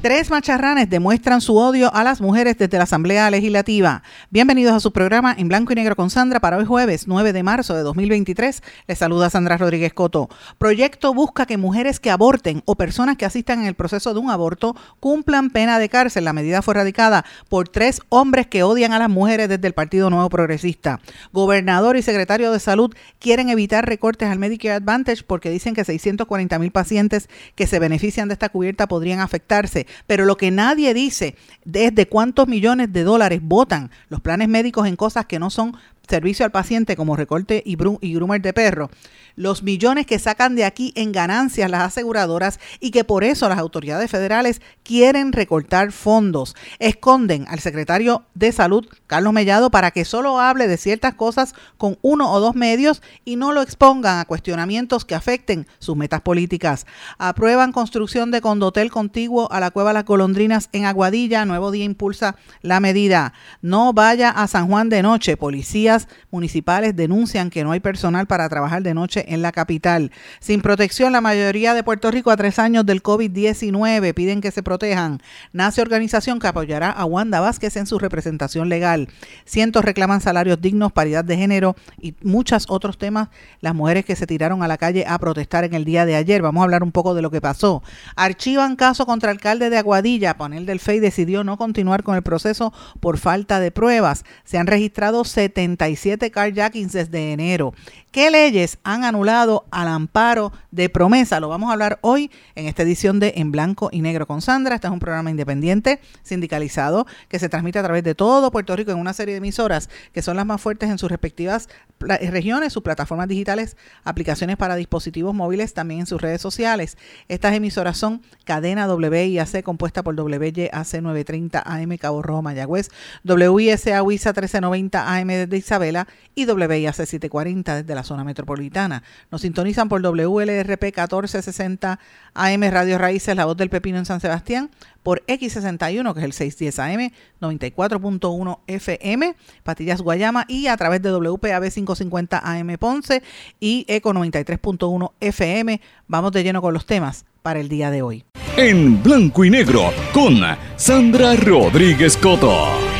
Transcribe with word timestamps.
Tres 0.00 0.30
macharranes 0.30 0.88
demuestran 0.88 1.40
su 1.40 1.56
odio 1.56 1.92
a 1.92 2.04
las 2.04 2.20
mujeres 2.20 2.56
desde 2.56 2.78
la 2.78 2.84
Asamblea 2.84 3.28
Legislativa. 3.32 4.04
Bienvenidos 4.30 4.72
a 4.72 4.78
su 4.78 4.92
programa 4.92 5.34
en 5.36 5.48
blanco 5.48 5.72
y 5.72 5.74
negro 5.74 5.96
con 5.96 6.08
Sandra 6.08 6.38
para 6.38 6.56
hoy 6.56 6.64
jueves 6.64 7.08
9 7.08 7.32
de 7.32 7.42
marzo 7.42 7.74
de 7.74 7.82
2023. 7.82 8.62
Les 8.86 8.96
saluda 8.96 9.28
Sandra 9.28 9.56
Rodríguez 9.56 9.92
Coto. 9.92 10.28
Proyecto 10.56 11.12
busca 11.14 11.46
que 11.46 11.56
mujeres 11.56 11.98
que 11.98 12.12
aborten 12.12 12.62
o 12.64 12.76
personas 12.76 13.16
que 13.16 13.24
asistan 13.24 13.58
en 13.62 13.66
el 13.66 13.74
proceso 13.74 14.14
de 14.14 14.20
un 14.20 14.30
aborto 14.30 14.76
cumplan 15.00 15.50
pena 15.50 15.80
de 15.80 15.88
cárcel. 15.88 16.24
La 16.24 16.32
medida 16.32 16.62
fue 16.62 16.74
radicada 16.74 17.24
por 17.48 17.68
tres 17.68 18.00
hombres 18.08 18.46
que 18.46 18.62
odian 18.62 18.92
a 18.92 19.00
las 19.00 19.10
mujeres 19.10 19.48
desde 19.48 19.66
el 19.66 19.74
Partido 19.74 20.10
Nuevo 20.10 20.28
Progresista. 20.28 21.00
Gobernador 21.32 21.96
y 21.96 22.02
secretario 22.02 22.52
de 22.52 22.60
Salud 22.60 22.94
quieren 23.18 23.48
evitar 23.48 23.84
recortes 23.84 24.28
al 24.28 24.38
Medicare 24.38 24.76
Advantage 24.76 25.24
porque 25.26 25.50
dicen 25.50 25.74
que 25.74 25.84
640 25.84 26.56
mil 26.60 26.70
pacientes 26.70 27.28
que 27.56 27.66
se 27.66 27.80
benefician 27.80 28.28
de 28.28 28.34
esta 28.34 28.48
cubierta 28.48 28.86
podrían 28.86 29.18
afectarse 29.18 29.87
pero 30.06 30.24
lo 30.24 30.36
que 30.36 30.50
nadie 30.50 30.94
dice 30.94 31.36
es 31.72 31.94
de 31.94 32.08
cuántos 32.08 32.48
millones 32.48 32.92
de 32.92 33.04
dólares 33.04 33.40
votan 33.42 33.90
los 34.08 34.20
planes 34.20 34.48
médicos 34.48 34.86
en 34.86 34.96
cosas 34.96 35.26
que 35.26 35.38
no 35.38 35.50
son 35.50 35.76
servicio 36.08 36.44
al 36.44 36.50
paciente 36.50 36.96
como 36.96 37.16
recorte 37.16 37.62
y, 37.64 37.76
y 38.00 38.14
groomer 38.14 38.40
de 38.40 38.52
perro 38.52 38.90
los 39.38 39.62
millones 39.62 40.04
que 40.04 40.18
sacan 40.18 40.56
de 40.56 40.64
aquí 40.64 40.92
en 40.96 41.12
ganancias 41.12 41.70
las 41.70 41.82
aseguradoras 41.82 42.58
y 42.80 42.90
que 42.90 43.04
por 43.04 43.22
eso 43.22 43.48
las 43.48 43.58
autoridades 43.58 44.10
federales 44.10 44.60
quieren 44.82 45.32
recortar 45.32 45.92
fondos. 45.92 46.56
Esconden 46.80 47.46
al 47.48 47.60
secretario 47.60 48.24
de 48.34 48.50
Salud, 48.50 48.86
Carlos 49.06 49.32
Mellado, 49.32 49.70
para 49.70 49.92
que 49.92 50.04
solo 50.04 50.40
hable 50.40 50.66
de 50.66 50.76
ciertas 50.76 51.14
cosas 51.14 51.54
con 51.76 51.98
uno 52.02 52.32
o 52.32 52.40
dos 52.40 52.56
medios 52.56 53.00
y 53.24 53.36
no 53.36 53.52
lo 53.52 53.62
expongan 53.62 54.18
a 54.18 54.24
cuestionamientos 54.24 55.04
que 55.04 55.14
afecten 55.14 55.68
sus 55.78 55.96
metas 55.96 56.20
políticas. 56.20 56.84
Aprueban 57.16 57.70
construcción 57.70 58.32
de 58.32 58.40
condotel 58.40 58.90
contiguo 58.90 59.52
a 59.52 59.60
la 59.60 59.70
Cueva 59.70 59.92
Las 59.92 60.04
Golondrinas 60.04 60.68
en 60.72 60.84
Aguadilla. 60.84 61.44
Nuevo 61.44 61.70
Día 61.70 61.84
impulsa 61.84 62.34
la 62.60 62.80
medida. 62.80 63.34
No 63.62 63.92
vaya 63.92 64.30
a 64.30 64.48
San 64.48 64.66
Juan 64.66 64.88
de 64.88 65.00
noche. 65.02 65.36
Policías 65.36 66.08
municipales 66.32 66.96
denuncian 66.96 67.50
que 67.50 67.62
no 67.62 67.70
hay 67.70 67.78
personal 67.78 68.26
para 68.26 68.48
trabajar 68.48 68.82
de 68.82 68.94
noche 68.94 69.26
en 69.28 69.42
la 69.42 69.52
capital. 69.52 70.10
Sin 70.40 70.60
protección, 70.60 71.12
la 71.12 71.20
mayoría 71.20 71.74
de 71.74 71.82
Puerto 71.82 72.10
Rico 72.10 72.30
a 72.30 72.36
tres 72.36 72.58
años 72.58 72.84
del 72.86 73.02
COVID-19 73.02 74.14
piden 74.14 74.40
que 74.40 74.50
se 74.50 74.62
protejan. 74.62 75.20
Nace 75.52 75.82
organización 75.82 76.38
que 76.38 76.46
apoyará 76.46 76.90
a 76.90 77.04
Wanda 77.04 77.40
Vázquez 77.40 77.76
en 77.76 77.86
su 77.86 77.98
representación 77.98 78.68
legal. 78.68 79.08
Cientos 79.44 79.84
reclaman 79.84 80.20
salarios 80.20 80.60
dignos, 80.60 80.92
paridad 80.92 81.24
de 81.24 81.36
género 81.36 81.76
y 82.00 82.14
muchos 82.22 82.66
otros 82.68 82.98
temas. 82.98 83.28
Las 83.60 83.74
mujeres 83.74 84.04
que 84.04 84.16
se 84.16 84.26
tiraron 84.26 84.62
a 84.62 84.68
la 84.68 84.78
calle 84.78 85.04
a 85.06 85.18
protestar 85.18 85.64
en 85.64 85.74
el 85.74 85.84
día 85.84 86.06
de 86.06 86.16
ayer. 86.16 86.42
Vamos 86.42 86.60
a 86.60 86.64
hablar 86.64 86.82
un 86.82 86.92
poco 86.92 87.14
de 87.14 87.22
lo 87.22 87.30
que 87.30 87.40
pasó. 87.40 87.82
Archivan 88.16 88.76
caso 88.76 89.06
contra 89.06 89.30
alcalde 89.30 89.70
de 89.70 89.78
Aguadilla. 89.78 90.36
Panel 90.36 90.66
del 90.66 90.80
FEI 90.80 91.00
decidió 91.00 91.44
no 91.44 91.56
continuar 91.56 92.02
con 92.02 92.16
el 92.16 92.22
proceso 92.22 92.72
por 93.00 93.18
falta 93.18 93.60
de 93.60 93.70
pruebas. 93.70 94.24
Se 94.44 94.58
han 94.58 94.66
registrado 94.66 95.24
77 95.24 96.30
carjackings 96.30 96.92
desde 96.92 97.32
enero. 97.32 97.74
¿Qué 98.10 98.30
leyes 98.30 98.78
han 98.84 99.04
anulado 99.18 99.66
al 99.72 99.88
amparo 99.88 100.52
de 100.70 100.88
promesa? 100.88 101.40
Lo 101.40 101.48
vamos 101.48 101.70
a 101.70 101.72
hablar 101.72 101.98
hoy 102.02 102.30
en 102.54 102.66
esta 102.66 102.84
edición 102.84 103.18
de 103.18 103.32
En 103.36 103.50
Blanco 103.50 103.88
y 103.90 104.00
Negro 104.00 104.28
con 104.28 104.40
Sandra. 104.42 104.76
Este 104.76 104.86
es 104.86 104.92
un 104.92 105.00
programa 105.00 105.28
independiente, 105.28 106.00
sindicalizado, 106.22 107.04
que 107.28 107.40
se 107.40 107.48
transmite 107.48 107.80
a 107.80 107.82
través 107.82 108.04
de 108.04 108.14
todo 108.14 108.52
Puerto 108.52 108.76
Rico 108.76 108.92
en 108.92 108.98
una 108.98 109.12
serie 109.12 109.34
de 109.34 109.38
emisoras 109.38 109.90
que 110.12 110.22
son 110.22 110.36
las 110.36 110.46
más 110.46 110.60
fuertes 110.60 110.88
en 110.88 110.98
sus 110.98 111.10
respectivas 111.10 111.68
regiones, 111.98 112.72
sus 112.72 112.84
plataformas 112.84 113.26
digitales, 113.26 113.76
aplicaciones 114.04 114.56
para 114.56 114.76
dispositivos 114.76 115.34
móviles, 115.34 115.74
también 115.74 116.00
en 116.00 116.06
sus 116.06 116.22
redes 116.22 116.40
sociales. 116.40 116.96
Estas 117.26 117.54
emisoras 117.54 117.96
son 117.96 118.22
Cadena 118.44 118.86
WIAC, 118.86 119.64
compuesta 119.64 120.04
por 120.04 120.14
WYAC 120.14 120.70
930 120.70 121.60
AM 121.66 121.96
Cabo 121.96 122.22
Rojo 122.22 122.42
Mayagüez, 122.42 122.90
WISA 123.24 124.00
WISA 124.00 124.28
1390 124.28 125.16
AM 125.16 125.26
desde 125.26 125.56
Isabela 125.56 126.06
y 126.36 126.46
WIAC 126.46 126.94
740 126.94 127.82
desde 127.82 127.94
la 127.96 128.04
zona 128.04 128.22
metropolitana. 128.22 129.02
Nos 129.30 129.42
sintonizan 129.42 129.88
por 129.88 130.02
WLRP 130.02 130.82
1460 130.84 131.98
AM 132.34 132.62
Radio 132.70 132.98
Raíces, 132.98 133.36
La 133.36 133.44
Voz 133.44 133.56
del 133.56 133.70
Pepino 133.70 133.98
en 133.98 134.06
San 134.06 134.20
Sebastián, 134.20 134.70
por 135.02 135.24
X61, 135.26 136.12
que 136.14 136.20
es 136.20 136.24
el 136.24 136.32
610 136.32 136.78
AM, 136.78 137.10
94.1 137.40 138.58
FM, 138.66 139.34
Patillas 139.62 140.00
Guayama, 140.02 140.44
y 140.48 140.66
a 140.66 140.76
través 140.76 141.02
de 141.02 141.10
WPAB 141.12 141.70
550 141.70 142.38
AM 142.38 142.76
Ponce 142.78 143.22
y 143.60 143.84
ECO 143.88 144.12
93.1 144.12 145.12
FM. 145.20 145.80
Vamos 146.06 146.32
de 146.32 146.42
lleno 146.42 146.60
con 146.60 146.74
los 146.74 146.86
temas 146.86 147.24
para 147.42 147.60
el 147.60 147.68
día 147.68 147.90
de 147.90 148.02
hoy. 148.02 148.24
En 148.56 149.02
blanco 149.02 149.44
y 149.44 149.50
negro, 149.50 149.92
con 150.12 150.40
Sandra 150.76 151.36
Rodríguez 151.36 152.16
Coto. 152.16 152.97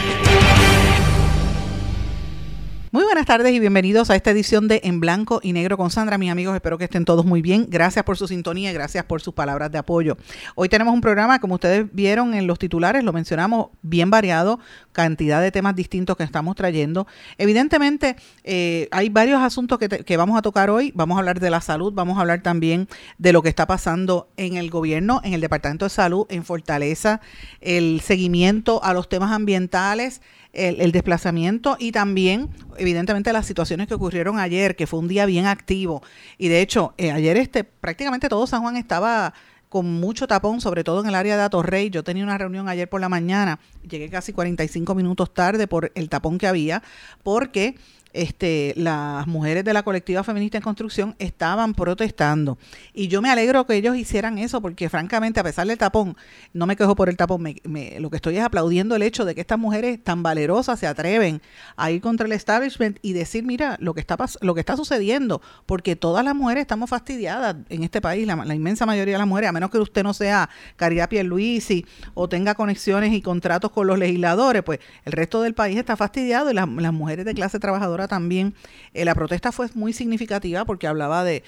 Muy 2.90 3.04
buenas 3.04 3.26
tardes 3.26 3.52
y 3.52 3.60
bienvenidos 3.60 4.08
a 4.08 4.16
esta 4.16 4.30
edición 4.30 4.66
de 4.66 4.80
En 4.82 4.98
Blanco 4.98 5.40
y 5.42 5.52
Negro 5.52 5.76
con 5.76 5.90
Sandra. 5.90 6.16
Mis 6.16 6.30
amigos, 6.30 6.54
espero 6.54 6.78
que 6.78 6.84
estén 6.84 7.04
todos 7.04 7.26
muy 7.26 7.42
bien. 7.42 7.66
Gracias 7.68 8.02
por 8.02 8.16
su 8.16 8.26
sintonía 8.26 8.70
y 8.70 8.72
gracias 8.72 9.04
por 9.04 9.20
sus 9.20 9.34
palabras 9.34 9.70
de 9.70 9.76
apoyo. 9.76 10.16
Hoy 10.54 10.70
tenemos 10.70 10.94
un 10.94 11.02
programa, 11.02 11.38
como 11.38 11.56
ustedes 11.56 11.84
vieron 11.92 12.32
en 12.32 12.46
los 12.46 12.58
titulares, 12.58 13.04
lo 13.04 13.12
mencionamos, 13.12 13.66
bien 13.82 14.08
variado, 14.08 14.58
cantidad 14.92 15.42
de 15.42 15.52
temas 15.52 15.76
distintos 15.76 16.16
que 16.16 16.22
estamos 16.22 16.56
trayendo. 16.56 17.06
Evidentemente, 17.36 18.16
eh, 18.42 18.88
hay 18.90 19.10
varios 19.10 19.42
asuntos 19.42 19.78
que, 19.78 19.90
que 19.90 20.16
vamos 20.16 20.38
a 20.38 20.40
tocar 20.40 20.70
hoy. 20.70 20.90
Vamos 20.94 21.16
a 21.16 21.18
hablar 21.18 21.40
de 21.40 21.50
la 21.50 21.60
salud, 21.60 21.92
vamos 21.92 22.16
a 22.16 22.22
hablar 22.22 22.42
también 22.42 22.88
de 23.18 23.34
lo 23.34 23.42
que 23.42 23.50
está 23.50 23.66
pasando 23.66 24.30
en 24.38 24.56
el 24.56 24.70
gobierno, 24.70 25.20
en 25.24 25.34
el 25.34 25.42
Departamento 25.42 25.84
de 25.84 25.90
Salud, 25.90 26.26
en 26.30 26.42
Fortaleza, 26.42 27.20
el 27.60 28.00
seguimiento 28.00 28.82
a 28.82 28.94
los 28.94 29.10
temas 29.10 29.32
ambientales 29.32 30.22
el, 30.52 30.92
desplazamiento 30.92 31.76
y 31.78 31.92
también, 31.92 32.50
evidentemente, 32.76 33.32
las 33.32 33.46
situaciones 33.46 33.86
que 33.86 33.94
ocurrieron 33.94 34.38
ayer, 34.38 34.76
que 34.76 34.86
fue 34.86 34.98
un 34.98 35.08
día 35.08 35.26
bien 35.26 35.46
activo. 35.46 36.02
Y 36.36 36.48
de 36.48 36.60
hecho, 36.60 36.94
eh, 36.98 37.12
ayer 37.12 37.36
este, 37.36 37.64
prácticamente 37.64 38.28
todo 38.28 38.46
San 38.46 38.62
Juan 38.62 38.76
estaba 38.76 39.34
con 39.68 39.86
mucho 40.00 40.26
tapón, 40.26 40.60
sobre 40.60 40.82
todo 40.82 41.00
en 41.00 41.08
el 41.08 41.14
área 41.14 41.36
de 41.36 41.42
Atorrey. 41.42 41.90
Yo 41.90 42.02
tenía 42.02 42.24
una 42.24 42.38
reunión 42.38 42.68
ayer 42.68 42.88
por 42.88 43.00
la 43.00 43.08
mañana, 43.08 43.60
llegué 43.88 44.08
casi 44.08 44.32
45 44.32 44.94
minutos 44.94 45.32
tarde 45.34 45.66
por 45.66 45.92
el 45.94 46.08
tapón 46.08 46.38
que 46.38 46.46
había, 46.46 46.82
porque 47.22 47.76
este, 48.12 48.72
las 48.76 49.26
mujeres 49.26 49.64
de 49.64 49.72
la 49.72 49.82
colectiva 49.82 50.24
feminista 50.24 50.56
en 50.58 50.62
construcción 50.62 51.14
estaban 51.18 51.74
protestando. 51.74 52.58
Y 52.94 53.08
yo 53.08 53.22
me 53.22 53.30
alegro 53.30 53.66
que 53.66 53.74
ellos 53.74 53.96
hicieran 53.96 54.38
eso, 54.38 54.60
porque 54.60 54.88
francamente, 54.88 55.40
a 55.40 55.44
pesar 55.44 55.66
del 55.66 55.78
tapón, 55.78 56.16
no 56.52 56.66
me 56.66 56.76
quejo 56.76 56.96
por 56.96 57.08
el 57.08 57.16
tapón, 57.16 57.42
me, 57.42 58.00
lo 58.00 58.10
que 58.10 58.16
estoy 58.16 58.36
es 58.36 58.44
aplaudiendo 58.44 58.96
el 58.96 59.02
hecho 59.02 59.24
de 59.24 59.34
que 59.34 59.40
estas 59.40 59.58
mujeres 59.58 60.02
tan 60.02 60.22
valerosas 60.22 60.80
se 60.80 60.86
atreven 60.86 61.42
a 61.76 61.90
ir 61.90 62.00
contra 62.00 62.26
el 62.26 62.32
establishment 62.32 62.98
y 63.02 63.12
decir, 63.12 63.44
mira, 63.44 63.76
lo 63.80 63.94
que 63.94 64.00
está, 64.00 64.16
lo 64.40 64.54
que 64.54 64.60
está 64.60 64.76
sucediendo, 64.76 65.42
porque 65.66 65.96
todas 65.96 66.24
las 66.24 66.34
mujeres 66.34 66.62
estamos 66.62 66.90
fastidiadas 66.90 67.56
en 67.68 67.82
este 67.82 68.00
país, 68.00 68.26
la, 68.26 68.54
inmensa 68.54 68.86
mayoría 68.86 69.14
de 69.14 69.18
las 69.18 69.28
mujeres, 69.28 69.50
a 69.50 69.52
menos 69.52 69.70
que 69.70 69.78
usted 69.78 70.02
no 70.02 70.14
sea 70.14 70.48
Caridad 70.76 71.08
Pierluisi 71.08 71.86
o 72.14 72.28
tenga 72.28 72.54
conexiones 72.54 73.12
y 73.12 73.22
contratos 73.22 73.70
con 73.70 73.86
los 73.86 73.98
legisladores, 73.98 74.62
pues 74.62 74.80
el 75.04 75.12
resto 75.12 75.42
del 75.42 75.54
país 75.54 75.76
está 75.78 75.96
fastidiado 75.96 76.50
y 76.50 76.54
las 76.54 76.92
mujeres 76.92 77.24
de 77.24 77.34
clase 77.34 77.58
trabajadora 77.58 77.97
también. 78.06 78.54
Eh, 78.94 79.04
la 79.04 79.14
protesta 79.14 79.50
fue 79.50 79.68
muy 79.74 79.92
significativa 79.92 80.64
porque 80.64 80.86
hablaba 80.86 81.24
de, 81.24 81.42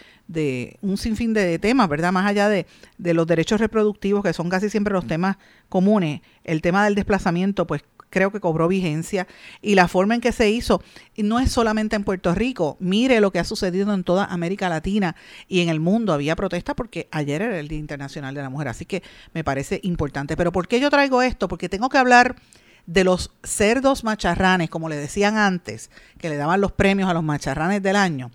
un 0.81 0.97
sinfín 0.97 1.35
de 1.35 1.58
temas, 1.58 1.88
¿verdad? 1.88 2.12
Más 2.12 2.26
allá 2.26 2.49
de, 2.49 2.67
de 2.99 3.14
los 3.14 3.26
derechos 3.26 3.61
reproductivos, 3.61 4.25
que 4.25 4.32
son 4.32 4.49
casi 4.49 4.70
siempre 4.70 4.94
los 4.94 5.06
temas 5.06 5.37
comunes, 5.69 6.23
el 6.43 6.62
tema 6.62 6.85
del 6.85 6.94
desplazamiento, 6.94 7.67
pues 7.67 7.85
creo 8.11 8.31
que 8.31 8.41
cobró 8.41 8.69
vigencia 8.69 9.26
y 9.62 9.76
la 9.76 9.88
forma 9.88 10.14
en 10.14 10.20
que 10.20 10.32
se 10.32 10.50
hizo 10.50 10.82
no 11.17 11.38
es 11.38 11.50
solamente 11.50 11.97
en 11.97 12.05
Puerto 12.05 12.35
Rico, 12.35 12.76
mire 12.81 13.20
lo 13.20 13.31
que 13.31 13.38
ha 13.38 13.44
sucedido 13.44 13.94
en 13.94 14.05
toda 14.05 14.25
América 14.26 14.69
Latina 14.69 15.17
y 15.49 15.61
en 15.61 15.69
el 15.69 15.81
mundo. 15.81 16.12
Había 16.12 16.37
protesta 16.37 16.75
porque 16.75 17.08
ayer 17.12 17.41
era 17.41 17.58
el 17.58 17.69
Día 17.69 17.79
Internacional 17.79 18.35
de 18.35 18.43
la 18.43 18.50
Mujer, 18.50 18.69
así 18.69 18.85
que 18.85 19.03
me 19.32 19.44
parece 19.44 19.81
importante. 19.85 20.37
Pero 20.37 20.53
¿por 20.53 20.69
qué 20.69 20.81
yo 20.81 20.91
traigo 20.91 21.23
esto? 21.23 21.49
Porque 21.49 21.69
tengo 21.69 21.88
que 21.88 21.99
hablar 21.99 22.37
de 22.90 23.04
los 23.04 23.31
cerdos 23.44 24.02
macharranes, 24.02 24.69
como 24.69 24.88
le 24.88 24.96
decían 24.96 25.37
antes, 25.37 25.90
que 26.19 26.28
le 26.28 26.37
daban 26.37 26.60
los 26.60 26.72
premios 26.72 27.08
a 27.08 27.14
los 27.14 27.22
macharranes 27.22 27.84
del 27.84 27.94
año. 27.94 28.32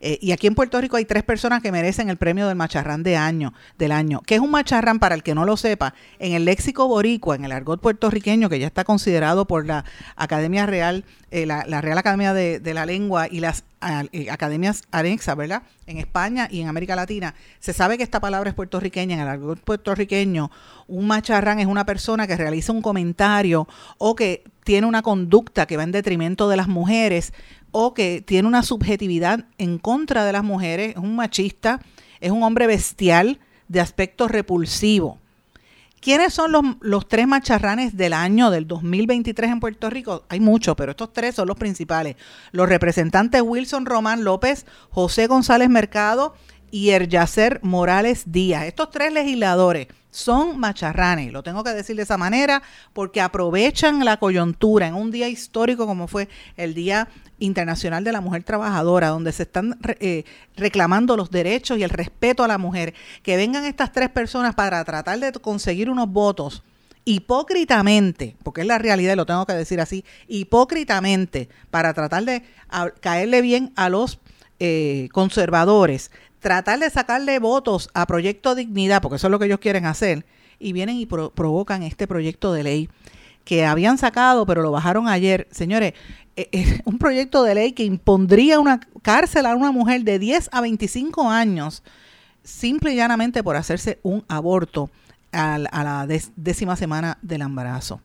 Eh, 0.00 0.18
y 0.20 0.32
aquí 0.32 0.46
en 0.46 0.54
Puerto 0.54 0.80
Rico 0.80 0.96
hay 0.96 1.04
tres 1.04 1.22
personas 1.22 1.62
que 1.62 1.72
merecen 1.72 2.08
el 2.08 2.16
premio 2.16 2.46
del 2.48 2.56
macharrán 2.56 3.02
de 3.02 3.16
año, 3.16 3.52
del 3.78 3.92
año. 3.92 4.22
¿Qué 4.26 4.36
es 4.36 4.40
un 4.40 4.50
macharrán 4.50 4.98
para 4.98 5.14
el 5.14 5.22
que 5.22 5.34
no 5.34 5.44
lo 5.44 5.56
sepa? 5.56 5.94
En 6.18 6.32
el 6.32 6.44
léxico 6.44 6.88
boricua, 6.88 7.36
en 7.36 7.44
el 7.44 7.52
argot 7.52 7.80
puertorriqueño, 7.80 8.48
que 8.48 8.58
ya 8.58 8.66
está 8.66 8.84
considerado 8.84 9.46
por 9.46 9.66
la 9.66 9.84
Academia 10.16 10.66
Real, 10.66 11.04
eh, 11.30 11.46
la, 11.46 11.62
Real 11.80 11.98
Academia 11.98 12.32
de, 12.32 12.74
la 12.74 12.86
Lengua 12.86 13.28
y 13.30 13.40
las 13.40 13.64
eh, 14.12 14.30
academias 14.30 14.82
anexas, 14.90 15.36
¿verdad? 15.36 15.62
En 15.86 15.98
España 15.98 16.48
y 16.50 16.60
en 16.60 16.68
América 16.68 16.96
Latina, 16.96 17.34
se 17.60 17.72
sabe 17.72 17.96
que 17.96 18.02
esta 18.02 18.20
palabra 18.20 18.50
es 18.50 18.54
puertorriqueña. 18.56 19.14
En 19.16 19.22
el 19.22 19.28
argot 19.28 19.60
puertorriqueño, 19.60 20.50
un 20.88 21.06
macharrán 21.06 21.60
es 21.60 21.66
una 21.66 21.86
persona 21.86 22.26
que 22.26 22.36
realiza 22.36 22.72
un 22.72 22.82
comentario 22.82 23.66
o 23.98 24.14
que 24.14 24.44
tiene 24.64 24.86
una 24.86 25.02
conducta 25.02 25.66
que 25.66 25.76
va 25.76 25.84
en 25.84 25.92
detrimento 25.92 26.48
de 26.48 26.56
las 26.56 26.66
mujeres 26.66 27.32
o 27.78 27.92
que 27.92 28.22
tiene 28.22 28.48
una 28.48 28.62
subjetividad 28.62 29.44
en 29.58 29.76
contra 29.76 30.24
de 30.24 30.32
las 30.32 30.42
mujeres, 30.42 30.92
es 30.92 30.96
un 30.96 31.14
machista, 31.14 31.82
es 32.22 32.30
un 32.30 32.42
hombre 32.42 32.66
bestial 32.66 33.38
de 33.68 33.80
aspecto 33.80 34.28
repulsivo. 34.28 35.18
¿Quiénes 36.00 36.32
son 36.32 36.52
los, 36.52 36.64
los, 36.80 37.06
tres 37.06 37.26
macharranes 37.26 37.94
del 37.94 38.14
año 38.14 38.50
del 38.50 38.66
2023 38.66 39.50
en 39.50 39.60
Puerto 39.60 39.90
Rico? 39.90 40.24
Hay 40.30 40.40
muchos, 40.40 40.74
pero 40.74 40.92
estos 40.92 41.12
tres 41.12 41.34
son 41.34 41.48
los 41.48 41.58
principales. 41.58 42.16
Los 42.50 42.66
representantes 42.66 43.42
Wilson 43.42 43.84
Román 43.84 44.24
López, 44.24 44.64
José 44.88 45.26
González 45.26 45.68
Mercado 45.68 46.34
y 46.76 46.90
Eryacer 46.90 47.60
Morales 47.62 48.24
Díaz. 48.26 48.64
Estos 48.64 48.90
tres 48.90 49.10
legisladores 49.10 49.86
son 50.10 50.58
macharranes, 50.58 51.32
lo 51.32 51.42
tengo 51.42 51.64
que 51.64 51.70
decir 51.70 51.96
de 51.96 52.02
esa 52.02 52.18
manera, 52.18 52.62
porque 52.92 53.22
aprovechan 53.22 54.04
la 54.04 54.18
coyuntura 54.18 54.86
en 54.86 54.94
un 54.94 55.10
día 55.10 55.26
histórico 55.26 55.86
como 55.86 56.06
fue 56.06 56.28
el 56.58 56.74
Día 56.74 57.08
Internacional 57.38 58.04
de 58.04 58.12
la 58.12 58.20
Mujer 58.20 58.44
Trabajadora, 58.44 59.08
donde 59.08 59.32
se 59.32 59.44
están 59.44 59.78
eh, 60.00 60.24
reclamando 60.54 61.16
los 61.16 61.30
derechos 61.30 61.78
y 61.78 61.82
el 61.82 61.88
respeto 61.88 62.44
a 62.44 62.48
la 62.48 62.58
mujer. 62.58 62.92
Que 63.22 63.38
vengan 63.38 63.64
estas 63.64 63.90
tres 63.90 64.10
personas 64.10 64.54
para 64.54 64.84
tratar 64.84 65.18
de 65.18 65.32
conseguir 65.32 65.88
unos 65.88 66.10
votos 66.10 66.62
hipócritamente, 67.06 68.36
porque 68.42 68.60
es 68.60 68.66
la 68.66 68.76
realidad 68.76 69.16
lo 69.16 69.24
tengo 69.24 69.46
que 69.46 69.54
decir 69.54 69.80
así, 69.80 70.04
hipócritamente, 70.28 71.48
para 71.70 71.94
tratar 71.94 72.26
de 72.26 72.42
caerle 73.00 73.40
bien 73.40 73.72
a 73.76 73.88
los 73.88 74.18
eh, 74.58 75.10
conservadores, 75.12 76.10
tratar 76.46 76.78
de 76.78 76.88
sacarle 76.90 77.40
votos 77.40 77.90
a 77.92 78.06
Proyecto 78.06 78.54
Dignidad, 78.54 79.02
porque 79.02 79.16
eso 79.16 79.26
es 79.26 79.32
lo 79.32 79.40
que 79.40 79.46
ellos 79.46 79.58
quieren 79.58 79.84
hacer, 79.84 80.24
y 80.60 80.72
vienen 80.72 80.94
y 80.94 81.04
provocan 81.04 81.82
este 81.82 82.06
proyecto 82.06 82.52
de 82.52 82.62
ley 82.62 82.88
que 83.42 83.66
habían 83.66 83.98
sacado, 83.98 84.46
pero 84.46 84.62
lo 84.62 84.70
bajaron 84.70 85.08
ayer. 85.08 85.48
Señores, 85.50 85.94
e, 86.36 86.48
es 86.52 86.82
un 86.84 86.98
proyecto 86.98 87.42
de 87.42 87.56
ley 87.56 87.72
que 87.72 87.82
impondría 87.82 88.60
una 88.60 88.78
cárcel 89.02 89.46
a 89.46 89.56
una 89.56 89.72
mujer 89.72 90.04
de 90.04 90.20
10 90.20 90.50
a 90.52 90.60
25 90.60 91.28
años, 91.28 91.82
simple 92.44 92.92
y 92.92 92.96
llanamente 92.96 93.42
por 93.42 93.56
hacerse 93.56 93.98
un 94.04 94.24
aborto 94.28 94.88
a, 95.32 95.58
la 95.58 96.06
décima 96.36 96.76
semana 96.76 97.18
del 97.22 97.42
embarazo. 97.42 98.00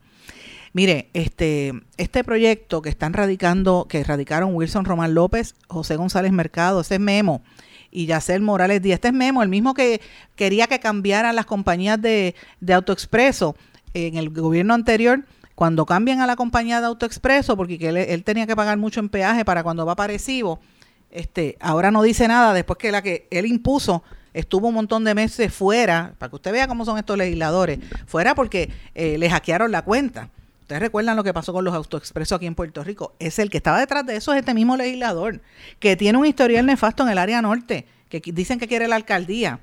Mire, 0.73 1.11
este, 1.13 1.73
este 1.97 2.23
proyecto 2.23 2.81
que 2.81 2.89
están 2.89 3.13
radicando, 3.13 3.85
que 3.87 4.03
radicaron 4.03 4.55
Wilson 4.55 4.85
Román 4.85 5.13
López, 5.13 5.53
José 5.67 5.95
González 5.95 6.31
Mercado, 6.31 6.81
ese 6.81 6.95
es 6.95 6.99
Memo, 6.99 7.43
y 7.91 8.05
Yacel 8.05 8.41
Morales 8.41 8.81
Díaz. 8.81 8.95
Este 8.95 9.09
es 9.09 9.13
Memo, 9.13 9.43
el 9.43 9.49
mismo 9.49 9.73
que 9.73 10.01
quería 10.35 10.67
que 10.67 10.79
cambiaran 10.79 11.35
las 11.35 11.45
compañías 11.45 12.01
de, 12.01 12.35
de 12.59 12.73
autoexpreso 12.73 13.55
en 13.93 14.17
el 14.17 14.29
gobierno 14.29 14.73
anterior. 14.73 15.23
Cuando 15.55 15.85
cambian 15.85 16.21
a 16.21 16.27
la 16.27 16.35
compañía 16.35 16.79
de 16.79 16.87
autoexpreso, 16.87 17.55
porque 17.55 17.77
él, 17.81 18.23
tenía 18.23 18.47
que 18.47 18.55
pagar 18.55 18.77
mucho 18.77 18.99
en 18.99 19.09
peaje 19.09 19.45
para 19.45 19.61
cuando 19.61 19.85
va 19.85 19.95
para 19.95 20.13
este, 21.11 21.57
ahora 21.59 21.91
no 21.91 22.01
dice 22.01 22.27
nada 22.27 22.53
después 22.53 22.77
que 22.79 22.91
la 22.91 23.01
que 23.01 23.27
él 23.31 23.45
impuso 23.45 24.01
estuvo 24.33 24.69
un 24.69 24.73
montón 24.73 25.03
de 25.03 25.13
meses 25.13 25.53
fuera, 25.53 26.13
para 26.17 26.29
que 26.29 26.37
usted 26.37 26.51
vea 26.53 26.67
cómo 26.67 26.85
son 26.85 26.97
estos 26.97 27.17
legisladores, 27.17 27.79
fuera 28.07 28.33
porque 28.33 28.71
eh, 28.95 29.17
le 29.17 29.29
hackearon 29.29 29.71
la 29.71 29.81
cuenta. 29.81 30.29
Ustedes 30.71 30.83
recuerdan 30.83 31.17
lo 31.17 31.23
que 31.25 31.33
pasó 31.33 31.51
con 31.51 31.65
los 31.65 31.73
autoexpresos 31.73 32.37
aquí 32.37 32.45
en 32.45 32.55
Puerto 32.55 32.81
Rico. 32.81 33.13
Es 33.19 33.39
el 33.39 33.49
que 33.49 33.57
estaba 33.57 33.77
detrás 33.77 34.05
de 34.05 34.15
eso, 34.15 34.31
es 34.31 34.39
este 34.39 34.53
mismo 34.53 34.77
legislador, 34.77 35.41
que 35.79 35.97
tiene 35.97 36.17
un 36.17 36.25
historial 36.25 36.65
nefasto 36.65 37.03
en 37.03 37.09
el 37.09 37.17
área 37.17 37.41
norte, 37.41 37.85
que 38.07 38.21
dicen 38.31 38.57
que 38.57 38.69
quiere 38.69 38.87
la 38.87 38.95
alcaldía. 38.95 39.59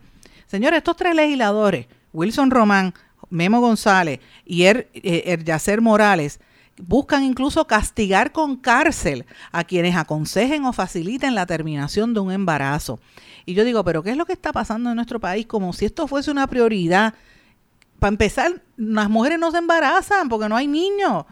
Señores, 0.48 0.76
estos 0.76 0.98
tres 0.98 1.14
legisladores, 1.14 1.86
Wilson 2.12 2.50
Román, 2.50 2.92
Memo 3.30 3.58
González 3.58 4.20
y 4.44 4.64
er, 4.64 4.90
eh, 4.92 5.22
Eryacer 5.24 5.80
Morales, 5.80 6.40
buscan 6.76 7.24
incluso 7.24 7.66
castigar 7.66 8.30
con 8.30 8.56
cárcel 8.56 9.24
a 9.50 9.64
quienes 9.64 9.96
aconsejen 9.96 10.66
o 10.66 10.74
faciliten 10.74 11.34
la 11.34 11.46
terminación 11.46 12.12
de 12.12 12.20
un 12.20 12.32
embarazo. 12.32 13.00
Y 13.46 13.54
yo 13.54 13.64
digo, 13.64 13.82
pero 13.82 14.02
¿qué 14.02 14.10
es 14.10 14.18
lo 14.18 14.26
que 14.26 14.34
está 14.34 14.52
pasando 14.52 14.90
en 14.90 14.96
nuestro 14.96 15.20
país? 15.20 15.46
Como 15.46 15.72
si 15.72 15.86
esto 15.86 16.06
fuese 16.06 16.30
una 16.30 16.46
prioridad 16.48 17.14
para 17.98 18.08
empezar, 18.10 18.62
las 18.76 19.08
mujeres 19.10 19.38
no 19.38 19.50
se 19.50 19.58
embarazan 19.58 20.28
porque 20.28 20.48
no 20.48 20.56
hay 20.56 20.66
niños. 20.66 21.24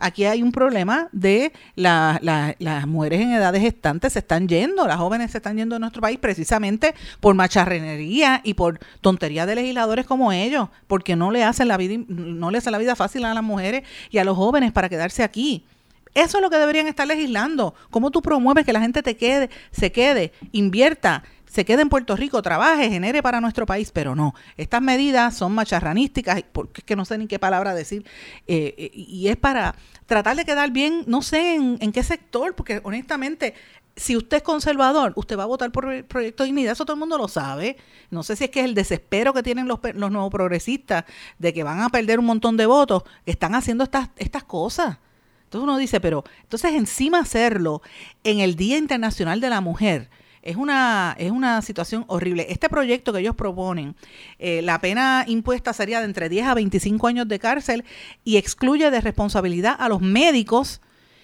Aquí 0.00 0.24
hay 0.24 0.42
un 0.42 0.50
problema 0.50 1.08
de 1.12 1.52
las 1.74 2.86
mujeres 2.86 3.20
en 3.20 3.32
edades 3.32 3.60
gestantes 3.60 4.14
se 4.14 4.20
están 4.20 4.48
yendo, 4.48 4.86
las 4.86 4.96
jóvenes 4.96 5.30
se 5.30 5.38
están 5.38 5.58
yendo 5.58 5.74
de 5.74 5.80
nuestro 5.80 6.00
país 6.00 6.18
precisamente 6.18 6.94
por 7.20 7.34
macharrenería 7.34 8.40
y 8.42 8.54
por 8.54 8.80
tonterías 9.02 9.46
de 9.46 9.56
legisladores 9.56 10.06
como 10.06 10.32
ellos, 10.32 10.70
porque 10.86 11.16
no 11.16 11.30
le 11.30 11.44
hacen 11.44 11.68
la 11.68 11.76
vida, 11.76 12.02
no 12.08 12.50
le 12.50 12.58
hacen 12.58 12.72
la 12.72 12.78
vida 12.78 12.96
fácil 12.96 13.26
a 13.26 13.34
las 13.34 13.44
mujeres 13.44 13.82
y 14.10 14.16
a 14.16 14.24
los 14.24 14.38
jóvenes 14.38 14.72
para 14.72 14.88
quedarse 14.88 15.22
aquí. 15.22 15.66
Eso 16.14 16.38
es 16.38 16.42
lo 16.42 16.50
que 16.50 16.56
deberían 16.56 16.88
estar 16.88 17.06
legislando. 17.06 17.74
¿Cómo 17.90 18.10
tú 18.10 18.22
promueves 18.22 18.64
que 18.64 18.72
la 18.72 18.80
gente 18.80 19.02
te 19.02 19.16
quede, 19.18 19.50
se 19.70 19.92
quede, 19.92 20.32
invierta 20.50 21.24
se 21.50 21.64
quede 21.64 21.82
en 21.82 21.88
Puerto 21.88 22.14
Rico, 22.14 22.40
trabaje, 22.42 22.88
genere 22.88 23.24
para 23.24 23.40
nuestro 23.40 23.66
país, 23.66 23.90
pero 23.90 24.14
no. 24.14 24.34
Estas 24.56 24.80
medidas 24.80 25.36
son 25.36 25.52
macharranísticas, 25.52 26.44
porque 26.52 26.80
es 26.80 26.84
que 26.84 26.94
no 26.94 27.04
sé 27.04 27.18
ni 27.18 27.26
qué 27.26 27.40
palabra 27.40 27.74
decir, 27.74 28.06
eh, 28.46 28.74
eh, 28.78 28.90
y 28.94 29.26
es 29.26 29.36
para 29.36 29.74
tratar 30.06 30.36
de 30.36 30.44
quedar 30.44 30.70
bien, 30.70 31.02
no 31.08 31.22
sé 31.22 31.56
en, 31.56 31.92
qué 31.92 32.04
sector, 32.04 32.54
porque 32.54 32.80
honestamente, 32.84 33.54
si 33.96 34.16
usted 34.16 34.36
es 34.36 34.42
conservador, 34.44 35.12
usted 35.16 35.36
va 35.36 35.42
a 35.42 35.46
votar 35.46 35.72
por 35.72 35.92
el 35.92 36.04
proyecto 36.04 36.44
dignidad, 36.44 36.74
eso 36.74 36.84
todo 36.84 36.94
el 36.94 37.00
mundo 37.00 37.18
lo 37.18 37.26
sabe. 37.26 37.76
No 38.10 38.22
sé 38.22 38.36
si 38.36 38.44
es 38.44 38.50
que 38.50 38.60
es 38.60 38.66
el 38.66 38.76
desespero 38.76 39.34
que 39.34 39.42
tienen 39.42 39.66
los, 39.66 39.80
los 39.94 40.12
nuevos 40.12 40.30
progresistas 40.30 41.04
de 41.40 41.52
que 41.52 41.64
van 41.64 41.80
a 41.80 41.88
perder 41.88 42.20
un 42.20 42.26
montón 42.26 42.56
de 42.56 42.66
votos, 42.66 43.02
están 43.26 43.56
haciendo 43.56 43.82
estas, 43.82 44.10
estas 44.18 44.44
cosas. 44.44 44.98
Entonces 45.44 45.64
uno 45.64 45.78
dice, 45.78 45.98
pero 45.98 46.22
entonces 46.42 46.74
encima 46.74 47.18
hacerlo 47.18 47.82
en 48.22 48.38
el 48.38 48.54
Día 48.54 48.78
Internacional 48.78 49.40
de 49.40 49.50
la 49.50 49.60
Mujer, 49.60 50.10
es 50.42 50.56
una, 50.56 51.14
es 51.18 51.30
una 51.30 51.60
situación 51.62 52.04
horrible. 52.08 52.46
Este 52.48 52.68
proyecto 52.68 53.12
que 53.12 53.20
ellos 53.20 53.34
proponen, 53.34 53.94
eh, 54.38 54.62
la 54.62 54.80
pena 54.80 55.24
impuesta 55.26 55.72
sería 55.72 56.00
de 56.00 56.06
entre 56.06 56.28
10 56.28 56.46
a 56.46 56.54
25 56.54 57.06
años 57.06 57.28
de 57.28 57.38
cárcel 57.38 57.84
y 58.24 58.36
excluye 58.36 58.90
de 58.90 59.00
responsabilidad 59.00 59.76
a 59.78 59.88
los 59.88 60.00
médicos 60.00 60.80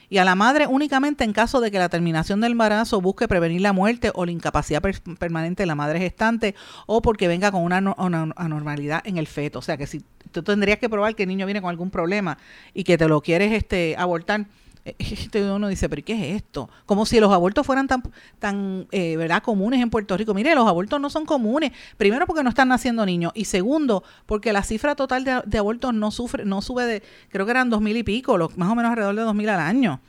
y 0.08 0.18
a 0.18 0.24
la 0.24 0.34
madre 0.34 0.66
únicamente 0.66 1.24
en 1.24 1.32
caso 1.32 1.60
de 1.60 1.70
que 1.70 1.78
la 1.78 1.88
terminación 1.88 2.40
del 2.40 2.52
embarazo 2.52 3.00
busque 3.00 3.26
prevenir 3.26 3.60
la 3.60 3.72
muerte 3.72 4.12
o 4.14 4.24
la 4.24 4.30
incapacidad 4.30 4.82
permanente 5.18 5.62
de 5.62 5.66
la 5.66 5.74
madre 5.74 5.98
gestante 5.98 6.54
o 6.86 7.02
porque 7.02 7.26
venga 7.26 7.50
con 7.50 7.62
una, 7.62 7.94
una, 7.98 8.32
anormalidad 8.36 9.02
en 9.04 9.18
el 9.18 9.26
feto. 9.26 9.58
O 9.58 9.62
sea 9.62 9.76
que 9.76 9.86
si 9.86 10.04
tú 10.30 10.42
tendrías 10.42 10.78
que 10.78 10.88
probar 10.88 11.14
que 11.14 11.24
el 11.24 11.28
niño 11.28 11.46
viene 11.46 11.60
con 11.60 11.70
algún 11.70 11.90
problema 11.90 12.38
y 12.72 12.84
que 12.84 12.98
te 12.98 13.08
lo 13.08 13.20
quieres 13.20 13.52
este, 13.52 13.96
abortar, 13.98 14.46
uno 15.34 15.68
dice, 15.68 15.88
pero 15.88 16.04
¿qué 16.04 16.12
es 16.12 16.42
esto? 16.42 16.70
Como 16.84 17.06
si 17.06 17.18
los 17.18 17.32
abortos 17.32 17.66
fueran 17.66 17.88
tan, 17.88 18.02
tan 18.38 18.86
eh, 18.92 19.16
¿verdad? 19.16 19.42
comunes 19.42 19.80
en 19.80 19.90
Puerto 19.90 20.16
Rico. 20.16 20.32
Mire, 20.34 20.54
los 20.54 20.68
abortos 20.68 21.00
no 21.00 21.10
son 21.10 21.26
comunes. 21.26 21.72
Primero 21.96 22.26
porque 22.26 22.42
no 22.42 22.50
están 22.50 22.68
naciendo 22.68 23.04
niños 23.04 23.32
y 23.34 23.46
segundo 23.46 24.04
porque 24.26 24.52
la 24.52 24.62
cifra 24.62 24.94
total 24.94 25.24
de, 25.24 25.58
abortos 25.58 25.92
no 25.92 26.10
sufre, 26.10 26.44
no 26.44 26.62
sube 26.62 26.86
de, 26.86 27.02
creo 27.30 27.44
que 27.46 27.50
eran 27.50 27.70
dos 27.70 27.80
mil 27.80 27.96
y 27.96 28.02
pico, 28.02 28.36
más 28.56 28.70
o 28.70 28.74
menos 28.74 28.90
alrededor 28.90 29.14
de 29.14 29.22
dos 29.22 29.34
mil 29.34 29.48
al 29.48 29.60
año. 29.60 30.00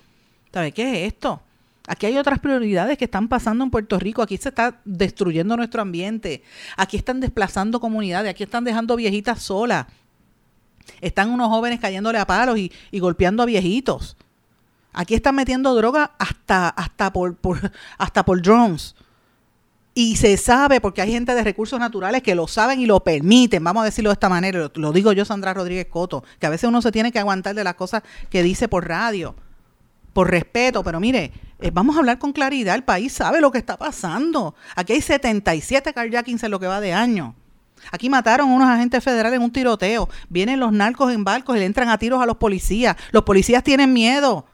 ¿Sabe 0.53 0.71
qué 0.71 1.05
es 1.05 1.13
esto? 1.13 1.41
Aquí 1.87 2.05
hay 2.05 2.17
otras 2.17 2.39
prioridades 2.39 2.97
que 2.97 3.05
están 3.05 3.29
pasando 3.29 3.63
en 3.63 3.71
Puerto 3.71 3.97
Rico. 3.97 4.21
Aquí 4.21 4.37
se 4.37 4.49
está 4.49 4.79
destruyendo 4.83 5.55
nuestro 5.55 5.81
ambiente. 5.81 6.43
Aquí 6.75 6.97
están 6.97 7.21
desplazando 7.21 7.79
comunidades. 7.79 8.29
Aquí 8.29 8.43
están 8.43 8.65
dejando 8.65 8.95
viejitas 8.97 9.41
solas. 9.41 9.87
Están 10.99 11.29
unos 11.29 11.47
jóvenes 11.47 11.79
cayéndole 11.79 12.19
a 12.19 12.27
palos 12.27 12.57
y, 12.57 12.71
y 12.91 12.99
golpeando 12.99 13.41
a 13.41 13.45
viejitos. 13.45 14.17
Aquí 14.97 15.13
están 15.13 15.35
metiendo 15.35 15.75
droga 15.75 16.15
hasta, 16.17 16.69
hasta, 16.69 17.13
por, 17.13 17.37
hasta 17.99 18.25
por 18.25 18.41
drones. 18.41 18.95
Y 19.93 20.15
se 20.15 20.37
sabe, 20.37 20.81
porque 20.81 21.03
hay 21.03 21.11
gente 21.11 21.35
de 21.35 21.43
recursos 21.43 21.79
naturales 21.79 22.23
que 22.23 22.33
lo 22.33 22.47
saben 22.47 22.79
y 22.79 22.87
lo 22.87 23.03
permiten, 23.03 23.63
vamos 23.63 23.83
a 23.83 23.85
decirlo 23.85 24.09
de 24.09 24.13
esta 24.13 24.27
manera, 24.27 24.71
lo, 24.73 24.91
digo 24.91 25.11
yo, 25.11 25.23
Sandra 25.23 25.53
Rodríguez 25.53 25.85
Coto, 25.85 26.23
que 26.39 26.47
a 26.47 26.49
veces 26.49 26.67
uno 26.67 26.81
se 26.81 26.91
tiene 26.91 27.11
que 27.11 27.19
aguantar 27.19 27.53
de 27.53 27.63
las 27.63 27.75
cosas 27.75 28.01
que 28.31 28.41
dice 28.41 28.67
por 28.67 28.87
radio, 28.87 29.35
por 30.13 30.31
respeto, 30.31 30.83
pero 30.83 30.99
mire, 30.99 31.31
eh, 31.59 31.69
vamos 31.71 31.95
a 31.95 31.99
hablar 31.99 32.17
con 32.17 32.33
claridad, 32.33 32.73
el 32.73 32.83
país 32.83 33.13
sabe 33.13 33.39
lo 33.39 33.51
que 33.51 33.59
está 33.59 33.77
pasando. 33.77 34.55
Aquí 34.75 34.93
hay 34.93 35.01
77 35.01 35.93
carjackings 35.93 36.41
en 36.41 36.49
lo 36.49 36.59
que 36.59 36.65
va 36.65 36.81
de 36.81 36.93
año. 36.93 37.35
Aquí 37.91 38.09
mataron 38.09 38.49
a 38.49 38.53
unos 38.55 38.67
agentes 38.67 39.03
federales 39.03 39.37
en 39.37 39.43
un 39.43 39.51
tiroteo. 39.51 40.09
Vienen 40.27 40.59
los 40.59 40.71
narcos 40.71 41.13
en 41.13 41.23
barcos 41.23 41.55
y 41.55 41.59
le 41.59 41.65
entran 41.65 41.89
a 41.89 41.99
tiros 41.99 42.19
a 42.19 42.25
los 42.25 42.37
policías. 42.37 42.97
Los 43.11 43.23
policías 43.23 43.63
tienen 43.63 43.93
miedo. 43.93 44.45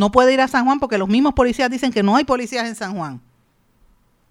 No 0.00 0.10
puede 0.10 0.32
ir 0.32 0.40
a 0.40 0.48
San 0.48 0.64
Juan 0.64 0.80
porque 0.80 0.96
los 0.96 1.10
mismos 1.10 1.34
policías 1.34 1.70
dicen 1.70 1.92
que 1.92 2.02
no 2.02 2.16
hay 2.16 2.24
policías 2.24 2.66
en 2.66 2.74
San 2.74 2.96
Juan. 2.96 3.20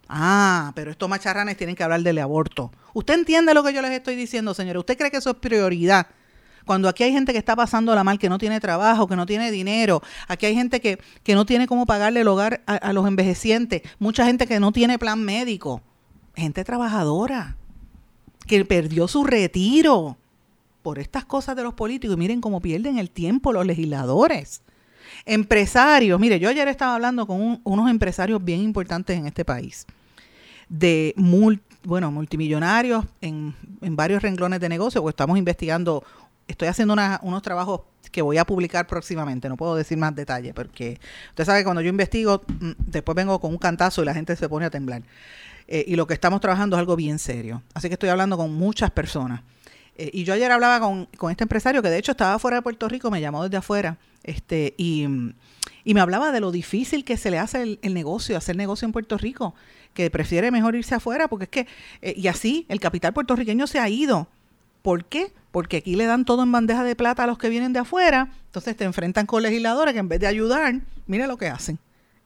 Ah, 0.07 0.71
pero 0.73 0.89
estos 0.89 1.07
macharranes 1.07 1.57
tienen 1.57 1.75
que 1.75 1.83
hablar 1.83 2.01
del 2.01 2.17
aborto. 2.17 2.71
¿Usted 2.95 3.13
entiende 3.13 3.53
lo 3.53 3.63
que 3.63 3.71
yo 3.71 3.79
les 3.83 3.91
estoy 3.91 4.15
diciendo, 4.15 4.55
señores? 4.55 4.79
¿Usted 4.79 4.97
cree 4.97 5.11
que 5.11 5.17
eso 5.17 5.29
es 5.29 5.35
prioridad? 5.35 6.07
Cuando 6.65 6.89
aquí 6.89 7.03
hay 7.03 7.11
gente 7.11 7.33
que 7.33 7.38
está 7.38 7.55
pasando 7.55 7.93
la 7.93 8.03
mal, 8.03 8.17
que 8.17 8.29
no 8.29 8.39
tiene 8.39 8.59
trabajo, 8.59 9.05
que 9.07 9.15
no 9.15 9.27
tiene 9.27 9.51
dinero, 9.51 10.01
aquí 10.27 10.47
hay 10.47 10.55
gente 10.55 10.81
que, 10.81 10.97
que 11.21 11.35
no 11.35 11.45
tiene 11.45 11.67
cómo 11.67 11.85
pagarle 11.85 12.21
el 12.21 12.27
hogar 12.29 12.63
a, 12.65 12.73
a 12.73 12.91
los 12.91 13.07
envejecientes, 13.07 13.83
mucha 13.99 14.25
gente 14.25 14.47
que 14.47 14.59
no 14.59 14.71
tiene 14.71 14.97
plan 14.97 15.23
médico, 15.23 15.83
gente 16.35 16.63
trabajadora, 16.63 17.57
que 18.47 18.65
perdió 18.65 19.07
su 19.07 19.23
retiro 19.23 20.17
por 20.81 20.97
estas 20.97 21.25
cosas 21.25 21.55
de 21.55 21.61
los 21.61 21.75
políticos. 21.75 22.15
Y 22.15 22.19
miren 22.19 22.41
cómo 22.41 22.59
pierden 22.59 22.97
el 22.97 23.11
tiempo 23.11 23.53
los 23.53 23.67
legisladores. 23.67 24.63
Empresarios, 25.25 26.19
mire, 26.19 26.39
yo 26.39 26.49
ayer 26.49 26.67
estaba 26.67 26.95
hablando 26.95 27.27
con 27.27 27.61
unos 27.63 27.89
empresarios 27.89 28.43
bien 28.43 28.61
importantes 28.61 29.17
en 29.17 29.27
este 29.27 29.45
país, 29.45 29.85
de 30.67 31.13
bueno, 31.83 32.11
multimillonarios 32.11 33.05
en, 33.21 33.55
varios 33.81 34.21
renglones 34.21 34.59
de 34.59 34.69
negocio, 34.69 35.01
porque 35.01 35.13
estamos 35.13 35.38
investigando, 35.38 36.03
estoy 36.47 36.67
haciendo 36.67 36.95
unos 37.21 37.41
trabajos 37.41 37.81
que 38.11 38.21
voy 38.21 38.38
a 38.38 38.45
publicar 38.45 38.88
próximamente, 38.88 39.49
no 39.49 39.57
puedo 39.57 39.75
decir 39.75 39.97
más 39.97 40.15
detalles, 40.15 40.53
porque 40.53 40.99
usted 41.29 41.45
sabe 41.45 41.59
que 41.59 41.63
cuando 41.65 41.81
yo 41.81 41.89
investigo, 41.89 42.41
mm, 42.47 42.71
después 42.77 43.15
vengo 43.15 43.39
con 43.39 43.51
un 43.51 43.57
cantazo 43.57 44.01
y 44.01 44.05
la 44.05 44.13
gente 44.13 44.35
se 44.35 44.49
pone 44.49 44.65
a 44.65 44.69
temblar. 44.69 45.03
Eh, 45.67 45.85
y 45.88 45.95
lo 45.95 46.07
que 46.07 46.15
estamos 46.15 46.41
trabajando 46.41 46.75
es 46.75 46.79
algo 46.79 46.95
bien 46.95 47.19
serio. 47.19 47.61
Así 47.75 47.89
que 47.89 47.93
estoy 47.93 48.09
hablando 48.09 48.38
con 48.38 48.51
muchas 48.51 48.89
personas. 48.89 49.41
Eh, 49.99 50.11
y 50.13 50.23
yo 50.23 50.33
ayer 50.33 50.49
hablaba 50.49 50.79
con, 50.79 51.07
con, 51.17 51.29
este 51.29 51.43
empresario 51.43 51.81
que 51.81 51.89
de 51.89 51.97
hecho 51.97 52.11
estaba 52.11 52.39
fuera 52.39 52.55
de 52.55 52.61
Puerto 52.61 52.87
Rico, 52.87 53.11
me 53.11 53.19
llamó 53.19 53.43
desde 53.43 53.57
afuera, 53.57 53.97
este, 54.23 54.73
y, 54.77 55.05
me 55.83 55.99
hablaba 55.99 56.31
de 56.31 56.39
lo 56.39 56.51
difícil 56.51 57.03
que 57.03 57.17
se 57.17 57.29
le 57.29 57.37
hace 57.37 57.77
el, 57.81 57.93
negocio, 57.93 58.37
hacer 58.37 58.55
negocio 58.55 58.85
en 58.85 58.93
Puerto 58.93 59.17
Rico, 59.17 59.55
que 59.93 60.09
prefiere 60.09 60.51
mejor 60.51 60.75
irse 60.75 60.95
afuera, 60.95 61.27
porque 61.27 61.45
es 61.45 61.49
que, 61.49 61.67
eh, 62.01 62.13
y 62.15 62.27
así, 62.27 62.65
el 62.69 62.79
capital 62.79 63.11
puertorriqueño 63.11 63.67
se 63.67 63.79
ha 63.79 63.89
ido. 63.89 64.29
¿Por 64.83 65.03
qué? 65.03 65.33
Porque 65.51 65.77
aquí 65.77 65.97
le 65.97 66.05
dan 66.05 66.23
todo 66.23 66.43
en 66.43 66.51
bandeja 66.51 66.85
de 66.85 66.95
plata 66.95 67.25
a 67.25 67.27
los 67.27 67.37
que 67.37 67.49
vienen 67.49 67.73
de 67.73 67.79
afuera, 67.79 68.31
entonces 68.45 68.77
te 68.77 68.85
enfrentan 68.85 69.25
con 69.25 69.43
legisladores 69.43 69.93
que 69.93 69.99
en 69.99 70.07
vez 70.07 70.21
de 70.21 70.27
ayudar, 70.27 70.75
mire 71.07 71.27
lo 71.27 71.37
que 71.37 71.47
hacen. 71.47 71.77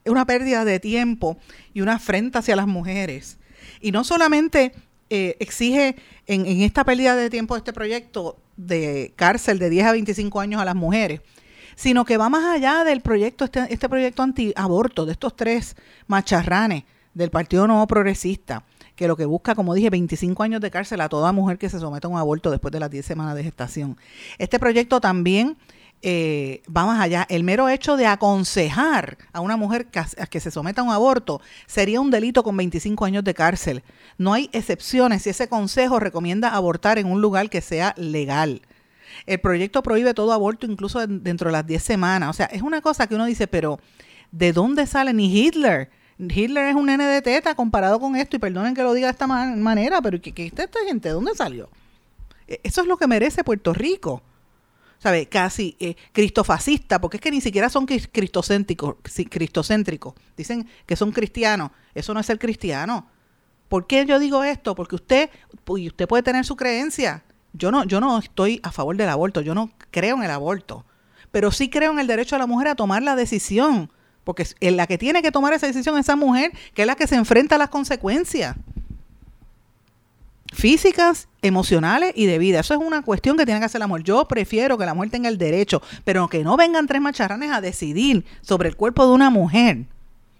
Es 0.04 0.12
una 0.12 0.26
pérdida 0.26 0.64
de 0.64 0.80
tiempo 0.80 1.40
y 1.74 1.82
una 1.82 1.96
afrenta 1.96 2.40
hacia 2.40 2.56
las 2.56 2.68
mujeres. 2.68 3.38
Y 3.82 3.92
no 3.92 4.04
solamente 4.04 4.74
eh, 5.10 5.36
exige 5.40 5.96
en, 6.28 6.46
en, 6.46 6.62
esta 6.62 6.84
pérdida 6.84 7.16
de 7.16 7.30
tiempo 7.30 7.56
este 7.56 7.74
proyecto 7.74 8.38
de 8.58 9.14
cárcel 9.16 9.60
de 9.60 9.70
10 9.70 9.86
a 9.86 9.92
25 9.92 10.40
años 10.40 10.62
a 10.62 10.66
las 10.66 10.76
mujeres, 10.76 11.22
sino 11.76 12.06
que 12.06 12.18
va 12.18 12.30
más 12.30 12.46
allá 12.46 12.84
del 12.84 13.02
proyecto, 13.02 13.46
este, 13.46 13.62
este 13.70 13.90
proyecto 13.90 14.24
anti-aborto, 14.24 15.06
de 15.06 15.14
estos 15.14 15.36
tres 15.36 15.76
macharranes 16.08 16.84
del 17.14 17.30
Partido 17.30 17.68
Nuevo 17.68 17.86
Progresista, 17.88 18.64
que 18.96 19.08
lo 19.08 19.16
que 19.16 19.26
busca, 19.26 19.56
como 19.56 19.74
dije, 19.74 19.90
25 19.90 20.44
años 20.44 20.62
de 20.62 20.72
cárcel 20.72 21.02
a 21.02 21.10
toda 21.10 21.32
mujer 21.32 21.58
que 21.58 21.70
se 21.70 21.80
someta 21.80 22.08
a 22.08 22.12
un 22.12 22.18
aborto 22.18 22.52
después 22.52 22.72
de 22.72 22.80
las 22.80 22.92
10 22.92 23.06
semanas 23.06 23.36
de 23.36 23.44
gestación. 23.44 23.98
Este 24.38 24.60
proyecto 24.60 25.02
también 25.02 25.58
eh, 26.06 26.62
va 26.66 26.86
más 26.86 27.02
allá. 27.02 27.26
El 27.30 27.46
mero 27.46 27.70
hecho 27.70 27.96
de 27.96 28.06
aconsejar 28.06 29.18
a 29.32 29.40
una 29.40 29.56
mujer 29.56 29.86
que, 29.86 30.02
que, 30.30 30.40
se 30.42 30.52
someta 30.52 30.82
a 30.82 30.84
un 30.84 30.92
aborto 30.92 31.42
sería 31.66 32.02
un 32.02 32.12
delito 32.12 32.44
con 32.44 32.58
25 32.58 33.06
años 33.06 33.24
de 33.24 33.34
cárcel. 33.34 33.84
No 34.18 34.34
hay 34.34 34.50
excepciones 34.52 35.24
si 35.24 35.30
ese 35.30 35.48
consejo 35.48 36.00
recomienda 36.00 36.50
abortar 36.50 37.00
en 37.00 37.10
un 37.10 37.22
lugar 37.22 37.50
que 37.50 37.62
sea 37.62 37.94
legal. 37.98 38.62
El 39.26 39.40
proyecto 39.40 39.82
prohíbe 39.82 40.14
todo 40.14 40.34
aborto 40.34 40.66
incluso 40.66 41.08
dentro 41.08 41.48
de 41.48 41.54
las 41.54 41.66
10 41.66 41.82
semanas. 41.82 42.30
O 42.30 42.34
sea, 42.34 42.48
es 42.48 42.62
una 42.62 42.82
cosa 42.82 43.08
que 43.08 43.16
uno 43.16 43.26
dice, 43.26 43.48
pero 43.48 43.80
¿de 44.32 44.52
dónde 44.52 44.86
sale? 44.88 45.14
Ni 45.14 45.34
Hitler. 45.34 45.90
Hitler 46.20 46.66
es 46.68 46.76
un 46.76 46.88
nene 46.88 47.06
de 47.06 47.22
teta 47.22 47.56
comparado 47.56 48.02
con 48.02 48.18
esto, 48.18 48.36
y 48.36 48.40
perdonen 48.40 48.76
que 48.76 48.84
lo 48.84 48.94
diga 48.94 49.08
de 49.08 49.12
esta 49.12 49.26
manera, 49.28 50.02
pero 50.02 50.22
¿qué, 50.22 50.34
qué 50.34 50.48
esta 50.48 50.80
gente? 50.86 51.10
¿De 51.10 51.14
dónde 51.14 51.34
salió? 51.34 51.70
E, 52.48 52.60
eso 52.64 52.82
es 52.82 52.88
lo 52.88 52.98
que 52.98 53.08
merece 53.08 53.46
Puerto 53.46 53.74
Rico. 53.74 54.22
¿Sabe? 55.04 55.26
Casi 55.26 55.76
eh, 55.82 55.96
cristofascista, 56.14 57.02
porque 57.02 57.18
es 57.18 57.22
que 57.22 57.30
ni 57.30 57.42
siquiera 57.42 57.68
son 57.70 57.86
cristocéntricos. 57.86 58.96
Dicen 60.38 60.66
que 60.86 60.96
son 60.96 61.12
cristianos. 61.12 61.72
Eso 61.94 62.14
no 62.14 62.22
es 62.22 62.26
ser 62.26 62.40
cristiano. 62.40 63.06
¿Por 63.68 63.86
qué 63.86 64.06
yo 64.06 64.18
digo 64.18 64.46
esto? 64.46 64.76
Porque 64.76 64.96
usted, 64.96 65.30
usted 65.68 66.08
puede 66.08 66.24
tener 66.24 66.46
su 66.46 66.56
creencia, 66.56 67.26
yo 67.52 67.70
no, 67.70 67.84
yo 67.84 68.00
no 68.00 68.18
estoy 68.18 68.62
a 68.64 68.72
favor 68.72 68.96
del 68.96 69.10
aborto, 69.10 69.42
yo 69.42 69.54
no 69.54 69.72
creo 69.92 70.16
en 70.16 70.24
el 70.24 70.32
aborto, 70.32 70.86
pero 71.32 71.52
sí 71.52 71.70
creo 71.70 71.92
en 71.92 72.00
el 72.00 72.08
derecho 72.08 72.38
de 72.38 72.40
la 72.40 72.48
mujer 72.48 72.70
a 72.70 72.76
tomar 72.76 73.04
la 73.04 73.18
decisión, 73.18 73.92
porque 74.24 74.48
en 74.62 74.78
la 74.78 74.88
que 74.88 74.98
tiene 74.98 75.22
que 75.22 75.32
tomar 75.32 75.52
esa 75.52 75.68
decisión 75.68 75.98
es 75.98 76.06
esa 76.06 76.16
mujer, 76.16 76.54
que 76.74 76.84
es 76.84 76.88
la 76.88 76.96
que 76.96 77.08
se 77.08 77.16
enfrenta 77.16 77.56
a 77.56 77.58
las 77.58 77.70
consecuencias 77.70 78.56
físicas, 80.54 81.28
emocionales 81.42 82.14
y 82.16 82.26
de 82.26 82.38
vida. 82.38 82.60
Eso 82.60 82.74
es 82.74 82.80
una 82.80 83.02
cuestión 83.02 83.38
que 83.38 83.46
tiene 83.46 83.60
que 83.60 83.66
hacer 83.66 83.80
la 83.80 83.88
mujer. 83.88 84.04
Yo 84.04 84.26
prefiero 84.28 84.78
que 84.78 84.86
la 84.86 84.94
mujer 84.94 85.12
tenga 85.12 85.30
el 85.30 85.38
derecho, 85.38 85.82
pero 86.04 86.28
que 86.28 86.44
no 86.44 86.56
vengan 86.56 86.88
tres 86.88 87.02
macharranes 87.02 87.52
a 87.52 87.62
decidir 87.62 88.26
sobre 88.42 88.70
el 88.70 88.76
cuerpo 88.76 89.06
de 89.06 89.14
una 89.14 89.30
mujer 89.30 89.86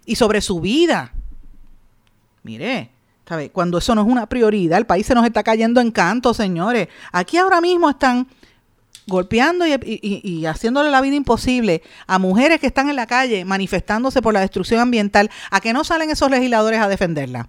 y 0.06 0.16
sobre 0.16 0.40
su 0.40 0.60
vida. 0.60 1.12
Mire, 2.42 2.90
cuando 3.52 3.78
eso 3.78 3.94
no 3.94 4.02
es 4.02 4.06
una 4.06 4.26
prioridad, 4.26 4.78
el 4.78 4.86
país 4.86 5.06
se 5.06 5.14
nos 5.14 5.24
está 5.24 5.42
cayendo 5.42 5.80
en 5.80 5.90
canto, 5.90 6.34
señores. 6.34 6.88
Aquí 7.10 7.38
ahora 7.38 7.60
mismo 7.60 7.88
están 7.88 8.28
golpeando 9.06 9.66
y, 9.66 10.46
haciéndole 10.46 10.90
la 10.90 11.00
vida 11.00 11.14
imposible 11.14 11.82
a 12.06 12.18
mujeres 12.18 12.60
que 12.60 12.66
están 12.66 12.88
en 12.88 12.96
la 12.96 13.06
calle 13.06 13.44
manifestándose 13.44 14.22
por 14.22 14.32
la 14.32 14.40
destrucción 14.40 14.80
ambiental, 14.80 15.30
a 15.50 15.60
que 15.60 15.72
no 15.72 15.84
salen 15.84 16.10
esos 16.10 16.30
legisladores 16.30 16.80
a 16.80 16.88
defenderla. 16.88 17.48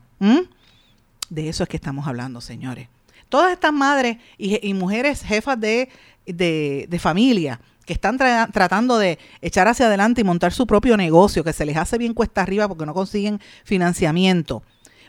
De 1.30 1.50
eso 1.50 1.64
es 1.64 1.70
que 1.70 1.78
estamos 1.78 2.08
hablando, 2.08 2.42
señores. 2.42 2.88
Todas 3.30 3.52
estas 3.52 3.74
madres 3.74 4.18
y, 4.38 4.74
mujeres 4.74 5.22
jefas 5.22 5.60
de, 5.60 5.90
de, 6.26 7.00
familia 7.00 7.60
que 7.86 7.94
están 7.94 8.18
tratando 8.18 8.98
de 8.98 9.18
echar 9.42 9.68
hacia 9.68 9.88
adelante 9.88 10.22
y 10.22 10.24
montar 10.24 10.54
su 10.54 10.68
propio 10.68 10.96
negocio, 10.96 11.44
que 11.44 11.54
se 11.54 11.66
les 11.66 11.78
hace 11.78 11.98
bien 11.98 12.14
cuesta 12.14 12.42
arriba 12.42 12.68
porque 12.68 12.86
no 12.86 12.94
consiguen 12.94 13.40
financiamiento 13.64 14.64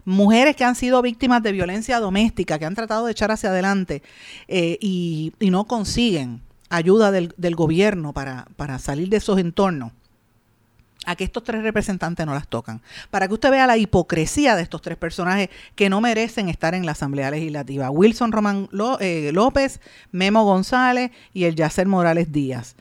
mujeres 0.06 0.54
que 0.56 0.64
han 0.64 0.76
sido 0.76 1.02
víctimas 1.02 1.42
de 1.42 1.52
violencia 1.52 2.00
doméstica, 2.00 2.58
que 2.58 2.64
han 2.64 2.74
tratado 2.74 3.04
de 3.06 3.12
echar 3.12 3.30
hacia 3.32 3.50
adelante 3.50 4.02
eh, 4.48 4.78
y, 4.80 5.32
no 5.50 5.64
consiguen 5.64 6.40
ayuda 6.70 7.10
del, 7.10 7.56
gobierno 7.56 8.12
para, 8.12 8.46
para 8.56 8.78
salir 8.78 9.08
de 9.08 9.18
esos 9.18 9.38
entornos 9.38 9.92
a 11.06 11.16
que 11.16 11.24
estos 11.24 11.44
tres 11.44 11.62
representantes 11.62 12.26
no 12.26 12.34
las 12.34 12.48
tocan. 12.48 12.82
Para 13.10 13.28
que 13.28 13.34
usted 13.34 13.50
vea 13.50 13.66
la 13.66 13.78
hipocresía 13.78 14.56
de 14.56 14.62
estos 14.62 14.82
tres 14.82 14.98
personajes 14.98 15.48
que 15.74 15.88
no 15.88 16.00
merecen 16.00 16.48
estar 16.48 16.74
en 16.74 16.84
la 16.84 16.92
Asamblea 16.92 17.30
Legislativa. 17.30 17.90
Wilson 17.90 18.32
Román 18.32 18.68
eh, 19.00 19.30
López, 19.32 19.80
Memo 20.12 20.44
González 20.44 21.12
y 21.32 21.44
el 21.44 21.54
Yacer 21.54 21.86
Morales 21.86 22.32
Díaz. 22.32 22.76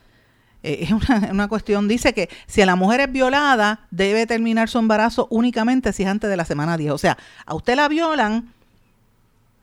Eh, 0.62 0.80
es 0.82 0.90
una, 1.30 1.48
cuestión, 1.48 1.86
dice 1.88 2.12
que 2.12 2.28
si 2.46 2.64
la 2.64 2.76
mujer 2.76 3.00
es 3.00 3.12
violada, 3.12 3.86
debe 3.90 4.26
terminar 4.26 4.68
su 4.68 4.78
embarazo 4.78 5.28
únicamente 5.30 5.92
si 5.92 6.02
es 6.02 6.08
antes 6.08 6.28
de 6.28 6.36
la 6.36 6.44
semana 6.44 6.76
10. 6.76 6.90
O 6.92 6.98
sea, 6.98 7.16
a 7.46 7.54
usted 7.54 7.76
la 7.76 7.88
violan 7.88 8.52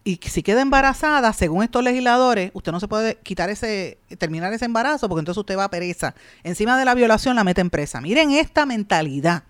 y 0.05 0.19
si 0.23 0.43
queda 0.43 0.61
embarazada, 0.61 1.31
según 1.31 1.63
estos 1.63 1.83
legisladores, 1.83 2.51
usted 2.53 2.73
no 2.73 2.79
se 2.79 2.89
puede 2.89 3.15
quitar 3.23 3.49
ese, 3.49 3.99
terminar 4.17 4.51
ese 4.51 4.65
embarazo 4.65 5.07
porque 5.07 5.19
entonces 5.19 5.39
usted 5.39 5.57
va 5.57 5.65
a 5.65 5.69
pereza. 5.69 6.13
Encima 6.43 6.77
de 6.77 6.83
la 6.83 6.93
violación 6.93 7.37
la 7.37 7.45
mete 7.45 7.61
en 7.61 7.69
presa. 7.69 8.01
Miren 8.01 8.31
esta 8.31 8.65
mentalidad. 8.65 9.43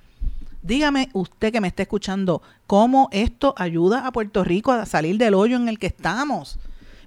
Dígame 0.61 1.09
usted 1.13 1.51
que 1.51 1.59
me 1.59 1.67
está 1.67 1.81
escuchando, 1.83 2.41
¿cómo 2.67 3.09
esto 3.11 3.53
ayuda 3.57 4.05
a 4.05 4.11
Puerto 4.11 4.43
Rico 4.43 4.71
a 4.71 4.85
salir 4.85 5.17
del 5.17 5.33
hoyo 5.33 5.57
en 5.57 5.67
el 5.67 5.79
que 5.79 5.87
estamos? 5.87 6.59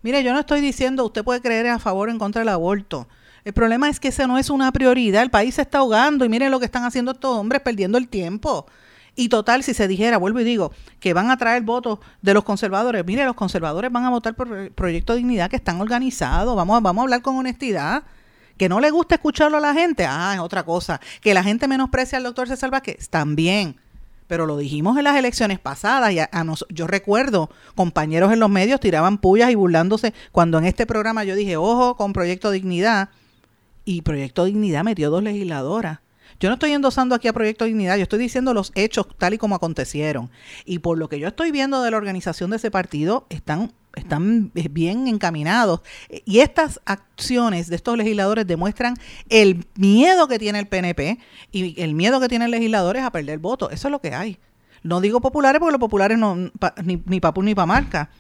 Mire, 0.03 0.23
yo 0.23 0.33
no 0.33 0.41
estoy 0.41 0.61
diciendo 0.61 1.05
usted 1.05 1.25
puede 1.25 1.41
creer 1.41 1.69
a 1.69 1.79
favor 1.79 2.09
o 2.09 2.13
en 2.13 2.19
contra 2.19 2.41
del 2.41 2.49
aborto. 2.49 3.07
El 3.45 3.53
problema 3.53 3.89
es 3.89 4.01
que 4.01 4.09
esa 4.09 4.27
no 4.27 4.39
es 4.39 4.51
una 4.51 4.73
prioridad. 4.73 5.23
El 5.23 5.31
país 5.31 5.55
se 5.55 5.63
está 5.63 5.79
ahogando 5.79 6.25
y 6.25 6.29
miren 6.29 6.51
lo 6.51 6.59
que 6.59 6.67
están 6.67 6.85
haciendo 6.85 7.13
estos 7.13 7.37
hombres 7.37 7.63
perdiendo 7.63 7.97
el 7.97 8.09
tiempo. 8.09 8.67
Y 9.17 9.31
total, 9.31 9.63
si 9.63 9.73
se 9.73 9.89
dijera, 9.89 10.19
vuelvo 10.19 10.41
y 10.41 10.45
digo, 10.45 10.73
que 11.01 11.15
van 11.15 11.31
a 11.31 11.39
traer 11.39 11.63
votos 11.63 11.99
de 12.21 12.35
los 12.35 12.45
conservadores, 12.45 13.05
mire, 13.07 13.25
los 13.25 13.35
conservadores 13.35 13.91
van 13.91 14.05
a 14.05 14.11
votar 14.11 14.35
por 14.35 14.53
el 14.53 14.71
Proyecto 14.71 15.15
de 15.15 15.19
Dignidad 15.19 15.49
que 15.49 15.57
están 15.57 15.81
organizados. 15.81 16.55
Vamos, 16.55 16.83
vamos 16.83 17.03
a 17.03 17.05
hablar 17.05 17.23
con 17.23 17.37
honestidad. 17.37 18.05
Que 18.59 18.69
no 18.69 18.81
le 18.81 18.91
gusta 18.91 19.17
escucharlo 19.17 19.59
a 19.59 19.61
la 19.61 19.75
gente, 19.75 20.07
ah, 20.07 20.33
es 20.35 20.41
otra 20.41 20.63
cosa. 20.65 21.01
Que 21.21 21.35
la 21.35 21.43
gente 21.43 21.69
menosprecia 21.69 22.17
al 22.17 22.25
doctor 22.25 22.49
César 22.49 22.71
Vázquez, 22.71 23.09
también. 23.11 23.77
Pero 24.27 24.47
lo 24.47 24.57
dijimos 24.57 24.97
en 24.97 25.05
las 25.05 25.17
elecciones 25.17 25.59
pasadas 25.59 26.13
y 26.13 26.19
a, 26.19 26.31
yo 26.71 26.87
recuerdo 26.87 27.51
compañeros 27.75 28.33
en 28.33 28.41
los 28.41 28.51
medios 28.51 28.81
tiraban 28.81 29.19
pullas 29.19 29.51
y 29.51 29.55
burlándose 29.55 30.15
cuando 30.33 30.59
en 30.59 30.65
este 30.65 30.87
programa 30.87 31.25
yo 31.25 31.35
dije, 31.35 31.57
ojo 31.57 31.97
con 31.97 32.13
Proyecto 32.13 32.51
Dignidad, 32.51 33.11
y 33.87 34.03
Proyecto 34.03 34.45
Dignidad 34.45 34.85
metió 34.85 35.11
dos 35.11 35.23
legisladoras. 35.23 36.01
Yo 36.39 36.49
no 36.49 36.55
estoy 36.55 36.73
endosando 36.73 37.15
aquí 37.15 37.29
a 37.29 37.33
Proyecto 37.33 37.65
Dignidad, 37.65 37.97
yo 37.97 38.03
estoy 38.03 38.19
diciendo 38.19 38.53
los 38.53 38.73
hechos 38.75 39.07
tal 39.17 39.35
y 39.35 39.39
como 39.39 39.55
acontecieron. 39.55 40.31
Y 40.65 40.81
por 40.81 40.99
lo 40.99 41.09
que 41.09 41.19
yo 41.19 41.29
estoy 41.29 41.51
viendo 41.51 41.83
de 41.83 41.91
la 41.91 41.97
organización 41.97 42.51
de 42.51 42.57
ese 42.57 42.71
partido, 42.71 43.27
están, 43.31 43.73
están 43.95 44.51
bien 44.53 45.09
encaminados. 45.09 45.81
Y 46.25 46.41
estas 46.41 46.81
acciones 46.85 47.69
de 47.69 47.77
estos 47.77 47.97
legisladores 47.97 48.47
demuestran 48.47 48.97
el 49.31 49.67
miedo 49.77 50.29
que 50.29 50.39
tiene 50.39 50.59
el 50.59 50.69
PNP 50.69 51.19
y 51.53 51.81
el 51.81 51.95
miedo 51.95 52.21
que 52.21 52.29
tienen 52.29 52.51
legisladores 52.51 53.03
a 53.03 53.11
perder 53.11 53.39
votos. 53.39 53.73
Eso 53.73 53.89
es 53.89 53.93
lo 53.93 54.01
que 54.01 54.15
hay. 54.15 54.39
No 54.83 55.01
digo 55.01 55.21
populares 55.21 55.59
porque 55.59 55.73
los 55.73 55.81
populares 55.81 56.19
no, 56.19 56.37
ni, 56.85 57.03
ni 57.07 57.19
papu 57.19 57.43
ni 57.43 57.55
pa 57.55 57.67
marca. 57.67 58.11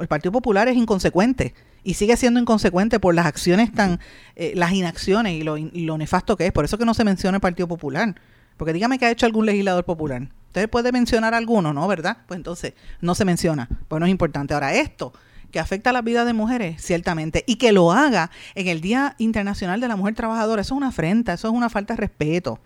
El 0.00 0.08
Partido 0.08 0.32
Popular 0.32 0.66
es 0.66 0.76
inconsecuente 0.76 1.54
y 1.86 1.94
sigue 1.94 2.16
siendo 2.16 2.40
inconsecuente 2.40 2.98
por 2.98 3.14
las 3.14 3.26
acciones 3.26 3.72
tan, 3.72 4.00
eh, 4.34 4.54
las 4.56 4.72
inacciones 4.72 5.34
y 5.34 5.44
lo, 5.44 5.98
nefasto 5.98 6.36
que 6.36 6.46
es. 6.46 6.52
Por 6.52 6.64
eso 6.64 6.78
que 6.78 6.84
no 6.84 6.94
se 6.94 7.04
menciona 7.04 7.36
el 7.36 7.40
Partido 7.40 7.68
Popular. 7.68 8.16
Porque 8.56 8.72
dígame 8.72 8.98
que 8.98 9.06
ha 9.06 9.10
hecho 9.12 9.24
algún 9.24 9.46
legislador 9.46 9.84
popular. 9.84 10.26
Usted 10.48 10.68
puede 10.68 10.90
mencionar 10.90 11.32
alguno, 11.32 11.72
¿no? 11.72 11.86
¿Verdad? 11.86 12.16
Pues 12.26 12.38
entonces 12.38 12.72
no 13.00 13.14
se 13.14 13.24
menciona. 13.24 13.68
Pues 13.86 14.00
no 14.00 14.06
es 14.06 14.10
importante. 14.10 14.52
Ahora, 14.52 14.74
esto 14.74 15.12
que 15.52 15.60
afecta 15.60 15.90
a 15.90 15.92
la 15.92 16.02
vida 16.02 16.24
de 16.24 16.32
mujeres, 16.32 16.82
ciertamente, 16.82 17.44
y 17.46 17.54
que 17.54 17.70
lo 17.70 17.92
haga 17.92 18.32
en 18.56 18.66
el 18.66 18.80
Día 18.80 19.14
Internacional 19.18 19.80
de 19.80 19.86
la 19.86 19.94
Mujer 19.94 20.16
Trabajadora, 20.16 20.62
eso 20.62 20.74
es 20.74 20.78
una 20.78 20.88
afrenta, 20.88 21.34
eso 21.34 21.46
es 21.46 21.54
una 21.54 21.70
falta 21.70 21.94
de 21.94 22.00
respeto. 22.00 22.58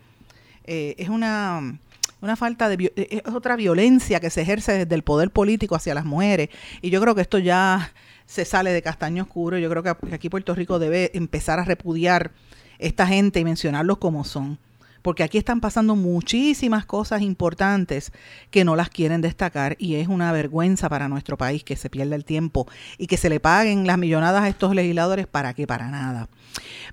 Eh, 0.63 0.95
es 0.97 1.09
una, 1.09 1.77
una 2.21 2.35
falta 2.35 2.69
de 2.69 2.91
es 2.95 3.33
otra 3.33 3.55
violencia 3.55 4.19
que 4.19 4.31
se 4.31 4.41
ejerce 4.41 4.79
desde 4.79 4.95
el 4.95 5.03
poder 5.03 5.29
político 5.29 5.75
hacia 5.75 5.93
las 5.93 6.05
mujeres 6.05 6.49
y 6.81 6.89
yo 6.89 7.01
creo 7.01 7.13
que 7.13 7.21
esto 7.21 7.37
ya 7.37 7.91
se 8.31 8.45
sale 8.45 8.71
de 8.71 8.81
castaño 8.81 9.23
oscuro. 9.23 9.57
Yo 9.57 9.69
creo 9.69 9.83
que 9.83 9.89
aquí 10.15 10.29
Puerto 10.29 10.55
Rico 10.55 10.79
debe 10.79 11.11
empezar 11.15 11.59
a 11.59 11.65
repudiar 11.65 12.31
esta 12.79 13.05
gente 13.05 13.41
y 13.41 13.43
mencionarlos 13.43 13.97
como 13.97 14.23
son 14.23 14.57
porque 15.01 15.23
aquí 15.23 15.37
están 15.37 15.61
pasando 15.61 15.95
muchísimas 15.95 16.85
cosas 16.85 17.21
importantes 17.21 18.11
que 18.49 18.63
no 18.63 18.75
las 18.75 18.89
quieren 18.89 19.21
destacar 19.21 19.75
y 19.79 19.95
es 19.95 20.07
una 20.07 20.31
vergüenza 20.31 20.89
para 20.89 21.07
nuestro 21.07 21.37
país 21.37 21.63
que 21.63 21.75
se 21.75 21.89
pierda 21.89 22.15
el 22.15 22.25
tiempo 22.25 22.67
y 22.97 23.07
que 23.07 23.17
se 23.17 23.29
le 23.29 23.39
paguen 23.39 23.87
las 23.87 23.97
millonadas 23.97 24.43
a 24.43 24.47
estos 24.47 24.75
legisladores 24.75 25.27
para 25.27 25.53
qué, 25.53 25.67
para 25.67 25.89
nada. 25.89 26.29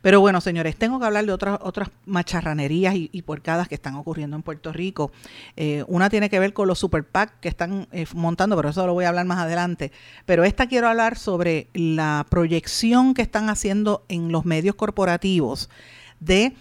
Pero 0.03 0.21
bueno, 0.21 0.41
señores, 0.41 0.77
tengo 0.77 1.01
que 1.01 1.07
hablar 1.07 1.27
de 1.27 1.33
otras 1.33 1.59
otras 1.63 1.91
macharranerías 2.07 2.95
y, 2.95 3.11
y 3.13 3.23
puercadas 3.23 3.69
que 3.69 3.75
están 3.75 3.97
ocurriendo 3.97 4.37
en 4.37 4.43
Puerto 4.43 4.73
Rico. 4.73 5.11
Eh, 5.57 5.85
una 5.89 6.11
tiene 6.11 6.31
que 6.31 6.39
ver 6.39 6.53
con 6.53 6.69
los 6.69 6.79
super 6.79 7.05
PAC 7.05 7.41
que 7.41 7.49
están 7.49 7.89
eh, 7.93 8.07
montando, 8.15 8.57
pero 8.57 8.69
eso 8.69 8.87
lo 8.87 8.95
voy 8.95 9.05
a 9.05 9.09
hablar 9.09 9.27
más 9.27 9.39
adelante. 9.39 9.93
Pero 10.27 10.45
esta 10.45 10.67
quiero 10.67 10.89
hablar 10.89 11.19
sobre 11.19 11.69
la 11.75 12.27
proyección 12.29 13.15
que 13.15 13.23
están 13.23 13.51
haciendo 13.51 14.05
en 14.09 14.33
los 14.33 14.45
medios 14.45 14.75
corporativos 14.75 15.69
de 16.21 16.55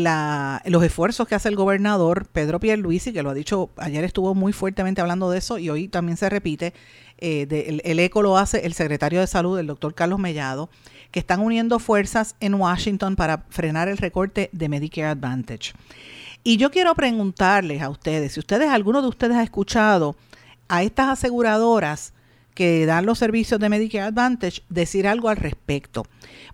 los 0.00 0.84
esfuerzos 0.84 1.26
que 1.26 1.34
hace 1.34 1.48
el 1.48 1.56
gobernador 1.56 2.26
Pedro 2.26 2.60
Pierluisi, 2.60 3.12
que 3.12 3.22
lo 3.22 3.30
ha 3.30 3.34
dicho, 3.34 3.70
ayer 3.76 4.04
estuvo 4.04 4.34
muy 4.34 4.52
fuertemente 4.52 5.00
hablando 5.00 5.30
de 5.30 5.38
eso 5.38 5.58
y 5.58 5.70
hoy 5.70 5.88
también 5.88 6.16
se 6.16 6.28
repite, 6.28 6.72
eh, 7.18 7.80
el, 7.84 7.98
eco 8.00 8.22
lo 8.22 8.36
hace 8.36 8.66
el 8.66 8.74
secretario 8.74 9.20
de 9.20 9.26
salud, 9.26 9.58
el 9.58 9.66
doctor 9.66 9.94
Carlos 9.94 10.18
Mellado, 10.18 10.70
que 11.10 11.20
están 11.20 11.40
uniendo 11.40 11.78
fuerzas 11.78 12.34
en 12.40 12.54
Washington 12.54 13.16
para 13.16 13.44
frenar 13.50 13.88
el 13.88 13.98
recorte 13.98 14.50
de 14.52 14.68
Medicare 14.68 15.08
Advantage. 15.08 15.72
Y 16.44 16.56
yo 16.56 16.70
quiero 16.70 16.94
preguntarles 16.94 17.82
a 17.82 17.90
ustedes, 17.90 18.32
si 18.32 18.40
ustedes, 18.40 18.68
alguno 18.68 19.02
de 19.02 19.08
ustedes 19.08 19.36
ha 19.36 19.42
escuchado 19.42 20.16
a 20.68 20.82
estas 20.82 21.10
aseguradoras 21.10 22.12
que 22.54 22.86
dan 22.86 23.06
los 23.06 23.18
servicios 23.18 23.58
de 23.60 23.68
Medicare 23.68 24.04
Advantage 24.04 24.62
decir 24.68 25.06
algo 25.06 25.28
al 25.28 25.36
respecto. 25.36 26.04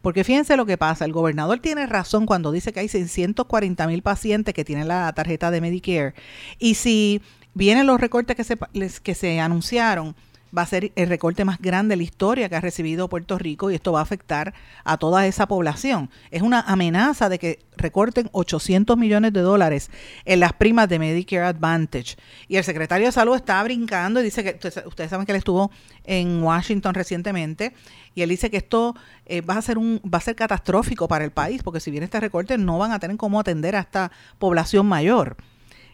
Porque 0.00 0.24
fíjense 0.24 0.56
lo 0.56 0.66
que 0.66 0.78
pasa, 0.78 1.04
el 1.04 1.12
gobernador 1.12 1.58
tiene 1.58 1.86
razón 1.86 2.26
cuando 2.26 2.52
dice 2.52 2.72
que 2.72 2.80
hay 2.80 2.88
640 2.88 3.86
mil 3.86 4.02
pacientes 4.02 4.54
que 4.54 4.64
tienen 4.64 4.88
la 4.88 5.12
tarjeta 5.12 5.50
de 5.50 5.60
Medicare. 5.60 6.14
Y 6.58 6.74
si 6.74 7.20
vienen 7.54 7.86
los 7.86 8.00
recortes 8.00 8.36
que 8.36 8.44
se, 8.44 8.56
que 9.02 9.14
se 9.14 9.40
anunciaron, 9.40 10.14
va 10.56 10.62
a 10.62 10.66
ser 10.66 10.92
el 10.96 11.08
recorte 11.08 11.44
más 11.44 11.60
grande 11.60 11.92
de 11.92 11.96
la 11.96 12.02
historia 12.02 12.48
que 12.48 12.56
ha 12.56 12.60
recibido 12.60 13.08
Puerto 13.08 13.38
Rico 13.38 13.70
y 13.70 13.74
esto 13.74 13.92
va 13.92 14.00
a 14.00 14.02
afectar 14.02 14.54
a 14.84 14.96
toda 14.96 15.26
esa 15.26 15.46
población. 15.46 16.10
Es 16.30 16.42
una 16.42 16.60
amenaza 16.60 17.28
de 17.28 17.38
que 17.38 17.58
recorten 17.76 18.28
800 18.32 18.96
millones 18.96 19.32
de 19.32 19.40
dólares 19.40 19.90
en 20.24 20.40
las 20.40 20.52
primas 20.52 20.88
de 20.88 20.98
Medicare 20.98 21.44
Advantage. 21.44 22.16
Y 22.48 22.56
el 22.56 22.64
secretario 22.64 23.06
de 23.06 23.12
Salud 23.12 23.36
está 23.36 23.62
brincando 23.62 24.20
y 24.20 24.24
dice 24.24 24.42
que 24.42 24.68
ustedes 24.86 25.10
saben 25.10 25.26
que 25.26 25.32
él 25.32 25.38
estuvo 25.38 25.70
en 26.04 26.42
Washington 26.42 26.94
recientemente 26.94 27.74
y 28.14 28.22
él 28.22 28.30
dice 28.30 28.50
que 28.50 28.56
esto 28.56 28.96
eh, 29.26 29.42
va 29.42 29.56
a 29.56 29.62
ser 29.62 29.78
un 29.78 30.00
va 30.02 30.18
a 30.18 30.22
ser 30.22 30.34
catastrófico 30.34 31.06
para 31.08 31.24
el 31.24 31.30
país 31.30 31.62
porque 31.62 31.80
si 31.80 31.90
viene 31.90 32.04
este 32.04 32.20
recorte 32.20 32.58
no 32.58 32.78
van 32.78 32.92
a 32.92 32.98
tener 32.98 33.16
cómo 33.16 33.38
atender 33.38 33.76
a 33.76 33.80
esta 33.80 34.11
población 34.38 34.87
mayor. 34.87 35.37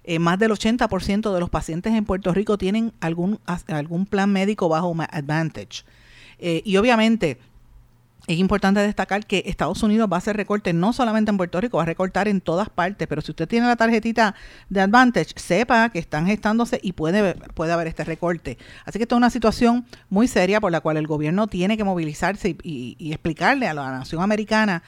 Eh, 0.04 0.18
más 0.18 0.38
del 0.38 0.50
80% 0.50 1.32
de 1.32 1.40
los 1.40 1.48
pacientes 1.48 1.94
en 1.94 2.04
Puerto 2.04 2.32
Rico 2.32 2.58
tienen 2.58 2.92
algún, 3.00 3.40
algún 3.68 4.04
plan 4.04 4.30
médico 4.30 4.68
bajo 4.68 4.94
Advantage. 5.10 5.84
Eh, 6.38 6.60
y 6.64 6.76
obviamente 6.76 7.38
es 8.26 8.38
importante 8.38 8.80
destacar 8.80 9.26
que 9.26 9.44
Estados 9.46 9.82
Unidos 9.82 10.08
va 10.10 10.16
a 10.16 10.18
hacer 10.18 10.36
recortes 10.36 10.74
no 10.74 10.92
solamente 10.92 11.30
en 11.30 11.36
Puerto 11.36 11.60
Rico, 11.60 11.76
va 11.78 11.82
a 11.82 11.86
recortar 11.86 12.28
en 12.28 12.40
todas 12.40 12.70
partes, 12.70 13.06
pero 13.06 13.20
si 13.22 13.32
usted 13.32 13.46
tiene 13.46 13.66
la 13.66 13.76
tarjetita 13.76 14.34
de 14.68 14.80
Advantage, 14.80 15.32
sepa 15.36 15.88
que 15.90 15.98
están 15.98 16.26
gestándose 16.26 16.80
y 16.82 16.92
puede, 16.92 17.34
puede 17.54 17.72
haber 17.72 17.86
este 17.86 18.04
recorte. 18.04 18.58
Así 18.84 18.98
que 18.98 19.04
esta 19.04 19.14
es 19.14 19.18
una 19.18 19.30
situación 19.30 19.86
muy 20.08 20.28
seria 20.28 20.60
por 20.60 20.72
la 20.72 20.80
cual 20.80 20.96
el 20.96 21.06
gobierno 21.06 21.46
tiene 21.46 21.76
que 21.76 21.84
movilizarse 21.84 22.56
y 22.62 23.12
explicarle 23.12 23.68
a 23.68 23.74
la 23.74 23.90
nación 23.90 24.22
americana 24.22 24.82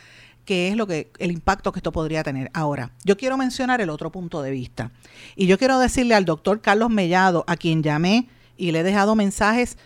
qué 0.46 0.68
es 0.68 0.76
lo 0.76 0.86
que 0.86 1.10
el 1.18 1.30
impacto 1.30 1.72
que 1.72 1.80
esto 1.80 1.92
podría 1.92 2.22
tener. 2.22 2.50
Ahora, 2.54 2.92
yo 3.04 3.18
quiero 3.18 3.36
mencionar 3.36 3.82
el 3.82 3.90
otro 3.90 4.10
punto 4.10 4.40
de 4.40 4.50
vista. 4.50 4.92
Y 5.34 5.46
yo 5.46 5.58
quiero 5.58 5.78
decirle 5.78 6.14
al 6.14 6.24
doctor 6.24 6.62
Carlos 6.62 6.88
Mellado, 6.88 7.44
a 7.46 7.56
quien 7.56 7.82
llamé 7.82 8.28
y 8.56 8.70
le 8.70 8.80
he 8.80 8.82
dejado 8.82 9.14
mensajes 9.14 9.76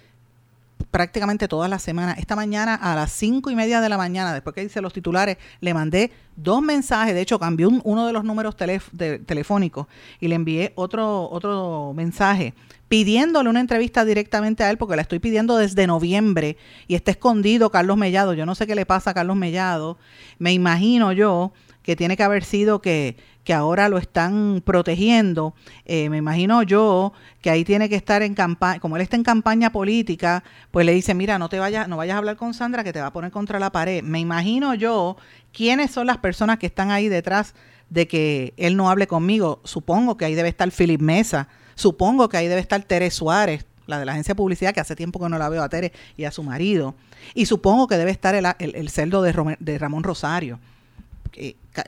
prácticamente 0.90 1.48
toda 1.48 1.68
la 1.68 1.78
semana. 1.78 2.12
Esta 2.12 2.36
mañana 2.36 2.74
a 2.74 2.94
las 2.94 3.12
cinco 3.12 3.50
y 3.50 3.54
media 3.54 3.80
de 3.80 3.88
la 3.88 3.96
mañana, 3.96 4.32
después 4.32 4.54
que 4.54 4.62
hice 4.62 4.80
los 4.80 4.92
titulares, 4.92 5.38
le 5.60 5.74
mandé 5.74 6.12
dos 6.36 6.62
mensajes. 6.62 7.14
De 7.14 7.20
hecho, 7.20 7.38
cambié 7.38 7.66
uno 7.66 8.06
de 8.06 8.12
los 8.12 8.24
números 8.24 8.56
telefónicos 8.56 9.86
y 10.20 10.28
le 10.28 10.34
envié 10.34 10.72
otro, 10.76 11.28
otro 11.30 11.92
mensaje 11.94 12.54
pidiéndole 12.90 13.48
una 13.48 13.60
entrevista 13.60 14.04
directamente 14.04 14.64
a 14.64 14.70
él, 14.70 14.76
porque 14.76 14.96
la 14.96 15.02
estoy 15.02 15.20
pidiendo 15.20 15.56
desde 15.56 15.86
noviembre 15.86 16.56
y 16.88 16.96
está 16.96 17.12
escondido 17.12 17.70
Carlos 17.70 17.96
Mellado. 17.96 18.34
Yo 18.34 18.46
no 18.46 18.56
sé 18.56 18.66
qué 18.66 18.74
le 18.74 18.84
pasa 18.84 19.10
a 19.10 19.14
Carlos 19.14 19.36
Mellado. 19.36 19.96
Me 20.40 20.52
imagino 20.52 21.12
yo 21.12 21.52
que 21.84 21.94
tiene 21.94 22.16
que 22.16 22.24
haber 22.24 22.42
sido 22.42 22.82
que, 22.82 23.16
que 23.44 23.54
ahora 23.54 23.88
lo 23.88 23.98
están 23.98 24.62
protegiendo. 24.64 25.54
Eh, 25.84 26.10
me 26.10 26.18
imagino 26.18 26.62
yo 26.62 27.12
que 27.40 27.50
ahí 27.50 27.64
tiene 27.64 27.88
que 27.88 27.96
estar 27.96 28.22
en 28.22 28.34
campaña, 28.34 28.80
como 28.80 28.96
él 28.96 29.02
está 29.02 29.16
en 29.16 29.24
campaña 29.24 29.70
política, 29.70 30.44
pues 30.70 30.84
le 30.86 30.92
dice, 30.92 31.14
mira, 31.14 31.38
no 31.38 31.48
te 31.48 31.58
vayas, 31.58 31.88
no 31.88 31.96
vayas 31.96 32.14
a 32.14 32.18
hablar 32.18 32.36
con 32.36 32.54
Sandra 32.54 32.84
que 32.84 32.92
te 32.92 33.00
va 33.00 33.06
a 33.06 33.12
poner 33.12 33.30
contra 33.30 33.58
la 33.58 33.72
pared. 33.72 34.02
Me 34.02 34.20
imagino 34.20 34.74
yo 34.74 35.16
quiénes 35.52 35.90
son 35.90 36.06
las 36.06 36.18
personas 36.18 36.58
que 36.58 36.66
están 36.66 36.90
ahí 36.90 37.08
detrás 37.08 37.54
de 37.88 38.06
que 38.06 38.54
él 38.56 38.76
no 38.76 38.90
hable 38.90 39.06
conmigo. 39.06 39.60
Supongo 39.64 40.16
que 40.16 40.24
ahí 40.24 40.34
debe 40.34 40.48
estar 40.48 40.70
Philip 40.70 41.00
Mesa, 41.00 41.48
Supongo 41.80 42.28
que 42.28 42.36
ahí 42.36 42.46
debe 42.46 42.60
estar 42.60 42.82
Tere 42.82 43.10
Suárez, 43.10 43.64
la 43.86 43.98
de 43.98 44.04
la 44.04 44.12
agencia 44.12 44.32
de 44.32 44.36
publicidad, 44.36 44.74
que 44.74 44.80
hace 44.80 44.94
tiempo 44.94 45.18
que 45.18 45.30
no 45.30 45.38
la 45.38 45.48
veo 45.48 45.62
a 45.62 45.70
Tere 45.70 45.94
y 46.18 46.24
a 46.24 46.30
su 46.30 46.42
marido. 46.42 46.94
Y 47.32 47.46
supongo 47.46 47.88
que 47.88 47.96
debe 47.96 48.10
estar 48.10 48.34
el, 48.34 48.44
el, 48.58 48.90
celdo 48.90 49.22
de, 49.22 49.56
de, 49.58 49.78
Ramón 49.78 50.02
Rosario, 50.02 50.60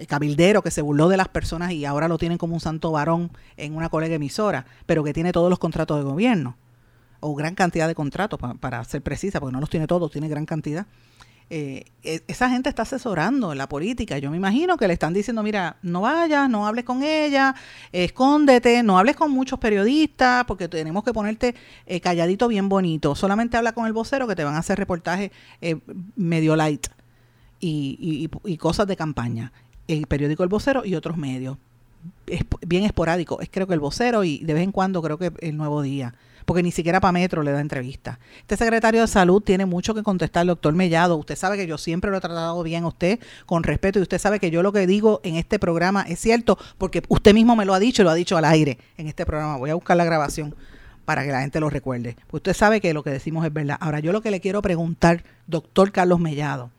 cabildero 0.09 0.63
que 0.63 0.71
se 0.71 0.83
burló 0.83 1.09
de 1.09 1.17
las 1.17 1.29
personas 1.29 1.73
y 1.73 1.85
ahora 1.85 2.09
lo 2.09 2.19
tienen 2.19 2.39
como 2.39 2.55
un 2.55 2.61
santo 2.61 2.93
varón 2.93 3.31
en 3.57 3.77
una 3.77 3.89
colega 3.89 4.15
emisora, 4.15 4.67
pero 4.87 5.05
que 5.05 5.13
tiene 5.13 5.33
todos 5.33 5.51
los 5.51 5.59
contratos 5.59 5.99
de 5.99 6.05
gobierno, 6.05 6.57
o 7.21 7.35
gran 7.35 7.55
cantidad 7.55 7.89
de 7.89 7.95
contratos, 7.95 8.39
para 8.61 8.83
ser 8.85 9.03
precisa, 9.03 9.41
porque 9.41 9.53
no 9.53 9.61
los 9.61 9.71
tiene 9.71 9.87
todos, 9.87 10.11
tiene 10.11 10.29
gran 10.29 10.47
cantidad. 10.47 10.87
Eh, 11.55 11.85
e, 12.03 12.23
esa 12.29 12.49
gente 12.49 12.71
está 12.71 12.81
asesorando 12.81 13.53
en 13.53 13.59
la 13.59 13.69
política. 13.69 14.17
Yo 14.17 14.31
me 14.31 14.39
imagino 14.39 14.79
que 14.79 14.89
le 14.89 14.95
están 14.95 15.13
diciendo, 15.13 15.43
mira, 15.43 15.77
no 15.83 16.01
vayas, 16.01 16.49
no 16.49 16.67
hables 16.67 16.85
con 16.85 17.03
ella, 17.03 17.55
escóndete, 17.93 18.83
no 18.83 18.99
hables 18.99 19.17
con 19.17 19.31
muchos 19.31 19.59
periodistas, 19.59 20.47
porque 20.47 20.67
tenemos 20.69 21.05
que 21.05 21.13
ponerte 21.13 21.55
eh, 21.85 22.01
calladito 22.01 22.49
bien 22.49 22.71
bonito. 22.71 23.15
Solamente 23.15 23.59
habla 23.59 23.73
con 23.73 23.87
el 23.87 23.93
vocero 23.93 24.27
que 24.27 24.35
te 24.35 24.45
van 24.45 24.55
a 24.55 24.61
hacer 24.61 24.79
reportajes 24.79 25.31
eh, 25.61 25.77
medio 26.17 26.57
light 26.57 26.87
y, 27.63 28.29
y, 28.45 28.57
cosas 28.57 28.87
de 28.87 28.97
campaña. 28.97 29.53
El 29.89 30.07
periódico 30.07 30.43
El 30.43 30.49
Vocero 30.49 30.85
y 30.85 30.95
otros 30.95 31.17
medios. 31.17 31.57
Es 32.27 32.43
bien 32.67 32.85
esporádico. 32.85 33.41
Es 33.41 33.49
creo 33.51 33.67
que 33.67 33.75
el 33.75 33.81
vocero 33.81 34.25
y 34.25 34.39
de 34.39 34.55
vez 34.55 34.65
en 34.65 34.73
cuando 34.73 35.01
creo 35.03 35.19
que 35.19 35.33
el 35.41 35.57
nuevo 35.57 35.83
día 35.83 36.15
porque 36.45 36.63
ni 36.63 36.73
siquiera 36.73 37.01
para 37.01 37.13
Metro 37.13 37.43
le 37.43 37.53
da 37.53 37.61
entrevista. 37.61 38.19
Este 38.41 38.57
secretario 38.57 39.01
de 39.01 39.07
salud 39.07 39.43
tiene 39.43 39.67
mucho 39.67 39.95
que 39.95 40.03
contestar, 40.03 40.47
doctor 40.47 40.75
Mellado. 40.75 41.17
Usted 41.17 41.37
sabe 41.37 41.57
que 41.57 41.67
yo 41.67 41.79
siempre 41.79 42.11
lo 42.11 42.17
he 42.17 42.21
tratado 42.21 42.63
bien 42.63 42.85
a 42.85 42.89
usted, 42.89 43.21
con 43.47 43.63
respeto, 43.63 43.99
y 43.99 44.03
usted 44.03 44.19
sabe 44.19 44.41
que 44.41 44.51
yo 44.51 44.63
lo 44.63 44.73
que 44.73 44.87
digo 44.87 45.21
en 45.25 45.37
este 45.37 45.59
programa 45.59 46.03
es 46.03 46.19
cierto, 46.19 46.59
porque 46.79 47.03
usted 47.09 47.35
mismo 47.35 47.57
me 47.57 47.65
lo 47.65 47.75
ha 47.75 47.79
dicho 47.79 48.03
y 48.03 48.05
lo 48.05 48.11
ha 48.11 48.15
dicho 48.15 48.37
al 48.37 48.45
aire 48.45 48.79
en 48.97 49.09
este 49.09 49.27
programa. 49.27 49.57
Voy 49.57 49.71
a 49.71 49.75
buscar 49.75 49.97
la 49.97 50.05
grabación 50.05 50.55
para 51.05 51.25
que 51.25 51.33
la 51.33 51.41
gente 51.41 51.61
lo 51.61 51.71
recuerde. 51.71 52.17
Usted 52.31 52.55
sabe 52.55 52.81
que 52.81 52.95
lo 52.95 53.03
que 53.03 53.11
decimos 53.11 53.45
es 53.45 53.53
verdad. 53.53 53.77
Ahora, 53.81 54.01
yo 54.01 54.13
lo 54.13 54.21
que 54.21 54.31
le 54.31 54.41
quiero 54.41 54.63
preguntar, 54.63 55.25
doctor 55.47 55.93
Carlos 55.93 56.21
Mellado, 56.21 56.71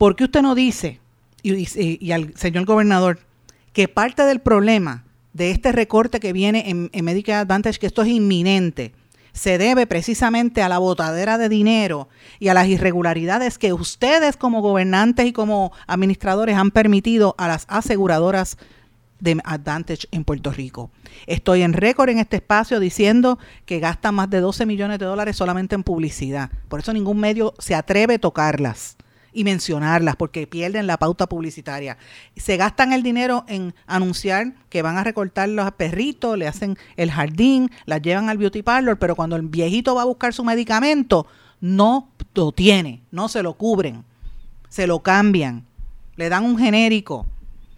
¿por 0.00 0.16
qué 0.16 0.24
usted 0.24 0.40
no 0.40 0.54
dice, 0.54 0.98
y, 1.42 2.10
al 2.12 2.32
señor 2.34 2.64
gobernador, 2.64 3.18
que 3.74 3.86
parte 3.86 4.22
del 4.22 4.40
problema 4.40 5.04
de 5.34 5.50
este 5.50 5.72
recorte 5.72 6.20
que 6.20 6.32
viene 6.32 6.70
en, 6.70 6.88
en 6.94 7.04
Medicare 7.04 7.40
Advantage, 7.40 7.78
que 7.78 7.86
esto 7.86 8.00
es 8.00 8.08
inminente, 8.08 8.94
se 9.34 9.58
debe 9.58 9.86
precisamente 9.86 10.62
a 10.62 10.70
la 10.70 10.78
botadera 10.78 11.36
de 11.36 11.50
dinero 11.50 12.08
y 12.38 12.48
a 12.48 12.54
las 12.54 12.66
irregularidades 12.66 13.58
que 13.58 13.74
ustedes 13.74 14.38
como 14.38 14.62
gobernantes 14.62 15.26
y 15.26 15.34
como 15.34 15.70
administradores 15.86 16.56
han 16.56 16.70
permitido 16.70 17.34
a 17.36 17.46
las 17.46 17.66
aseguradoras 17.68 18.56
de 19.18 19.38
Advantage 19.44 20.08
en 20.12 20.24
Puerto 20.24 20.50
Rico. 20.50 20.90
Estoy 21.26 21.60
en 21.60 21.74
récord 21.74 22.08
en 22.08 22.20
este 22.20 22.36
espacio 22.36 22.80
diciendo 22.80 23.38
que 23.66 23.80
gastan 23.80 24.14
más 24.14 24.30
de 24.30 24.40
12 24.40 24.64
millones 24.64 24.98
de 24.98 25.04
dólares 25.04 25.36
solamente 25.36 25.74
en 25.74 25.82
publicidad. 25.82 26.50
Por 26.70 26.80
eso 26.80 26.94
ningún 26.94 27.20
medio 27.20 27.52
se 27.58 27.74
atreve 27.74 28.14
a 28.14 28.18
tocarlas 28.18 28.96
y 29.32 29.44
mencionarlas 29.44 30.16
porque 30.16 30.46
pierden 30.46 30.86
la 30.86 30.98
pauta 30.98 31.28
publicitaria. 31.28 31.96
Se 32.36 32.56
gastan 32.56 32.92
el 32.92 33.02
dinero 33.02 33.44
en 33.48 33.74
anunciar 33.86 34.54
que 34.68 34.82
van 34.82 34.98
a 34.98 35.04
recortar 35.04 35.48
los 35.48 35.70
perritos, 35.72 36.36
le 36.36 36.46
hacen 36.46 36.76
el 36.96 37.10
jardín, 37.10 37.70
las 37.86 38.02
llevan 38.02 38.28
al 38.28 38.38
beauty 38.38 38.62
parlor, 38.62 38.98
pero 38.98 39.16
cuando 39.16 39.36
el 39.36 39.42
viejito 39.42 39.94
va 39.94 40.02
a 40.02 40.06
buscar 40.06 40.32
su 40.32 40.44
medicamento, 40.44 41.26
no 41.60 42.10
lo 42.34 42.52
tiene, 42.52 43.02
no 43.10 43.28
se 43.28 43.42
lo 43.42 43.54
cubren, 43.54 44.04
se 44.68 44.86
lo 44.86 45.00
cambian, 45.00 45.64
le 46.16 46.28
dan 46.28 46.44
un 46.44 46.58
genérico, 46.58 47.26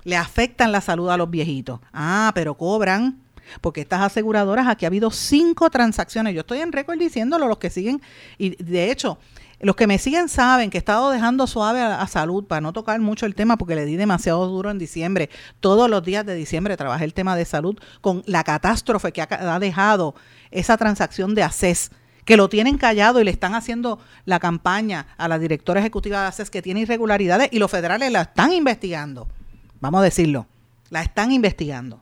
le 0.05 0.17
afectan 0.17 0.73
la 0.73 0.81
salud 0.81 1.09
a 1.11 1.17
los 1.17 1.31
viejitos. 1.31 1.81
Ah, 1.93 2.33
pero 2.35 2.57
cobran 2.57 3.23
porque 3.61 3.83
estas 3.83 4.01
aseguradoras, 4.01 4.67
aquí 4.69 4.85
ha 4.85 4.89
habido 4.89 5.11
cinco 5.11 5.71
transacciones. 5.71 6.35
Yo 6.35 6.41
estoy 6.41 6.61
en 6.61 6.73
récord 6.73 6.99
diciéndolo, 6.99 7.49
los 7.49 7.59
que 7.59 7.71
siguen, 7.71 8.01
y 8.39 8.51
de 8.63 8.91
hecho, 8.91 9.19
los 9.63 9.77
que 9.77 9.87
me 9.87 9.99
siguen 9.99 10.29
saben 10.29 10.71
que 10.71 10.79
he 10.79 10.81
estado 10.81 11.11
dejando 11.11 11.47
suave 11.47 11.81
a, 11.81 12.05
salud 12.09 12.45
para 12.45 12.61
no 12.61 12.73
tocar 12.73 13.01
mucho 13.01 13.27
el 13.27 13.37
tema 13.37 13.57
porque 13.57 13.77
le 13.77 13.85
di 13.85 13.95
demasiado 13.95 14.45
duro 14.49 14.73
en 14.73 14.79
diciembre. 14.79 15.31
Todos 15.61 15.89
los 15.89 16.03
días 16.03 16.27
de 16.27 16.35
diciembre 16.35 16.77
trabajé 16.77 17.05
el 17.05 17.15
tema 17.15 17.37
de 17.37 17.45
salud 17.45 17.79
con 18.01 18.25
la 18.27 18.43
catástrofe 18.43 19.13
que 19.13 19.23
ha, 19.23 19.59
dejado 19.61 20.17
esa 20.51 20.77
transacción 20.77 21.37
de 21.37 21.45
ACES 21.45 21.93
que 22.25 22.37
lo 22.37 22.49
tienen 22.49 22.77
callado 22.77 23.21
y 23.21 23.25
le 23.25 23.31
están 23.31 23.55
haciendo 23.55 24.01
la 24.25 24.41
campaña 24.41 25.07
a 25.17 25.29
la 25.29 25.39
directora 25.39 25.79
ejecutiva 25.79 26.23
de 26.23 26.27
ACES 26.27 26.51
que 26.51 26.61
tiene 26.61 26.81
irregularidades 26.81 27.49
y 27.53 27.61
los 27.61 27.71
federales 27.71 28.11
la 28.11 28.23
están 28.23 28.53
investigando. 28.53 29.29
Vamos 29.81 30.01
a 30.01 30.05
decirlo, 30.05 30.47
la 30.91 31.03
están 31.03 31.31
investigando. 31.31 32.01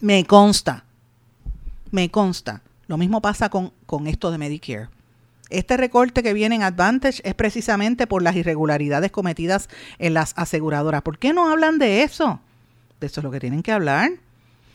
Me 0.00 0.24
consta, 0.24 0.84
me 1.90 2.10
consta. 2.10 2.62
Lo 2.86 2.96
mismo 2.96 3.20
pasa 3.20 3.50
con, 3.50 3.74
con 3.84 4.06
esto 4.06 4.30
de 4.30 4.38
Medicare. 4.38 4.88
Este 5.52 5.76
recorte 5.76 6.22
que 6.22 6.32
viene 6.32 6.54
en 6.56 6.62
Advantage 6.62 7.20
es 7.24 7.34
precisamente 7.34 8.06
por 8.06 8.22
las 8.22 8.36
irregularidades 8.36 9.10
cometidas 9.10 9.68
en 9.98 10.14
las 10.14 10.32
aseguradoras. 10.36 11.02
¿Por 11.02 11.18
qué 11.18 11.32
no 11.32 11.50
hablan 11.50 11.78
de 11.78 12.02
eso? 12.02 12.40
De 13.00 13.06
eso 13.06 13.20
es 13.20 13.24
lo 13.24 13.30
que 13.30 13.40
tienen 13.40 13.62
que 13.62 13.72
hablar. 13.72 14.10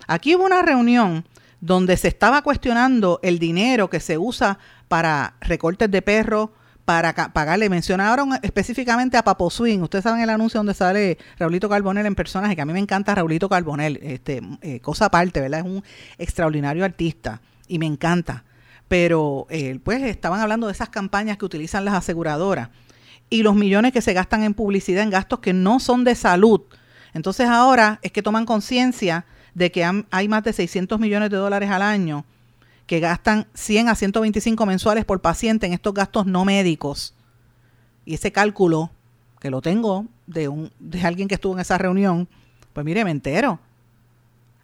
Aquí 0.07 0.35
hubo 0.35 0.45
una 0.45 0.61
reunión 0.61 1.25
donde 1.59 1.97
se 1.97 2.07
estaba 2.07 2.41
cuestionando 2.41 3.19
el 3.23 3.39
dinero 3.39 3.89
que 3.89 3.99
se 3.99 4.17
usa 4.17 4.59
para 4.87 5.33
recortes 5.41 5.89
de 5.89 6.01
perros, 6.01 6.49
para 6.85 7.13
pagarle. 7.13 7.69
Mencionaron 7.69 8.39
específicamente 8.41 9.17
a 9.17 9.23
Papo 9.23 9.49
Swing. 9.49 9.79
Ustedes 9.79 10.03
saben 10.03 10.21
el 10.21 10.29
anuncio 10.29 10.59
donde 10.59 10.73
sale 10.73 11.17
Raulito 11.37 11.67
Carbonel 11.67 12.05
en 12.05 12.15
personaje, 12.15 12.55
que 12.55 12.61
a 12.61 12.65
mí 12.65 12.71
me 12.71 12.79
encanta 12.79 13.13
Raulito 13.15 13.49
Carbonel. 13.49 13.99
Este, 14.01 14.41
eh, 14.61 14.79
cosa 14.79 15.05
aparte, 15.05 15.41
¿verdad? 15.41 15.61
Es 15.61 15.65
un 15.65 15.83
extraordinario 16.17 16.85
artista 16.85 17.41
y 17.67 17.79
me 17.79 17.87
encanta 17.87 18.45
pero 18.87 19.47
eh, 19.49 19.79
pues 19.83 20.01
estaban 20.03 20.39
hablando 20.39 20.67
de 20.67 20.73
esas 20.73 20.89
campañas 20.89 21.37
que 21.37 21.45
utilizan 21.45 21.85
las 21.85 21.93
aseguradoras 21.93 22.69
y 23.29 23.43
los 23.43 23.55
millones 23.55 23.91
que 23.91 24.01
se 24.01 24.13
gastan 24.13 24.43
en 24.43 24.53
publicidad 24.53 25.03
en 25.03 25.09
gastos 25.09 25.39
que 25.39 25.53
no 25.53 25.79
son 25.79 26.03
de 26.03 26.15
salud. 26.15 26.61
Entonces 27.13 27.47
ahora 27.47 27.99
es 28.01 28.11
que 28.11 28.21
toman 28.21 28.45
conciencia 28.45 29.25
de 29.53 29.71
que 29.71 29.83
hay 30.11 30.27
más 30.27 30.43
de 30.43 30.53
600 30.53 30.99
millones 30.99 31.29
de 31.29 31.37
dólares 31.37 31.69
al 31.69 31.81
año 31.81 32.25
que 32.85 32.99
gastan 33.01 33.47
100 33.53 33.89
a 33.89 33.95
125 33.95 34.65
mensuales 34.65 35.03
por 35.03 35.19
paciente 35.19 35.65
en 35.65 35.73
estos 35.73 35.93
gastos 35.93 36.25
no 36.25 36.45
médicos. 36.45 37.13
Y 38.05 38.13
ese 38.13 38.31
cálculo, 38.31 38.91
que 39.41 39.49
lo 39.49 39.61
tengo 39.61 40.05
de, 40.25 40.47
un, 40.47 40.71
de 40.79 41.01
alguien 41.01 41.27
que 41.27 41.35
estuvo 41.35 41.53
en 41.53 41.59
esa 41.59 41.77
reunión, 41.77 42.29
pues 42.71 42.85
mire, 42.85 43.03
me 43.03 43.11
entero 43.11 43.59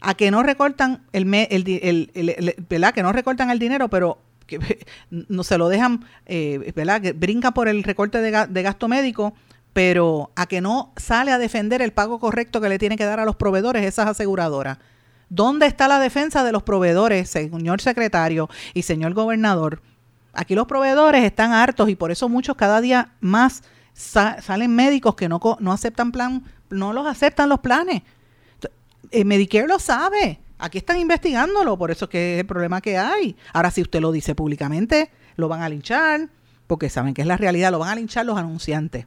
a 0.04 0.16
que 0.16 0.32
no 0.32 0.44
recortan 0.44 1.02
el, 1.14 1.34
el, 1.34 2.12
el, 2.14 2.56
¿verdad? 2.70 2.94
que 2.94 3.02
no 3.02 3.14
recortan 3.14 3.50
el 3.50 3.58
dinero, 3.58 3.90
pero 3.90 4.20
que 4.46 4.60
no 5.10 5.44
se 5.44 5.58
lo 5.58 5.70
dejan, 5.70 6.06
eh, 6.26 6.74
¿verdad? 6.76 7.02
Que 7.02 7.14
brinca 7.14 7.52
por 7.52 7.70
el 7.70 7.84
recorte 7.84 8.20
de, 8.20 8.62
gasto 8.62 8.88
médico, 8.90 9.34
pero 9.72 10.32
a 10.36 10.46
que 10.46 10.60
no 10.60 10.92
sale 10.98 11.32
a 11.32 11.38
defender 11.38 11.82
el 11.82 11.94
pago 11.94 12.20
correcto 12.20 12.60
que 12.60 12.68
le 12.68 12.78
tiene 12.78 12.98
que 12.98 13.06
dar 13.06 13.22
a 13.22 13.26
los 13.26 13.38
proveedores 13.38 13.86
esas 13.86 14.08
aseguradoras. 14.08 14.78
¿Dónde 15.30 15.68
está 15.68 15.88
la 15.88 16.00
defensa 16.00 16.44
de 16.44 16.52
los 16.52 16.64
proveedores, 16.64 17.30
señor 17.30 17.80
secretario 17.80 18.50
y 18.74 18.82
señor 18.82 19.14
gobernador? 19.14 19.82
Aquí 20.34 20.54
los 20.54 20.68
proveedores 20.68 21.24
están 21.24 21.54
hartos 21.54 21.88
y 21.88 21.96
por 21.96 22.12
eso 22.12 22.28
muchos 22.28 22.58
cada 22.58 22.82
día 22.82 23.14
más 23.22 23.64
salen 23.94 24.76
médicos 24.76 25.16
que 25.16 25.30
no, 25.30 25.40
no 25.60 25.72
aceptan 25.72 26.12
plan, 26.12 26.44
no 26.70 26.92
los 26.92 27.08
aceptan 27.08 27.48
los 27.48 27.62
planes 27.62 28.02
eh, 29.14 29.24
Medicare 29.26 29.68
lo 29.68 29.80
sabe. 29.80 30.40
Aquí 30.58 30.80
están 30.80 31.00
investigándolo, 31.00 31.78
por 31.78 31.92
eso 31.92 32.06
es 32.06 32.12
que 32.12 32.34
es 32.36 32.40
el 32.42 32.46
problema 32.46 32.82
que 32.82 32.98
hay. 32.98 33.36
Ahora, 33.54 33.70
si 33.70 33.82
usted 33.82 34.02
lo 34.02 34.12
dice 34.12 34.34
públicamente, 34.34 35.12
lo 35.36 35.48
van 35.48 35.62
a 35.62 35.70
linchar, 35.70 36.30
porque 36.68 36.90
saben 36.90 37.14
que 37.14 37.22
es 37.22 37.28
la 37.28 37.38
realidad, 37.38 37.72
lo 37.72 37.80
van 37.80 37.90
a 37.90 37.96
linchar 37.96 38.26
los 38.26 38.38
anunciantes. 38.38 39.06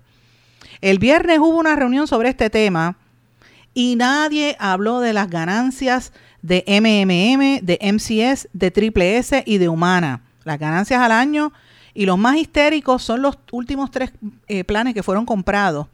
El 0.80 0.98
viernes 0.98 1.38
hubo 1.38 1.58
una 1.58 1.74
reunión 1.74 2.06
sobre 2.06 2.28
este 2.28 2.50
tema 2.50 2.96
y 3.74 3.96
nadie 3.96 4.56
habló 4.58 5.00
de 5.00 5.12
las 5.12 5.28
ganancias 5.28 6.12
de 6.42 6.64
MMM, 6.66 7.64
de 7.64 7.78
MCS, 7.82 8.48
de 8.52 8.70
Triple 8.70 9.18
S 9.18 9.42
y 9.44 9.58
de 9.58 9.68
Humana. 9.68 10.22
Las 10.44 10.58
ganancias 10.58 11.00
al 11.00 11.10
año 11.12 11.52
y 11.94 12.06
los 12.06 12.18
más 12.18 12.36
histéricos 12.36 13.02
son 13.02 13.22
los 13.22 13.38
últimos 13.50 13.90
tres 13.90 14.12
eh, 14.46 14.62
planes 14.62 14.94
que 14.94 15.02
fueron 15.02 15.26
comprados 15.26 15.88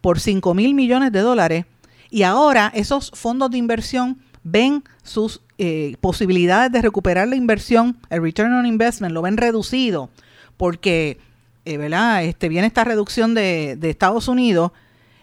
por 0.00 0.20
5 0.20 0.54
mil 0.54 0.74
millones 0.74 1.10
de 1.10 1.20
dólares 1.20 1.64
y 2.10 2.22
ahora 2.22 2.70
esos 2.74 3.10
fondos 3.14 3.50
de 3.50 3.58
inversión 3.58 4.18
ven 4.42 4.84
sus 5.02 5.42
eh, 5.58 5.96
posibilidades 6.00 6.70
de 6.72 6.82
recuperar 6.82 7.28
la 7.28 7.36
inversión, 7.36 7.96
el 8.10 8.22
return 8.22 8.52
on 8.52 8.66
investment, 8.66 9.12
lo 9.12 9.22
ven 9.22 9.36
reducido, 9.36 10.10
porque 10.56 11.18
eh, 11.66 11.78
¿verdad? 11.78 12.22
Este, 12.22 12.48
viene 12.48 12.68
esta 12.68 12.84
reducción 12.84 13.34
de, 13.34 13.76
Estados 13.82 14.28
Unidos 14.28 14.70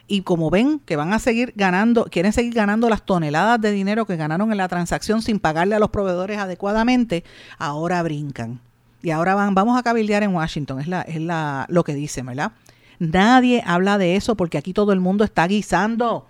y 0.08 0.24
como 0.24 0.50
ven 0.50 0.80
que 0.80 0.98
van 0.98 1.14
a 1.14 1.20
seguir 1.20 1.54
ganando, 1.56 2.04
quieren 2.12 2.34
seguir 2.34 2.54
ganando 2.54 2.90
las 2.90 3.06
toneladas 3.06 3.62
de 3.62 3.72
dinero 3.72 4.06
que 4.06 4.18
ganaron 4.18 4.52
en 4.52 4.58
la 4.58 4.68
transacción 4.68 5.22
sin 5.22 5.40
pagarle 5.40 5.76
a 5.76 5.80
los 5.80 5.90
proveedores 5.90 6.38
adecuadamente, 6.40 7.24
ahora 7.58 8.04
brincan. 8.04 8.60
Y 9.02 9.12
ahora 9.12 9.36
van, 9.36 9.56
vamos 9.56 9.80
a 9.80 9.84
cabildear 9.84 10.24
en 10.24 10.36
Washington, 10.36 10.82
es, 10.82 10.90
la, 10.90 11.02
es 11.04 11.22
la, 11.22 11.66
lo 11.70 11.86
que 11.86 11.94
dicen, 11.94 12.26
¿verdad? 12.26 12.52
Nadie 13.00 13.64
habla 13.66 13.98
de 13.98 14.18
eso 14.18 14.36
porque 14.36 14.58
aquí 14.58 14.74
todo 14.74 14.92
el 14.92 15.00
mundo 15.00 15.24
está 15.24 15.48
guisando 15.48 16.28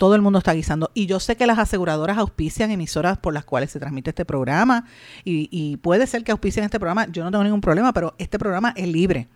todo 0.00 0.14
el 0.14 0.22
mundo 0.22 0.38
está 0.38 0.54
guisando. 0.54 0.90
Y 0.94 1.04
yo 1.04 1.20
sé 1.20 1.36
que 1.36 1.46
las 1.46 1.58
aseguradoras 1.58 2.16
auspician 2.16 2.70
emisoras 2.70 3.18
por 3.18 3.34
las 3.34 3.44
cuales 3.44 3.70
se 3.70 3.78
transmite 3.78 4.08
este 4.08 4.24
programa. 4.24 4.86
Y, 5.24 5.76
puede 5.82 6.06
ser 6.06 6.24
que 6.24 6.32
auspicien 6.32 6.64
este 6.64 6.80
programa. 6.80 7.06
Yo 7.08 7.22
no 7.22 7.30
tengo 7.30 7.44
ningún 7.44 7.60
problema, 7.60 7.92
pero 7.92 8.14
este 8.16 8.38
programa 8.38 8.72
es 8.78 8.88
libre. 8.88 9.28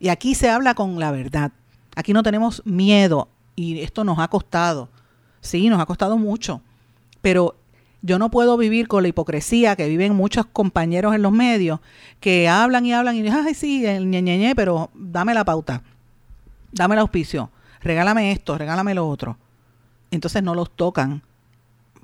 Y 0.00 0.08
aquí 0.08 0.34
se 0.34 0.50
habla 0.50 0.74
con 0.74 0.98
la 0.98 1.12
verdad. 1.12 1.52
Aquí 1.94 2.12
no 2.12 2.24
tenemos 2.24 2.62
miedo. 2.66 3.28
Y 3.54 3.78
esto 3.78 4.02
nos 4.02 4.18
ha 4.18 4.26
costado. 4.26 4.88
Sí, 5.40 5.68
nos 5.68 5.80
ha 5.80 5.86
costado 5.86 6.18
mucho. 6.18 6.62
Pero 7.22 7.54
yo 8.02 8.18
no 8.18 8.28
puedo 8.28 8.56
vivir 8.56 8.88
con 8.88 9.04
la 9.04 9.08
hipocresía 9.08 9.76
que 9.76 9.86
viven 9.86 10.16
muchos 10.16 10.46
compañeros 10.46 11.14
en 11.14 11.22
los 11.22 11.30
medios 11.30 11.78
que 12.18 12.48
hablan 12.48 12.86
y 12.86 12.92
hablan 12.92 13.14
y 13.14 13.22
dicen, 13.22 13.44
ay, 13.46 13.54
sí, 13.54 13.86
el 13.86 14.10
ñeñeñe, 14.10 14.56
pero 14.56 14.90
dame 14.94 15.32
la 15.32 15.44
pauta. 15.44 15.84
Dame 16.72 16.96
el 16.96 17.02
auspicio. 17.02 17.50
Regálame 17.82 18.32
esto, 18.32 18.58
regálame 18.58 18.92
lo 18.92 19.08
otro 19.08 19.38
entonces 20.16 20.42
no 20.42 20.54
los 20.54 20.70
tocan 20.70 21.22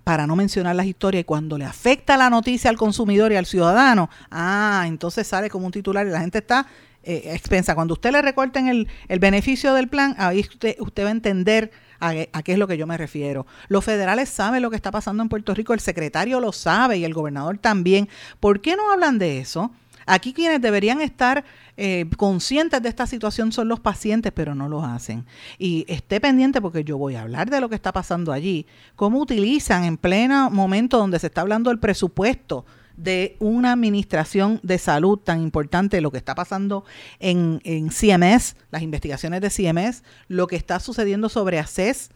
para 0.05 0.27
no 0.27 0.37
mencionar 0.37 0.75
las 0.75 0.87
historias 0.87 1.23
y 1.23 1.25
cuando 1.25 1.59
le 1.59 1.65
afecta 1.65 2.17
la 2.17 2.29
noticia 2.31 2.71
al 2.71 2.77
consumidor 2.77 3.33
y 3.33 3.37
al 3.37 3.47
ciudadano, 3.47 4.11
ah, 4.31 4.85
entonces 4.87 5.27
sale 5.27 5.49
como 5.49 5.67
un 5.67 5.73
titular 5.73 6.07
y 6.07 6.11
la 6.11 6.21
gente 6.21 6.39
está 6.39 6.67
eh, 7.05 7.31
expensa. 7.35 7.75
Cuando 7.75 7.95
usted 7.95 8.13
le 8.13 8.23
recorten 8.23 8.69
el, 8.69 8.89
el 9.09 9.19
beneficio 9.19 9.75
del 9.75 9.89
plan, 9.89 10.15
ahí 10.19 10.41
usted, 10.41 10.77
usted 10.81 11.05
va 11.05 11.09
a 11.09 11.13
entender 11.13 11.71
a, 12.01 12.11
a, 12.33 12.43
qué 12.43 12.53
es 12.53 12.59
lo 12.59 12.67
que 12.67 12.77
yo 12.77 12.87
me 12.87 12.97
refiero. 12.97 13.47
Los 13.69 13.85
federales 13.85 14.29
saben 14.29 14.63
lo 14.63 14.71
que 14.71 14.77
está 14.77 14.91
pasando 14.91 15.23
en 15.23 15.29
Puerto 15.29 15.55
Rico, 15.55 15.73
el 15.73 15.81
secretario 15.81 16.41
lo 16.41 16.53
sabe 16.53 16.99
y 16.99 17.05
el 17.05 17.15
gobernador 17.15 17.59
también. 17.59 18.09
¿Por 18.41 18.61
qué 18.61 18.77
no 18.77 18.91
hablan 18.91 19.19
de 19.19 19.39
eso? 19.39 19.71
Aquí 20.07 20.33
quienes 20.33 20.61
deberían 20.61 21.01
estar 21.01 21.45
eh, 21.77 22.07
conscientes 22.17 22.83
de 22.83 22.89
esta 22.89 23.07
situación 23.07 23.51
son 23.53 23.69
los 23.69 23.81
pacientes, 23.81 24.33
pero 24.33 24.55
no 24.55 24.69
lo 24.69 24.85
hacen. 24.85 25.25
Y 25.59 25.85
esté 25.89 26.21
pendiente 26.21 26.61
porque 26.61 26.85
yo 26.85 26.99
voy 26.99 27.15
a 27.15 27.23
hablar 27.23 27.51
de 27.51 27.61
lo 27.61 27.69
que 27.69 27.75
está 27.75 27.93
pasando 27.93 28.33
allí, 28.33 28.67
cómo 28.95 29.19
utilizan 29.19 29.85
en 29.85 29.97
pleno 29.97 30.51
momento 30.51 30.99
donde 30.99 31.19
se 31.19 31.29
está 31.29 31.41
hablando 31.41 31.71
del 31.71 31.79
presupuesto 31.79 32.67
de 32.97 33.37
una 33.39 33.73
administración 33.73 34.61
de 34.63 34.79
salud 34.79 35.19
tan 35.19 35.41
importante, 35.41 36.01
lo 36.03 36.11
que 36.11 36.19
está 36.19 36.35
pasando 36.35 36.85
en, 37.21 37.61
en 37.65 37.89
CMS, 37.89 38.57
las 38.71 38.83
investigaciones 38.83 39.41
de 39.41 39.51
CMS, 39.51 40.03
lo 40.29 40.47
que 40.47 40.57
está 40.57 40.79
sucediendo 40.79 41.31
sobre 41.31 41.59
ACES, 41.59 42.11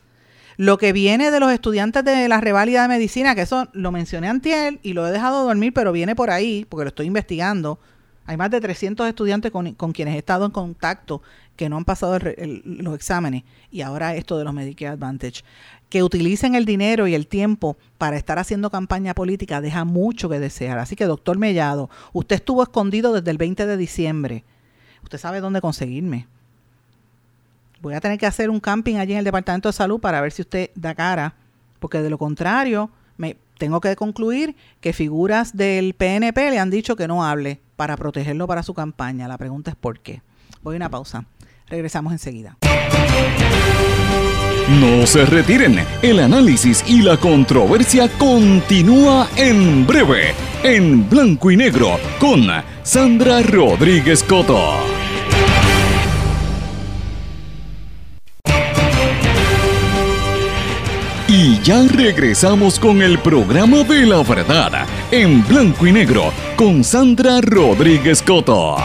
lo 0.59 0.79
que 0.79 0.93
viene 0.93 1.31
de 1.31 1.41
los 1.41 1.51
estudiantes 1.51 2.05
de 2.05 2.29
la 2.29 2.41
reválida 2.41 2.83
de 2.83 2.89
medicina, 2.89 3.35
que 3.35 3.43
eso 3.43 3.69
lo 3.73 3.93
mencioné 3.93 4.29
antier 4.29 4.79
y 4.83 4.93
lo 4.93 5.07
he 5.07 5.13
dejado 5.13 5.45
dormir, 5.45 5.73
pero 5.73 5.93
viene 5.93 6.15
por 6.15 6.31
ahí, 6.31 6.67
porque 6.69 6.85
lo 6.85 6.89
estoy 6.89 7.07
investigando. 7.07 7.79
Hay 8.27 8.37
más 8.37 8.51
de 8.51 8.61
300 8.61 9.09
estudiantes 9.09 9.53
con, 9.53 9.93
quienes 9.93 10.15
he 10.15 10.19
estado 10.19 10.45
en 10.45 10.51
contacto 10.51 11.23
que 11.55 11.69
no 11.69 11.77
han 11.77 11.85
pasado 11.85 12.19
los 12.19 12.95
exámenes. 12.95 13.45
Y 13.71 13.83
ahora 13.83 14.17
esto 14.17 14.37
de 14.37 14.45
los 14.45 14.53
Medicare 14.53 14.93
Advantage. 14.93 15.43
que 15.89 16.03
utilicen 16.03 16.57
el 16.57 16.65
dinero 16.65 17.07
y 17.07 17.15
el 17.15 17.29
tiempo 17.29 17.77
para 17.97 18.17
estar 18.17 18.41
haciendo 18.41 18.71
campaña 18.71 19.15
política 19.15 19.61
deja 19.61 19.85
mucho 19.85 20.29
que 20.29 20.41
desear. 20.41 20.79
Así 20.79 20.97
que, 20.97 21.05
doctor 21.05 21.39
Mellado, 21.39 21.89
usted 22.13 22.37
estuvo 22.37 22.65
escondido 22.65 23.13
desde 23.13 23.31
el 23.31 23.39
20 23.39 23.67
de 23.67 23.77
diciembre. 23.77 24.45
Usted 25.05 25.19
sabe 25.19 25.41
dónde 25.41 25.61
conseguirme. 25.61 26.27
Voy 27.81 27.95
a 27.95 28.01
tener 28.01 28.19
que 28.19 28.27
hacer 28.27 28.51
un 28.51 28.59
camping 28.59 28.97
allí 28.97 29.13
en 29.13 29.19
el 29.19 29.25
Departamento 29.25 29.69
de 29.69 29.73
Salud 29.75 30.01
para 30.01 30.21
ver 30.21 30.33
si 30.33 30.43
usted 30.43 30.71
da 30.75 30.97
cara, 30.97 31.35
porque 31.79 32.03
de 32.03 32.11
lo 32.11 32.19
contrario, 32.19 32.91
me 33.17 33.37
tengo 33.59 33.81
que 33.81 33.97
concluir 33.97 34.57
que 34.81 34.93
figuras 34.93 35.57
del 35.57 35.95
PNP 35.95 36.51
le 36.51 36.59
han 36.59 36.71
dicho 36.71 36.97
que 36.97 37.09
no 37.09 37.25
hable 37.25 37.61
para 37.77 37.97
protegerlo 37.97 38.47
para 38.47 38.63
su 38.63 38.75
campaña. 38.75 39.29
La 39.29 39.39
pregunta 39.39 39.71
es 39.71 39.77
por 39.77 40.01
qué. 40.01 40.23
Voy 40.63 40.75
a 40.75 40.77
una 40.77 40.91
pausa. 40.91 41.25
Regresamos 41.69 42.13
enseguida. 42.13 42.57
No 44.81 45.07
se 45.07 45.25
retiren, 45.25 45.79
el 46.03 46.19
análisis 46.19 46.85
y 46.89 47.03
la 47.03 47.17
controversia 47.17 48.09
continúa 48.19 49.29
en 49.37 49.87
breve, 49.87 50.35
en 50.65 51.09
blanco 51.09 51.53
y 51.53 51.57
negro, 51.57 52.01
con 52.19 52.49
Sandra 52.83 53.43
Rodríguez 53.43 54.25
Coto. 54.25 54.96
Ya 61.67 61.83
regresamos 61.83 62.79
con 62.79 63.03
el 63.03 63.19
programa 63.19 63.79
de 63.79 64.07
la 64.07 64.23
verdad, 64.23 64.87
en 65.11 65.45
blanco 65.49 65.85
y 65.85 65.91
negro, 65.91 66.33
con 66.55 66.85
Sandra 66.85 67.41
Rodríguez 67.41 68.23
Coto. 68.23 68.77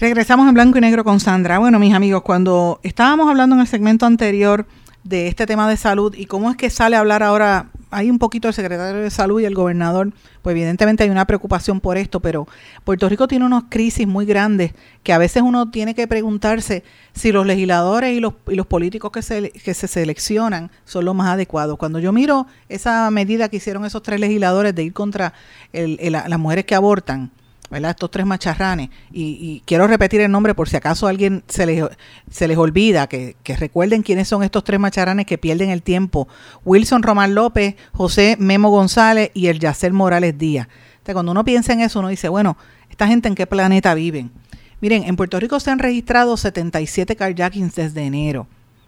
Regresamos 0.00 0.48
en 0.48 0.54
blanco 0.54 0.78
y 0.78 0.80
negro 0.80 1.04
con 1.04 1.20
Sandra. 1.20 1.60
Bueno, 1.60 1.78
mis 1.78 1.94
amigos, 1.94 2.22
cuando 2.22 2.80
estábamos 2.82 3.28
hablando 3.30 3.54
en 3.54 3.60
el 3.60 3.68
segmento 3.68 4.04
anterior 4.04 4.66
de 5.04 5.28
este 5.28 5.46
tema 5.46 5.68
de 5.68 5.76
salud 5.76 6.12
y 6.18 6.26
cómo 6.26 6.50
es 6.50 6.56
que 6.56 6.70
sale 6.70 6.96
a 6.96 6.98
hablar 6.98 7.22
ahora, 7.22 7.66
hay 7.90 8.10
un 8.10 8.18
poquito 8.18 8.48
el 8.48 8.54
secretario 8.54 9.00
de 9.00 9.10
salud 9.10 9.40
y 9.40 9.44
el 9.44 9.54
gobernador, 9.54 10.12
pues 10.42 10.54
evidentemente 10.54 11.04
hay 11.04 11.10
una 11.10 11.24
preocupación 11.24 11.80
por 11.80 11.96
esto, 11.96 12.20
pero 12.20 12.46
Puerto 12.84 13.08
Rico 13.08 13.28
tiene 13.28 13.44
unas 13.44 13.64
crisis 13.68 14.06
muy 14.06 14.26
grandes 14.26 14.72
que 15.02 15.12
a 15.12 15.18
veces 15.18 15.42
uno 15.42 15.70
tiene 15.70 15.94
que 15.94 16.06
preguntarse 16.08 16.82
si 17.12 17.32
los 17.32 17.46
legisladores 17.46 18.16
y 18.16 18.20
los, 18.20 18.34
y 18.48 18.54
los 18.54 18.66
políticos 18.66 19.12
que 19.12 19.22
se, 19.22 19.50
que 19.50 19.74
se 19.74 19.88
seleccionan 19.88 20.70
son 20.84 21.04
los 21.04 21.14
más 21.14 21.28
adecuados. 21.28 21.78
Cuando 21.78 21.98
yo 21.98 22.12
miro 22.12 22.46
esa 22.68 23.10
medida 23.10 23.48
que 23.48 23.56
hicieron 23.56 23.84
esos 23.84 24.02
tres 24.02 24.20
legisladores 24.20 24.74
de 24.74 24.82
ir 24.82 24.92
contra 24.92 25.32
las 25.72 26.38
mujeres 26.38 26.64
que 26.64 26.74
abortan, 26.74 27.30
estos 27.70 28.10
tres 28.10 28.26
macharranes. 28.26 28.90
Y, 29.12 29.62
quiero 29.66 29.86
repetir 29.86 30.20
el 30.20 30.30
nombre 30.30 30.54
por 30.54 30.68
si 30.68 30.76
acaso 30.76 31.06
alguien 31.06 31.42
se 31.48 31.66
les, 31.66 31.84
se 32.30 32.48
les 32.48 32.56
olvida, 32.56 33.06
que, 33.06 33.36
recuerden 33.58 34.02
quiénes 34.02 34.28
son 34.28 34.42
estos 34.42 34.64
tres 34.64 34.80
macharranes 34.80 35.26
que 35.26 35.38
pierden 35.38 35.70
el 35.70 35.82
tiempo. 35.82 36.28
Wilson 36.64 37.02
Román 37.02 37.34
López, 37.34 37.76
José 37.92 38.36
Memo 38.38 38.70
González 38.70 39.30
y 39.34 39.48
el 39.48 39.58
Yacer 39.58 39.92
Morales 39.92 40.38
Díaz. 40.38 40.68
cuando 41.12 41.32
uno 41.32 41.44
piensa 41.44 41.72
en 41.72 41.80
eso, 41.80 42.00
uno 42.00 42.08
dice, 42.08 42.28
bueno, 42.28 42.56
¿esta 42.90 43.06
gente 43.06 43.28
en 43.28 43.34
qué 43.34 43.46
planeta 43.46 43.94
viven? 43.94 44.30
Miren, 44.80 45.04
en 45.04 45.16
Puerto 45.16 45.40
Rico 45.40 45.58
se 45.58 45.70
han 45.70 45.78
registrado 45.78 46.36
77 46.36 47.16
carjackings 47.16 47.74
desde 47.74 48.04
enero. 48.04 48.46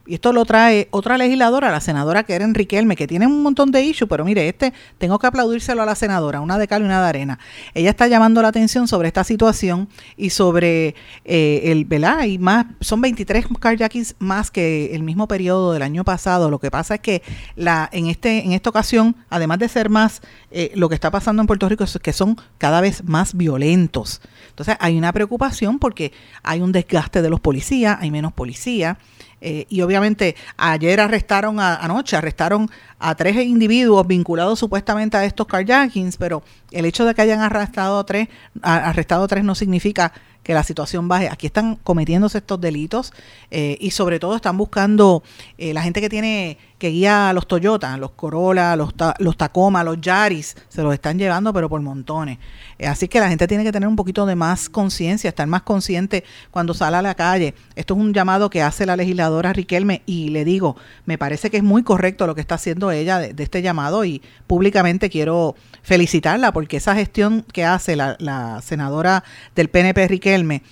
Y 0.09 0.15
esto 0.15 0.33
lo 0.33 0.47
trae 0.47 0.89
otra 0.91 1.19
legisladora, 1.19 1.71
la 1.71 1.83
senadora 1.83 2.23
Keren 2.23 2.55
Riquelme, 2.55 2.97
que 2.97 3.07
tiene 3.07 3.27
un 3.27 3.43
montón 3.43 3.71
de 3.71 3.83
issues, 3.83 4.09
pero 4.09 4.25
mire, 4.25 4.49
este 4.49 4.73
tengo 4.97 5.19
que 5.19 5.27
aplaudírselo 5.27 5.83
a 5.83 5.85
la 5.85 5.95
senadora, 5.95 6.41
una 6.41 6.57
de 6.57 6.67
cal 6.67 6.81
y 6.81 6.87
una 6.87 7.03
de 7.03 7.09
arena. 7.09 7.39
Ella 7.75 7.91
está 7.91 8.09
llamando 8.09 8.41
la 8.41 8.49
atención 8.49 8.89
sobre 8.89 9.09
esta 9.09 9.23
situación 9.23 9.87
y 10.17 10.31
sobre 10.31 10.95
eh, 11.27 11.61
el, 11.65 11.85
¿verdad? 11.85 12.25
Y 12.25 12.39
más, 12.39 12.65
son 12.81 13.03
23 13.03 13.49
carjackings 13.61 14.17
más 14.19 14.51
que 14.51 14.95
el 14.95 15.03
mismo 15.03 15.29
periodo 15.29 15.75
del 15.75 15.83
año 15.83 16.05
pasado. 16.05 16.49
Lo 16.49 16.59
que 16.59 16.71
pasa 16.71 16.95
es 16.95 17.01
que 17.01 17.23
en, 17.57 18.07
este, 18.07 18.47
en 18.47 18.53
esta 18.53 18.71
ocasión, 18.71 19.15
además 19.29 19.59
de 19.59 19.69
ser 19.69 19.91
más, 19.91 20.23
eh, 20.51 20.73
lo 20.75 20.89
que 20.89 20.95
está 20.95 21.11
pasando 21.11 21.43
en 21.43 21.47
Puerto 21.47 21.69
Rico 21.69 21.85
es 21.85 21.99
que 22.03 22.15
son 22.15 22.39
cada 22.57 22.81
vez 22.81 23.05
más 23.05 23.37
violentos. 23.37 24.23
Entonces 24.49 24.75
hay 24.81 24.97
una 24.97 25.13
preocupación 25.13 25.79
porque 25.79 26.13
hay 26.43 26.63
un 26.63 26.73
desgaste 26.73 27.21
de 27.21 27.29
los 27.29 27.41
policías, 27.41 27.99
hay 28.01 28.11
menos 28.11 28.33
policía. 28.33 28.97
Eh, 29.41 29.67
y 29.69 29.83
obviamente 29.83 30.37
ayer 30.57 31.01
arrestaron, 31.01 31.61
anoche 31.61 32.17
arrestaron 32.17 32.71
a 32.99 33.15
tres 33.15 33.37
individuos 33.37 34.07
vinculados 34.07 34.59
supuestamente 34.59 35.17
a 35.17 35.25
estos 35.25 35.47
carjackings, 35.47 36.17
pero 36.17 36.43
el 36.73 36.85
hecho 36.85 37.05
de 37.05 37.15
que 37.15 37.23
hayan 37.23 37.41
arrestado 37.41 37.99
a 37.99 38.07
tres, 38.07 38.29
arrestado 38.63 39.25
a 39.25 39.29
tres 39.29 39.45
no 39.45 39.55
significa 39.55 40.13
que 40.43 40.55
la 40.55 40.65
situación 40.65 41.09
baje. 41.09 41.29
Aquí 41.29 41.47
están 41.47 41.77
cometiéndose 41.77 42.39
estos 42.39 42.59
delitos 42.59 43.13
eh, 43.51 43.77
y 43.81 43.91
sobre 43.91 44.19
todo 44.19 44.35
están 44.35 44.57
buscando 44.57 45.23
eh, 45.59 45.75
la 45.75 45.83
gente 45.83 46.01
que 46.01 46.09
tiene 46.09 46.57
que 46.79 46.89
guía 46.91 47.29
a 47.29 47.33
los 47.33 47.47
Toyota, 47.47 47.97
los 47.97 48.13
Corolla, 48.13 48.77
los, 48.77 48.95
los 49.19 49.37
Tacoma, 49.37 49.83
los 49.83 50.01
Yaris, 50.01 50.57
se 50.69 50.83
los 50.83 50.95
están 50.95 51.19
llevando 51.19 51.53
pero 51.53 51.69
por 51.69 51.81
montones. 51.81 52.39
Eh, 52.79 52.87
así 52.87 53.09
que 53.09 53.21
la 53.21 53.29
gente 53.29 53.49
tiene 53.49 53.65
que 53.65 53.73
tener 53.73 53.89
un 53.89 53.97
poquito 53.97 54.25
de 54.27 54.37
más 54.37 54.69
conciencia, 54.69 55.29
estar 55.29 55.47
más 55.47 55.63
consciente 55.63 56.25
cuando 56.51 56.75
sale 56.75 56.97
a 56.97 57.03
la 57.03 57.15
calle. 57.15 57.55
Esto 57.75 57.95
es 57.95 58.01
un 58.01 58.15
llamado 58.15 58.49
que 58.49 58.63
hace 58.63 58.87
la 58.87 58.97
legisladora 58.97 59.53
Riquelme 59.53 60.03
y 60.07 60.29
le 60.29 60.45
digo, 60.45 60.77
me 61.05 61.19
parece 61.19 61.51
que 61.51 61.57
es 61.57 61.65
muy 61.65 61.83
correcto 61.83 62.27
lo 62.27 62.35
que 62.35 62.41
está 62.41 62.55
haciendo 62.55 62.91
ella 62.93 63.19
de, 63.19 63.43
este 63.43 63.61
llamado 63.61 64.05
y 64.05 64.23
públicamente 64.47 65.11
quiero 65.11 65.57
felicitarla 65.83 66.53
porque 66.53 66.77
esa 66.77 66.95
gestión 66.95 67.45
que 67.53 67.65
hace 67.65 67.97
la, 67.97 68.17
la 68.21 68.61
senadora 68.63 69.25
del 69.55 69.69
PNP 69.69 70.07
Riquelme 70.07 70.63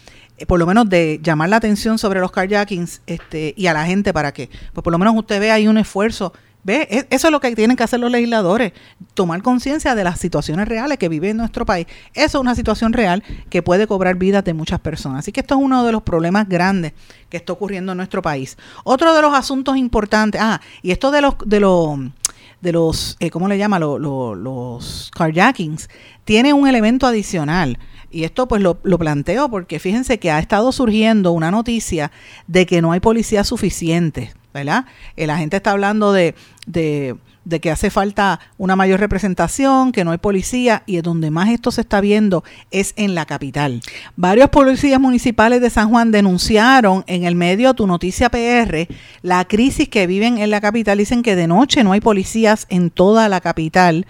por 0.47 0.59
lo 0.59 0.67
menos 0.67 0.89
de 0.89 1.19
llamar 1.23 1.49
la 1.49 1.57
atención 1.57 1.99
sobre 1.99 2.21
los 2.21 2.31
carjackings 2.31 3.01
este, 3.07 3.55
y 3.57 3.69
a 3.69 3.73
la 3.73 3.87
gente 3.87 4.13
para 4.13 4.33
que, 4.33 4.51
pues 4.73 4.83
por 4.83 4.93
lo 4.93 4.99
menos 4.99 5.15
usted 5.17 5.41
vea 5.41 5.55
ahí 5.55 5.69
un 5.69 5.79
esfuerzo. 5.79 6.33
Ve, 6.63 6.89
e, 6.91 7.07
eso 7.15 7.29
es 7.29 7.33
lo 7.33 7.39
que 7.41 7.55
tienen 7.55 7.77
que 7.77 7.85
hacer 7.85 8.01
los 8.01 8.11
legisladores, 8.11 8.73
tomar 9.15 9.41
conciencia 9.41 9.95
de 9.95 10.03
las 10.03 10.19
situaciones 10.19 10.67
reales 10.67 10.99
que 10.99 11.09
vive 11.09 11.31
en 11.31 11.37
nuestro 11.37 11.65
país. 11.65 11.87
Eso 12.13 12.39
es 12.39 12.43
una 12.43 12.57
situación 12.57 12.93
real 12.93 13.23
que 13.49 13.63
puede 13.63 13.87
cobrar 13.87 14.17
vidas 14.17 14.45
de 14.45 14.53
muchas 14.53 14.81
personas. 14.81 15.21
Así 15.21 15.31
que 15.31 15.41
esto 15.41 15.55
es 15.55 15.61
uno 15.63 15.85
de 15.85 15.93
los 15.93 16.03
problemas 16.03 16.49
grandes 16.49 16.93
que 17.31 17.37
está 17.37 17.53
ocurriendo 17.53 17.93
en 17.93 17.99
nuestro 17.99 18.21
país. 18.21 18.59
Otro 18.83 19.15
de 19.15 19.23
los 19.23 19.33
asuntos 19.33 19.77
importantes, 19.77 20.41
ah, 20.43 20.61
y 20.83 20.91
esto 20.91 21.13
de 21.13 21.21
los, 21.21 21.37
de 21.47 21.61
los, 21.61 21.99
de 22.61 22.73
los, 22.73 23.17
eh, 23.21 23.31
¿cómo 23.31 23.49
le 23.49 23.59
llama? 23.59 23.79
Los, 23.79 24.01
los, 24.01 24.37
los 24.37 25.11
carjackings, 25.15 25.89
tiene 26.25 26.53
un 26.53 26.67
elemento 26.69 27.07
adicional. 27.07 27.79
Y 28.11 28.25
esto 28.25 28.49
pues 28.49 28.63
lo, 28.63 28.79
lo, 28.83 28.99
planteo 28.99 29.49
porque 29.51 29.79
fíjense 29.79 30.19
que 30.19 30.31
ha 30.31 30.39
estado 30.39 30.73
surgiendo 30.73 31.33
una 31.33 31.51
noticia 31.51 32.13
de 32.47 32.65
que 32.65 32.81
no 32.81 32.93
hay 32.93 33.01
policía 33.01 33.45
suficiente, 33.45 34.33
¿verdad? 34.55 34.87
La 35.17 35.39
gente 35.39 35.57
está 35.57 35.73
hablando 35.73 36.13
de, 36.13 36.35
de, 36.67 37.17
de, 37.47 37.61
que 37.61 37.71
hace 37.71 37.91
falta 37.91 38.41
una 38.59 38.77
mayor 38.77 39.01
representación, 39.01 39.93
que 39.93 40.05
no 40.05 40.11
hay 40.11 40.19
policía 40.19 40.83
y 40.85 40.97
es 40.99 41.03
donde 41.03 41.31
más 41.31 41.49
esto 41.49 41.71
se 41.71 41.81
está 41.81 42.01
viendo 42.01 42.45
es 42.71 42.93
en 42.97 43.15
la 43.15 43.25
capital. 43.25 43.81
Varios 44.17 44.51
policías 44.51 45.01
municipales 45.01 45.61
de 45.61 45.71
San 45.71 45.89
Juan 45.89 46.11
denunciaron 46.11 47.05
en 47.07 47.25
el 47.25 47.35
medio 47.35 47.75
Tu 47.75 47.87
Noticia 47.87 48.31
PR 48.31 48.87
la 49.23 49.45
crisis 49.47 49.89
que 49.89 50.07
viven 50.07 50.39
en 50.39 50.51
la 50.51 50.61
capital. 50.61 50.99
Dicen 50.99 51.23
que 51.23 51.37
de 51.37 51.47
noche 51.47 51.85
no 51.85 51.93
hay 51.93 52.01
policías 52.01 52.67
en 52.69 52.91
toda 52.91 53.29
la 53.29 53.41
capital 53.41 54.07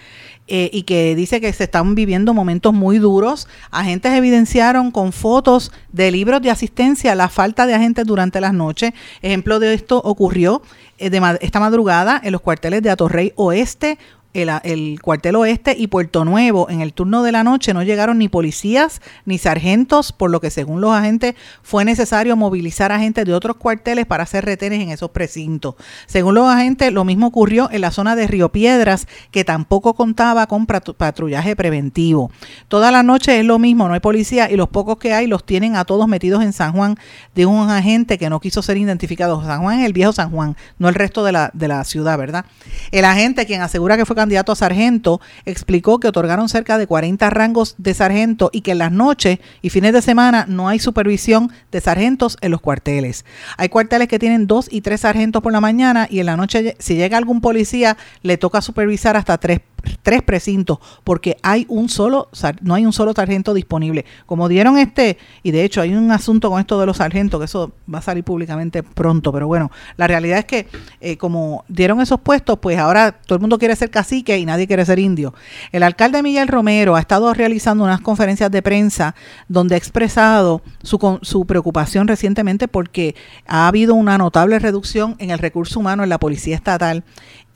eh, 0.49 0.71
y 0.73 0.83
que 0.83 1.17
dice 1.17 1.41
que 1.41 1.53
se 1.53 1.65
están 1.65 1.95
viviendo 1.95 2.33
momentos 2.33 2.73
muy 2.73 2.99
duros. 2.99 3.49
Agentes 3.71 4.13
evidenciaron 4.13 4.91
con 4.91 5.13
fotos 5.13 5.73
de 5.93 6.11
libros 6.11 6.41
de 6.43 6.51
asistencia 6.51 7.15
la 7.15 7.29
falta 7.29 7.67
de 7.67 7.75
agentes 7.75 8.07
durante 8.07 8.41
las 8.41 8.53
noches. 8.53 8.93
Ejemplo 9.23 9.59
de 9.59 9.75
esto 9.75 10.01
ocurrió 10.05 10.63
eh, 10.99 11.11
esta 11.41 11.61
madrugada 11.61 12.21
en 12.23 12.33
los 12.33 12.41
cuarteles 12.41 12.83
de 12.83 12.91
Atorrey 12.91 13.33
Oeste, 13.37 13.99
el, 14.43 15.01
cuartel 15.03 15.37
oeste 15.37 15.75
y 15.77 15.87
Puerto 15.87 16.25
Nuevo 16.25 16.69
en 16.69 16.81
el 16.81 16.93
turno 16.93 17.23
de 17.23 17.33
la 17.33 17.45
noche 17.45 17.73
no 17.73 17.83
llegaron 17.83 18.19
ni 18.19 18.29
policías 18.29 19.01
ni 19.25 19.39
sargentos, 19.39 20.13
por 20.13 20.31
lo 20.31 20.41
que 20.41 20.51
según 20.51 20.81
los 20.81 20.93
agentes 20.93 21.35
fue 21.63 21.85
necesario 21.85 22.37
movilizar 22.37 22.93
agentes 22.93 23.25
de 23.25 23.35
otros 23.35 23.57
cuarteles 23.57 24.07
para 24.07 24.25
hacer 24.25 24.45
retenes 24.45 24.83
en 24.83 24.91
esos 24.91 25.11
precintos. 25.11 25.75
Según 26.07 26.35
los 26.35 26.49
agentes, 26.49 26.93
lo 26.93 27.05
mismo 27.05 27.29
ocurrió 27.29 27.69
en 27.71 27.81
la 27.81 27.91
zona 27.91 28.17
de 28.17 28.27
Río 28.27 28.51
Piedras, 28.51 29.07
que 29.31 29.45
tampoco 29.45 29.95
contaba 29.95 30.47
con 30.47 30.67
patrullaje 30.67 31.57
preventivo. 31.57 32.31
Toda 32.69 32.91
la 32.91 33.03
noche 33.03 33.39
es 33.39 33.45
lo 33.45 33.59
mismo, 33.59 33.89
no 33.89 33.95
hay 33.95 34.01
policía 34.01 34.51
y 34.51 34.57
los 34.57 34.69
pocos 34.69 34.99
que 34.99 35.15
hay 35.15 35.27
los 35.27 35.45
tienen 35.45 35.77
a 35.77 35.85
todos 35.85 36.07
metidos 36.09 36.43
en 36.43 36.53
San 36.53 36.73
Juan 36.73 36.97
de 37.35 37.47
un 37.47 37.71
agente 37.71 38.19
que 38.19 38.29
no 38.31 38.41
quiso 38.41 38.63
ser 38.63 38.77
identificado. 38.77 39.43
San 39.45 39.63
Juan 39.63 39.81
es 39.81 39.87
el 39.87 39.93
viejo 39.93 40.13
San 40.13 40.31
Juan, 40.31 40.57
no 40.79 40.89
el 40.89 40.95
resto 40.95 41.25
de 41.25 41.33
la, 41.33 41.51
de 41.55 41.69
la 41.69 41.85
ciudad, 41.85 42.19
¿verdad? 42.19 42.45
El 42.91 43.05
agente, 43.05 43.47
quien 43.47 43.63
asegura 43.63 43.97
que 43.97 44.05
fue 44.05 44.17
candidato 44.27 44.51
a 44.51 44.57
sargento, 44.57 45.21
explicó 45.45 46.01
que 46.01 46.09
otorgaron 46.09 46.49
cerca 46.49 46.79
de 46.79 46.89
40 46.89 47.31
rangos 47.31 47.77
de 47.79 47.95
sargento 47.95 48.51
y 48.53 48.63
que 48.63 48.73
en 48.73 48.79
las 48.79 48.91
noches 48.91 49.39
y 49.63 49.71
fines 49.71 49.93
de 49.93 50.03
semana 50.03 50.47
no 50.49 50.69
hay 50.69 50.81
supervisión 50.81 51.53
de 51.71 51.81
sargentos 51.81 52.37
en 52.41 52.51
los 52.51 52.61
cuarteles. 52.61 53.25
Hay 53.57 53.69
cuarteles 53.69 54.09
que 54.09 54.19
tienen 54.19 54.49
dos 54.49 54.67
y 54.69 54.81
tres 54.81 55.03
sargentos 55.03 55.45
por 55.45 55.53
la 55.53 55.61
mañana 55.61 56.09
y 56.11 56.19
en 56.19 56.27
la 56.27 56.37
noche 56.37 56.75
si 56.81 56.97
llega 56.97 57.19
algún 57.19 57.41
policía 57.41 57.97
le 58.23 58.37
toca 58.37 58.63
supervisar 58.63 59.17
hasta 59.17 59.39
tres 59.39 59.61
tres 60.03 60.23
precintos 60.23 60.79
porque 61.05 61.37
hay 61.43 61.67
un 61.69 61.89
solo 61.89 62.29
no 62.61 62.75
hay 62.75 62.87
un 62.87 62.93
solo 62.93 63.13
sargento 63.13 63.55
disponible. 63.55 64.05
Como 64.27 64.49
dieron 64.49 64.79
este 64.79 65.19
y 65.43 65.51
de 65.51 65.65
hecho 65.65 65.81
hay 65.81 65.95
un 65.95 66.11
asunto 66.11 66.51
con 66.51 66.61
esto 66.61 66.79
de 66.81 66.87
los 66.87 66.99
sargentos 66.99 67.41
que 67.41 67.45
eso 67.45 67.73
va 67.93 67.99
a 67.99 68.03
salir 68.03 68.25
públicamente 68.25 68.83
pronto 68.83 69.33
pero 69.33 69.47
bueno 69.47 69.71
la 69.97 70.07
realidad 70.07 70.39
es 70.39 70.45
que 70.45 70.67
eh, 71.01 71.17
como 71.17 71.65
dieron 71.69 72.01
esos 72.01 72.21
puestos 72.21 72.59
pues 72.59 72.79
ahora 72.79 73.13
todo 73.13 73.37
el 73.37 73.41
mundo 73.41 73.59
quiere 73.59 73.77
ser 73.77 73.91
cacique 73.91 74.39
y 74.39 74.47
nadie 74.47 74.67
quiere 74.67 74.85
ser 74.85 74.99
indio. 74.99 75.35
El 75.73 75.83
alcalde 75.83 76.23
Miguel 76.23 76.49
Romero 76.49 76.97
ha 76.97 77.01
estado 77.01 77.33
realizando 77.35 77.85
unas 77.85 78.01
conferencias 78.01 78.51
de 78.51 78.63
prensa 78.63 79.15
donde 79.49 79.75
ha 79.75 79.79
expresado 79.79 80.63
su, 80.83 81.19
su 81.23 81.47
preocupación 81.47 82.09
recientemente 82.09 82.69
porque 82.69 83.15
ha 83.47 83.69
habido 83.69 83.95
una 83.95 84.19
notable 84.19 84.59
reducción 84.59 85.17
en 85.19 85.31
el 85.31 85.39
recurso 85.39 85.81
humano 85.81 86.03
en 86.03 86.09
la 86.09 86.19
policía 86.19 86.57
estatal 86.57 87.05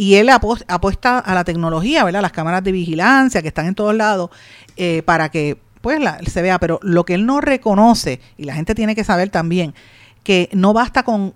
y 0.01 0.15
él 0.15 0.31
apuesta 0.31 1.19
a 1.19 1.35
la 1.35 1.45
tecnología, 1.45 2.05
Las 2.13 2.33
cámaras 2.33 2.65
de 2.65 2.73
vigilancia 2.73 3.43
que 3.43 3.49
están 3.49 3.67
en 3.67 3.75
todos 3.75 3.95
lados 3.95 4.31
eh, 4.77 5.03
para 5.05 5.29
que 5.29 5.59
pues 5.81 6.01
se 6.27 6.43
vea, 6.43 6.59
pero 6.59 6.79
lo 6.83 7.05
que 7.05 7.15
él 7.15 7.25
no 7.25 7.41
reconoce, 7.41 8.21
y 8.37 8.45
la 8.45 8.55
gente 8.55 8.75
tiene 8.75 8.95
que 8.95 9.05
saber 9.05 9.31
también, 9.31 9.75
que 10.23 10.51
no 10.53 10.75
basta 10.75 11.03
con, 11.03 11.33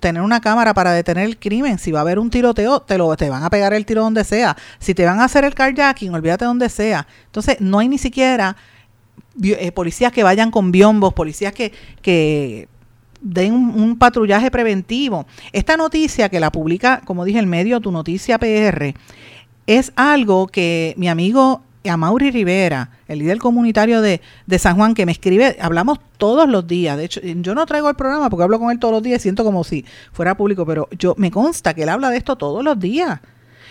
tener 0.00 0.20
una 0.20 0.40
cámara 0.40 0.74
para 0.74 0.92
detener 0.92 1.24
el 1.24 1.38
crimen. 1.38 1.78
Si 1.78 1.92
va 1.92 2.00
a 2.00 2.02
haber 2.02 2.18
un 2.18 2.30
tiroteo, 2.30 2.80
te, 2.80 2.98
lo, 2.98 3.16
te 3.16 3.30
van 3.30 3.44
a 3.44 3.50
pegar 3.50 3.72
el 3.72 3.86
tiro 3.86 4.02
donde 4.02 4.24
sea. 4.24 4.56
Si 4.80 4.94
te 4.94 5.04
van 5.04 5.20
a 5.20 5.24
hacer 5.24 5.44
el 5.44 5.54
carjacking, 5.54 6.12
olvídate 6.12 6.44
donde 6.44 6.68
sea. 6.68 7.06
Entonces, 7.26 7.60
no 7.60 7.78
hay 7.78 7.88
ni 7.88 7.98
siquiera 7.98 8.56
eh, 9.42 9.70
policías 9.72 10.12
que 10.12 10.24
vayan 10.24 10.50
con 10.50 10.72
biombos, 10.72 11.14
policías 11.14 11.52
que, 11.52 11.72
que 12.02 12.68
den 13.20 13.54
un, 13.54 13.96
patrullaje 13.98 14.50
preventivo. 14.50 15.26
Esta 15.52 15.76
noticia 15.76 16.28
que 16.28 16.38
la 16.38 16.52
publica, 16.52 17.00
como 17.04 17.24
dije, 17.24 17.38
el 17.38 17.46
medio 17.46 17.80
Tu 17.80 17.90
Noticia 17.90 18.38
PR, 18.38 18.94
es 19.66 19.92
algo 19.96 20.46
que 20.46 20.94
mi 20.96 21.08
amigo 21.08 21.62
Amaury 21.90 22.30
Rivera, 22.30 22.90
el 23.08 23.18
líder 23.18 23.38
comunitario 23.38 24.00
de, 24.00 24.20
de, 24.46 24.58
San 24.58 24.76
Juan, 24.76 24.94
que 24.94 25.04
me 25.06 25.12
escribe, 25.12 25.56
hablamos 25.60 25.98
todos 26.16 26.48
los 26.48 26.66
días. 26.66 26.96
De 26.96 27.04
hecho, 27.04 27.20
yo 27.20 27.54
no 27.54 27.66
traigo 27.66 27.88
el 27.88 27.94
programa 27.94 28.30
porque 28.30 28.44
hablo 28.44 28.58
con 28.58 28.70
él 28.70 28.78
todos 28.78 28.94
los 28.94 29.02
días 29.02 29.20
y 29.20 29.22
siento 29.22 29.44
como 29.44 29.64
si 29.64 29.84
fuera 30.12 30.36
público, 30.36 30.64
pero 30.64 30.88
yo 30.98 31.14
me 31.18 31.30
consta 31.30 31.74
que 31.74 31.82
él 31.82 31.88
habla 31.88 32.10
de 32.10 32.16
esto 32.16 32.36
todos 32.36 32.64
los 32.64 32.78
días. 32.78 33.20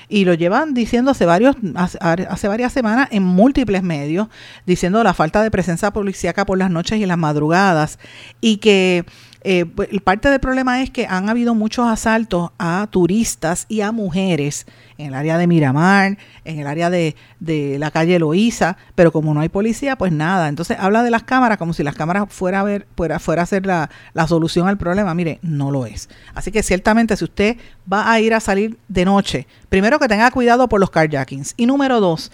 Y 0.10 0.26
lo 0.26 0.34
llevan 0.34 0.74
diciendo 0.74 1.12
hace, 1.12 1.26
varios, 1.26 1.56
hace 1.76 2.48
varias 2.48 2.74
semanas 2.74 3.08
en 3.12 3.24
múltiples 3.24 3.82
medios, 3.82 4.28
diciendo 4.66 5.04
la 5.04 5.14
falta 5.14 5.42
de 5.42 5.50
presencia 5.50 5.92
policíaca 5.92 6.46
por 6.46 6.58
las 6.58 6.70
noches 6.70 7.00
y 7.00 7.06
las 7.06 7.18
madrugadas. 7.18 7.98
Y 8.42 8.58
que 8.58 9.06
eh, 9.44 9.66
pues, 9.66 9.90
parte 10.04 10.30
del 10.30 10.40
problema 10.40 10.82
es 10.82 10.90
que 10.90 11.06
han 11.06 11.28
habido 11.28 11.54
muchos 11.54 11.88
asaltos 11.88 12.52
a 12.58 12.88
turistas 12.90 13.66
y 13.68 13.82
a 13.82 13.92
mujeres 13.92 14.66
en 14.98 15.08
el 15.08 15.14
área 15.14 15.38
de 15.38 15.48
Miramar, 15.48 16.18
en 16.46 16.60
el 16.60 16.68
área 16.68 16.90
de, 16.90 17.16
la 17.40 17.92
calle 17.92 18.20
Loíza, 18.20 18.78
pero 18.96 19.12
como 19.12 19.34
no 19.34 19.42
hay 19.42 19.50
policía, 19.50 19.98
pues 19.98 20.12
nada. 20.12 20.48
Entonces 20.48 20.78
habla 20.80 21.04
de 21.04 21.12
las 21.12 21.24
cámaras 21.24 21.58
como 21.58 21.74
si 21.74 21.84
las 21.84 21.96
cámaras 21.96 22.26
fuera 22.30 22.62
a 22.62 22.64
ver, 22.64 22.88
fuera, 22.96 23.20
fuera 23.20 23.42
a 23.42 23.46
ser 23.46 23.66
la, 23.66 23.90
la 24.14 24.28
solución 24.28 24.68
al 24.68 24.78
problema. 24.78 25.14
Mire, 25.14 25.40
no 25.42 25.72
lo 25.72 25.86
es. 25.86 26.10
Así 26.34 26.52
que 26.52 26.64
ciertamente 26.64 27.18
si 27.18 27.26
usted 27.26 27.58
va 27.92 28.12
a 28.12 28.20
ir 28.22 28.34
a 28.34 28.40
salir 28.40 28.78
de 28.88 29.04
noche, 29.04 29.48
primero 29.68 30.00
que 30.00 30.08
tenga 30.08 30.32
cuidado 30.32 30.70
por 30.70 30.80
los 30.80 30.90
carjackings. 30.90 31.54
Y 31.58 31.66
número 31.66 32.00
dos, 32.00 32.32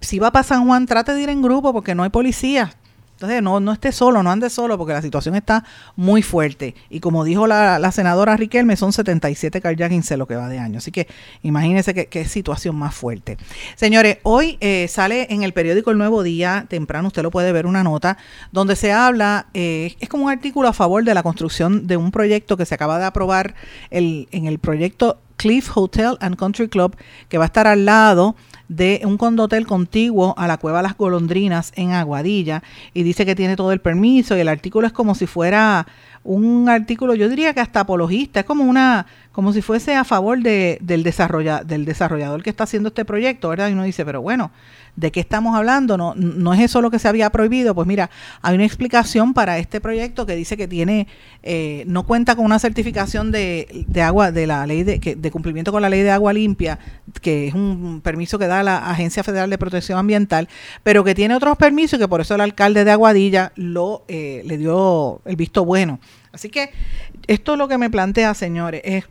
si 0.00 0.18
va 0.18 0.32
para 0.32 0.42
San 0.42 0.66
Juan, 0.66 0.86
trate 0.86 1.14
de 1.14 1.22
ir 1.22 1.28
en 1.28 1.42
grupo 1.42 1.72
porque 1.72 1.94
no 1.94 2.02
hay 2.02 2.10
policía. 2.10 2.72
Entonces, 3.18 3.42
no, 3.42 3.58
no 3.58 3.72
esté 3.72 3.90
solo, 3.90 4.22
no 4.22 4.30
ande 4.30 4.48
solo, 4.48 4.78
porque 4.78 4.92
la 4.92 5.02
situación 5.02 5.34
está 5.34 5.64
muy 5.96 6.22
fuerte. 6.22 6.76
Y 6.88 7.00
como 7.00 7.24
dijo 7.24 7.48
la, 7.48 7.90
senadora 7.90 8.36
Riquelme, 8.36 8.76
son 8.76 8.92
77 8.92 9.60
carjackings 9.60 10.12
lo 10.12 10.28
que 10.28 10.36
va 10.36 10.48
de 10.48 10.60
año. 10.60 10.78
Así 10.78 10.92
que 10.92 11.08
imagínense 11.42 11.94
qué, 11.94 12.24
situación 12.26 12.76
más 12.76 12.94
fuerte. 12.94 13.36
Señores, 13.74 14.18
hoy 14.22 14.56
eh, 14.60 14.86
sale 14.86 15.26
en 15.30 15.42
el 15.42 15.52
periódico 15.52 15.90
El 15.90 15.98
Nuevo 15.98 16.22
Día, 16.22 16.66
temprano 16.68 17.08
usted 17.08 17.24
lo 17.24 17.32
puede 17.32 17.50
ver, 17.50 17.66
una 17.66 17.82
nota, 17.82 18.18
donde 18.52 18.76
se 18.76 18.92
habla, 18.92 19.48
eh, 19.52 19.96
es 19.98 20.08
como 20.08 20.26
un 20.26 20.30
artículo 20.30 20.68
a 20.68 20.72
favor 20.72 21.02
de 21.02 21.12
la 21.12 21.24
construcción 21.24 21.88
de 21.88 21.96
un 21.96 22.12
proyecto 22.12 22.56
que 22.56 22.66
se 22.66 22.76
acaba 22.76 23.00
de 23.00 23.06
aprobar 23.06 23.56
el, 23.90 24.28
en 24.30 24.46
el 24.46 24.60
proyecto 24.60 25.18
Cliff 25.38 25.76
Hotel 25.76 26.18
and 26.20 26.36
Country 26.36 26.68
Club, 26.68 26.96
que 27.28 27.38
va 27.38 27.44
a 27.44 27.46
estar 27.46 27.66
al 27.66 27.84
lado 27.84 28.36
de 28.68 29.00
un 29.04 29.16
condotel 29.16 29.66
contiguo 29.66 30.34
a 30.36 30.46
la 30.46 30.58
cueva 30.58 30.82
Las 30.82 30.96
Golondrinas 30.96 31.72
en 31.74 31.92
Aguadilla 31.92 32.62
y 32.94 33.02
dice 33.02 33.24
que 33.24 33.34
tiene 33.34 33.56
todo 33.56 33.72
el 33.72 33.80
permiso 33.80 34.36
y 34.36 34.40
el 34.40 34.48
artículo 34.48 34.86
es 34.86 34.92
como 34.92 35.14
si 35.14 35.26
fuera 35.26 35.86
un 36.24 36.68
artículo, 36.68 37.14
yo 37.14 37.28
diría 37.28 37.54
que 37.54 37.60
hasta 37.60 37.80
apologista, 37.80 38.40
es 38.40 38.46
como 38.46 38.64
una, 38.64 39.06
como 39.32 39.52
si 39.52 39.62
fuese 39.62 39.94
a 39.94 40.04
favor 40.04 40.42
de, 40.42 40.78
del, 40.82 41.02
desarrolla, 41.02 41.62
del 41.64 41.84
desarrollador 41.84 42.42
que 42.42 42.50
está 42.50 42.64
haciendo 42.64 42.88
este 42.88 43.04
proyecto, 43.04 43.48
¿verdad? 43.48 43.68
Y 43.68 43.72
uno 43.72 43.84
dice, 43.84 44.04
pero 44.04 44.20
bueno, 44.20 44.50
¿de 44.96 45.12
qué 45.12 45.20
estamos 45.20 45.54
hablando? 45.54 45.96
No, 45.96 46.14
no 46.16 46.54
es 46.54 46.60
eso 46.60 46.82
lo 46.82 46.90
que 46.90 46.98
se 46.98 47.06
había 47.06 47.30
prohibido. 47.30 47.74
Pues 47.74 47.86
mira, 47.86 48.10
hay 48.42 48.56
una 48.56 48.64
explicación 48.64 49.32
para 49.32 49.58
este 49.58 49.80
proyecto 49.80 50.26
que 50.26 50.34
dice 50.34 50.56
que 50.56 50.66
tiene, 50.66 51.06
eh, 51.44 51.84
no 51.86 52.04
cuenta 52.04 52.34
con 52.34 52.44
una 52.44 52.58
certificación 52.58 53.30
de, 53.30 53.84
de 53.86 54.02
agua, 54.02 54.32
de 54.32 54.46
la 54.48 54.66
ley 54.66 54.82
de, 54.82 54.98
que, 54.98 55.14
de 55.14 55.30
cumplimiento 55.30 55.70
con 55.70 55.82
la 55.82 55.88
ley 55.88 56.02
de 56.02 56.10
agua 56.10 56.32
limpia, 56.32 56.80
que 57.22 57.46
es 57.46 57.54
un 57.54 58.00
permiso 58.02 58.38
que 58.38 58.48
da 58.48 58.57
la 58.62 58.90
Agencia 58.90 59.22
Federal 59.22 59.50
de 59.50 59.58
Protección 59.58 59.98
Ambiental, 59.98 60.48
pero 60.82 61.04
que 61.04 61.14
tiene 61.14 61.34
otros 61.34 61.56
permisos 61.56 61.98
y 61.98 62.02
que 62.02 62.08
por 62.08 62.20
eso 62.20 62.34
el 62.34 62.40
alcalde 62.40 62.84
de 62.84 62.90
Aguadilla 62.90 63.52
lo 63.56 64.04
eh, 64.08 64.42
le 64.44 64.58
dio 64.58 65.20
el 65.24 65.36
visto 65.36 65.64
bueno. 65.64 66.00
Así 66.32 66.48
que 66.48 66.70
esto 67.26 67.52
es 67.52 67.58
lo 67.58 67.68
que 67.68 67.78
me 67.78 67.90
plantea, 67.90 68.34
señores, 68.34 68.82
es, 68.84 69.04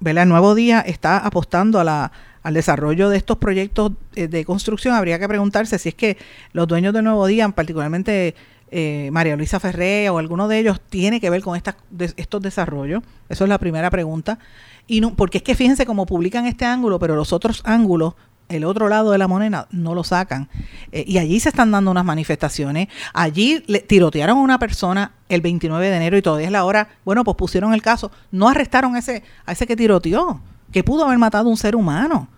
¿verdad? 0.00 0.24
El 0.24 0.28
nuevo 0.28 0.54
día 0.54 0.80
está 0.80 1.18
apostando 1.18 1.80
al 1.80 2.54
desarrollo 2.54 3.08
de 3.08 3.16
estos 3.16 3.38
proyectos 3.38 3.92
eh, 4.14 4.28
de 4.28 4.44
construcción. 4.44 4.94
Habría 4.94 5.18
que 5.18 5.28
preguntarse 5.28 5.78
si 5.78 5.90
es 5.90 5.94
que 5.94 6.16
los 6.52 6.66
dueños 6.68 6.92
del 6.92 7.04
nuevo 7.04 7.26
día, 7.26 7.48
particularmente 7.48 8.34
eh, 8.70 9.10
María 9.12 9.36
Luisa 9.36 9.60
Ferré 9.60 10.08
o 10.10 10.18
alguno 10.18 10.48
de 10.48 10.58
ellos, 10.58 10.80
tiene 10.80 11.20
que 11.20 11.30
ver 11.30 11.42
con 11.42 11.56
estas, 11.56 11.76
estos 12.16 12.42
desarrollos. 12.42 13.02
Eso 13.28 13.44
es 13.44 13.48
la 13.48 13.58
primera 13.58 13.90
pregunta. 13.90 14.38
Y 14.86 15.00
no, 15.00 15.14
porque 15.14 15.38
es 15.38 15.44
que 15.44 15.54
fíjense 15.54 15.86
cómo 15.86 16.06
publican 16.06 16.46
este 16.46 16.64
ángulo, 16.64 16.98
pero 16.98 17.14
los 17.14 17.32
otros 17.32 17.62
ángulos 17.64 18.14
el 18.52 18.64
otro 18.64 18.88
lado 18.88 19.10
de 19.10 19.18
la 19.18 19.28
moneda 19.28 19.66
no 19.70 19.94
lo 19.94 20.04
sacan. 20.04 20.48
Eh, 20.90 21.04
y 21.06 21.18
allí 21.18 21.40
se 21.40 21.48
están 21.48 21.70
dando 21.70 21.90
unas 21.90 22.04
manifestaciones. 22.04 22.88
Allí 23.12 23.62
le 23.66 23.80
tirotearon 23.80 24.38
a 24.38 24.40
una 24.40 24.58
persona 24.58 25.12
el 25.28 25.40
29 25.40 25.90
de 25.90 25.96
enero 25.96 26.16
y 26.16 26.22
todavía 26.22 26.46
es 26.46 26.52
la 26.52 26.64
hora. 26.64 26.88
Bueno, 27.04 27.24
pues 27.24 27.36
pusieron 27.36 27.74
el 27.74 27.82
caso. 27.82 28.10
No 28.30 28.48
arrestaron 28.48 28.96
a 28.96 28.98
ese, 28.98 29.22
a 29.46 29.52
ese 29.52 29.66
que 29.66 29.76
tiroteó, 29.76 30.40
que 30.70 30.84
pudo 30.84 31.04
haber 31.04 31.18
matado 31.18 31.48
a 31.48 31.50
un 31.50 31.56
ser 31.56 31.76
humano. 31.76 32.28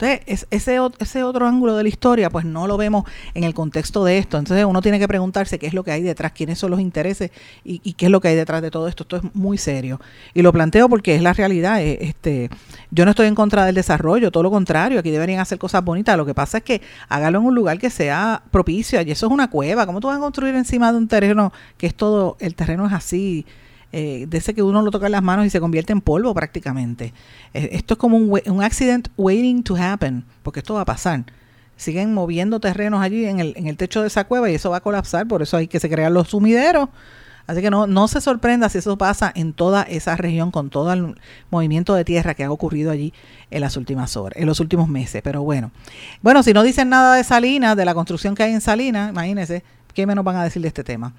Entonces, 0.00 0.46
ese, 0.50 0.78
ese 1.00 1.24
otro 1.24 1.44
ángulo 1.44 1.76
de 1.76 1.82
la 1.82 1.88
historia, 1.88 2.30
pues 2.30 2.44
no 2.44 2.68
lo 2.68 2.76
vemos 2.76 3.04
en 3.34 3.42
el 3.42 3.52
contexto 3.52 4.04
de 4.04 4.18
esto. 4.18 4.38
Entonces, 4.38 4.64
uno 4.64 4.80
tiene 4.80 5.00
que 5.00 5.08
preguntarse 5.08 5.58
qué 5.58 5.66
es 5.66 5.74
lo 5.74 5.82
que 5.82 5.90
hay 5.90 6.02
detrás, 6.02 6.30
quiénes 6.30 6.60
son 6.60 6.70
los 6.70 6.78
intereses 6.78 7.32
y, 7.64 7.94
qué 7.94 8.06
es 8.06 8.12
lo 8.12 8.20
que 8.20 8.28
hay 8.28 8.36
detrás 8.36 8.62
de 8.62 8.70
todo 8.70 8.86
esto. 8.86 9.02
Esto 9.02 9.16
es 9.16 9.22
muy 9.34 9.58
serio. 9.58 10.00
Y 10.34 10.42
lo 10.42 10.52
planteo 10.52 10.88
porque 10.88 11.16
es 11.16 11.22
la 11.22 11.32
realidad. 11.32 11.82
Eh, 11.82 11.98
este, 12.00 12.48
yo 12.92 13.04
no 13.04 13.10
estoy 13.10 13.26
en 13.26 13.34
contra 13.34 13.64
del 13.64 13.74
desarrollo, 13.74 14.30
todo 14.30 14.44
lo 14.44 14.52
contrario. 14.52 15.00
Aquí 15.00 15.10
deberían 15.10 15.40
hacer 15.40 15.58
cosas 15.58 15.82
bonitas. 15.82 16.16
Lo 16.16 16.24
que 16.24 16.34
pasa 16.34 16.58
es 16.58 16.64
que 16.64 16.80
hágalo 17.08 17.40
en 17.40 17.46
un 17.46 17.56
lugar 17.56 17.80
que 17.80 17.90
sea 17.90 18.44
propicio. 18.52 19.02
Y 19.02 19.10
eso 19.10 19.26
es 19.26 19.32
una 19.32 19.50
cueva. 19.50 19.84
¿Cómo 19.84 19.98
tú 19.98 20.06
vas 20.06 20.18
a 20.18 20.20
construir 20.20 20.54
encima 20.54 20.92
de 20.92 20.98
un 20.98 21.08
terreno 21.08 21.52
que 21.76 21.88
es 21.88 21.94
todo, 21.96 22.36
el 22.38 22.54
terreno 22.54 22.86
es 22.86 22.92
así? 22.92 23.46
Eh, 23.92 24.28
que 24.54 24.62
uno 24.62 24.82
lo 24.82 24.90
toca 24.90 25.06
en 25.06 25.12
las 25.12 25.22
manos 25.22 25.46
y 25.46 25.50
se 25.50 25.60
convierte 25.60 25.92
en 25.92 26.00
polvo 26.00 26.34
prácticamente. 26.34 27.12
Eh, 27.54 27.70
esto 27.72 27.94
es 27.94 27.98
como 27.98 28.16
un, 28.16 28.40
un 28.46 28.62
accident 28.62 29.08
waiting 29.16 29.62
to 29.62 29.76
happen, 29.76 30.24
porque 30.42 30.60
esto 30.60 30.74
va 30.74 30.82
a 30.82 30.84
pasar. 30.84 31.24
Siguen 31.76 32.12
moviendo 32.12 32.60
terrenos 32.60 33.00
allí 33.00 33.24
en 33.24 33.40
el, 33.40 33.54
en 33.56 33.66
el 33.68 33.76
techo 33.76 34.00
de 34.02 34.08
esa 34.08 34.24
cueva 34.24 34.50
y 34.50 34.54
eso 34.54 34.70
va 34.70 34.78
a 34.78 34.80
colapsar, 34.80 35.26
por 35.28 35.42
eso 35.42 35.56
hay 35.56 35.68
que 35.68 35.80
se 35.80 35.88
crean 35.88 36.12
los 36.12 36.28
sumideros. 36.28 36.88
Así 37.46 37.62
que 37.62 37.70
no, 37.70 37.86
no 37.86 38.08
se 38.08 38.20
sorprenda 38.20 38.68
si 38.68 38.76
eso 38.76 38.98
pasa 38.98 39.32
en 39.34 39.54
toda 39.54 39.82
esa 39.84 40.16
región 40.16 40.50
con 40.50 40.68
todo 40.68 40.92
el 40.92 41.14
movimiento 41.50 41.94
de 41.94 42.04
tierra 42.04 42.34
que 42.34 42.44
ha 42.44 42.50
ocurrido 42.50 42.90
allí 42.90 43.14
en 43.50 43.62
las 43.62 43.78
últimas 43.78 44.18
horas, 44.18 44.38
en 44.38 44.46
los 44.46 44.60
últimos 44.60 44.86
meses. 44.88 45.22
Pero 45.24 45.42
bueno, 45.42 45.70
bueno, 46.20 46.42
si 46.42 46.52
no 46.52 46.62
dicen 46.62 46.90
nada 46.90 47.14
de 47.14 47.24
Salinas, 47.24 47.74
de 47.74 47.86
la 47.86 47.94
construcción 47.94 48.34
que 48.34 48.42
hay 48.42 48.52
en 48.52 48.60
Salinas, 48.60 49.12
imagínense, 49.12 49.64
¿Qué 49.98 50.06
menos 50.06 50.24
van 50.24 50.36
a 50.36 50.44
decir 50.44 50.62
de 50.62 50.68
este 50.68 50.84
tema? 50.84 51.12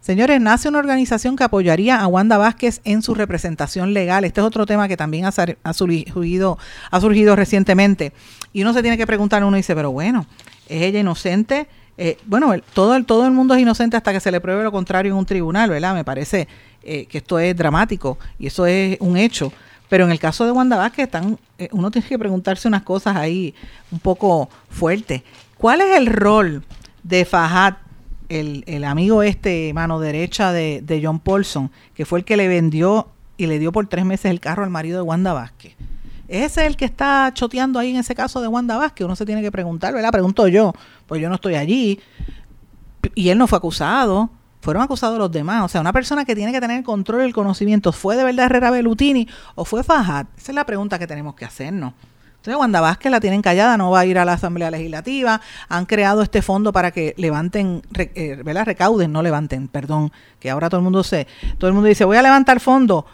Señores, 0.00 0.40
nace 0.40 0.68
una 0.68 0.80
organización 0.80 1.36
que 1.36 1.44
apoyaría 1.44 2.00
a 2.00 2.08
Wanda 2.08 2.36
Vázquez 2.36 2.80
en 2.82 3.00
su 3.00 3.14
representación 3.14 3.94
legal. 3.94 4.24
Este 4.24 4.40
es 4.40 4.44
otro 4.44 4.66
tema 4.66 4.88
que 4.88 4.96
también 4.96 5.24
ha, 5.24 5.72
surgido, 5.72 6.58
ha 6.90 7.00
surgido 7.00 7.36
recientemente. 7.36 8.12
Y 8.52 8.62
uno 8.62 8.72
se 8.72 8.82
tiene 8.82 8.96
que 8.96 9.06
preguntar, 9.06 9.44
uno 9.44 9.56
dice, 9.56 9.76
pero 9.76 9.92
bueno, 9.92 10.26
¿es 10.68 10.82
ella 10.82 10.98
inocente? 10.98 11.68
Eh, 11.96 12.18
bueno, 12.26 12.52
todo, 12.72 12.96
el, 12.96 13.04
todo 13.04 13.24
el 13.24 13.30
mundo 13.30 13.54
es 13.54 13.60
inocente 13.60 13.96
hasta 13.96 14.12
que 14.12 14.18
se 14.18 14.32
le 14.32 14.40
pruebe 14.40 14.64
lo 14.64 14.72
contrario 14.72 15.12
en 15.12 15.18
un 15.18 15.26
tribunal, 15.26 15.70
¿verdad? 15.70 15.94
Me 15.94 16.02
parece 16.02 16.48
eh, 16.82 17.06
que 17.06 17.18
esto 17.18 17.38
es 17.38 17.56
dramático 17.56 18.18
y 18.40 18.48
eso 18.48 18.66
es 18.66 18.96
un 18.98 19.16
hecho. 19.16 19.52
Pero 19.88 20.06
en 20.06 20.10
el 20.10 20.18
caso 20.18 20.44
de 20.44 20.50
Wanda 20.50 20.76
Vázquez, 20.76 21.04
están, 21.04 21.38
eh, 21.56 21.68
uno 21.70 21.88
tiene 21.92 22.08
que 22.08 22.18
preguntarse 22.18 22.66
unas 22.66 22.82
cosas 22.82 23.14
ahí 23.14 23.54
un 23.92 24.00
poco 24.00 24.50
fuertes. 24.70 25.22
¿Cuál 25.56 25.82
es 25.82 25.96
el 25.96 26.06
rol 26.06 26.64
de 27.04 27.24
Fajat 27.24 27.84
el, 28.28 28.84
amigo 28.84 29.22
este, 29.22 29.72
mano 29.74 30.00
derecha 30.00 30.52
de, 30.52 30.82
de, 30.82 31.00
John 31.04 31.18
Paulson, 31.20 31.70
que 31.94 32.04
fue 32.04 32.18
el 32.18 32.24
que 32.24 32.36
le 32.36 32.48
vendió 32.48 33.08
y 33.36 33.46
le 33.46 33.58
dio 33.58 33.72
por 33.72 33.86
tres 33.86 34.04
meses 34.04 34.30
el 34.30 34.40
carro 34.40 34.64
al 34.64 34.70
marido 34.70 34.98
de 34.98 35.02
Wanda 35.02 35.32
Vázquez. 35.32 35.74
¿Es 36.28 36.56
el 36.56 36.76
que 36.76 36.84
está 36.84 37.30
choteando 37.34 37.78
ahí 37.78 37.90
en 37.90 37.96
ese 37.96 38.14
caso 38.14 38.40
de 38.40 38.48
Wanda 38.48 38.76
Vázquez? 38.76 39.04
Uno 39.04 39.16
se 39.16 39.26
tiene 39.26 39.42
que 39.42 39.52
preguntar, 39.52 39.92
¿verdad? 39.92 40.10
Pregunto 40.10 40.48
yo, 40.48 40.72
pues 41.06 41.20
yo 41.20 41.28
no 41.28 41.34
estoy 41.34 41.54
allí. 41.54 42.00
Y 43.14 43.28
él 43.28 43.36
no 43.36 43.46
fue 43.46 43.58
acusado, 43.58 44.30
fueron 44.62 44.82
acusados 44.82 45.18
los 45.18 45.30
demás. 45.30 45.64
O 45.64 45.68
sea, 45.68 45.82
una 45.82 45.92
persona 45.92 46.24
que 46.24 46.34
tiene 46.34 46.50
que 46.50 46.60
tener 46.60 46.82
control 46.82 47.22
y 47.22 47.24
el 47.26 47.34
conocimiento, 47.34 47.92
¿fue 47.92 48.16
de 48.16 48.24
verdad 48.24 48.46
Herrera 48.46 48.70
Belutini 48.70 49.28
o 49.54 49.66
fue 49.66 49.84
Fajat? 49.84 50.26
Esa 50.38 50.52
es 50.52 50.56
la 50.56 50.64
pregunta 50.64 50.98
que 50.98 51.06
tenemos 51.06 51.34
que 51.34 51.44
hacernos. 51.44 51.92
Entonces, 52.44 52.60
Wanda 52.60 52.82
Vázquez 52.82 53.10
la 53.10 53.20
tienen 53.20 53.40
callada, 53.40 53.78
no 53.78 53.90
va 53.90 54.00
a 54.00 54.04
ir 54.04 54.18
a 54.18 54.24
la 54.26 54.34
Asamblea 54.34 54.70
Legislativa. 54.70 55.40
Han 55.70 55.86
creado 55.86 56.20
este 56.20 56.42
fondo 56.42 56.74
para 56.74 56.90
que 56.90 57.14
levanten, 57.16 57.80
eh, 57.96 58.38
¿verdad? 58.44 58.66
Recauden, 58.66 59.10
no 59.12 59.22
levanten, 59.22 59.66
perdón, 59.66 60.12
que 60.40 60.50
ahora 60.50 60.68
todo 60.68 60.80
el 60.80 60.84
mundo 60.84 61.02
se, 61.02 61.26
todo 61.56 61.68
el 61.68 61.74
mundo 61.74 61.88
dice, 61.88 62.04
voy 62.04 62.18
a 62.18 62.22
levantar 62.22 62.60
fondos. 62.60 63.06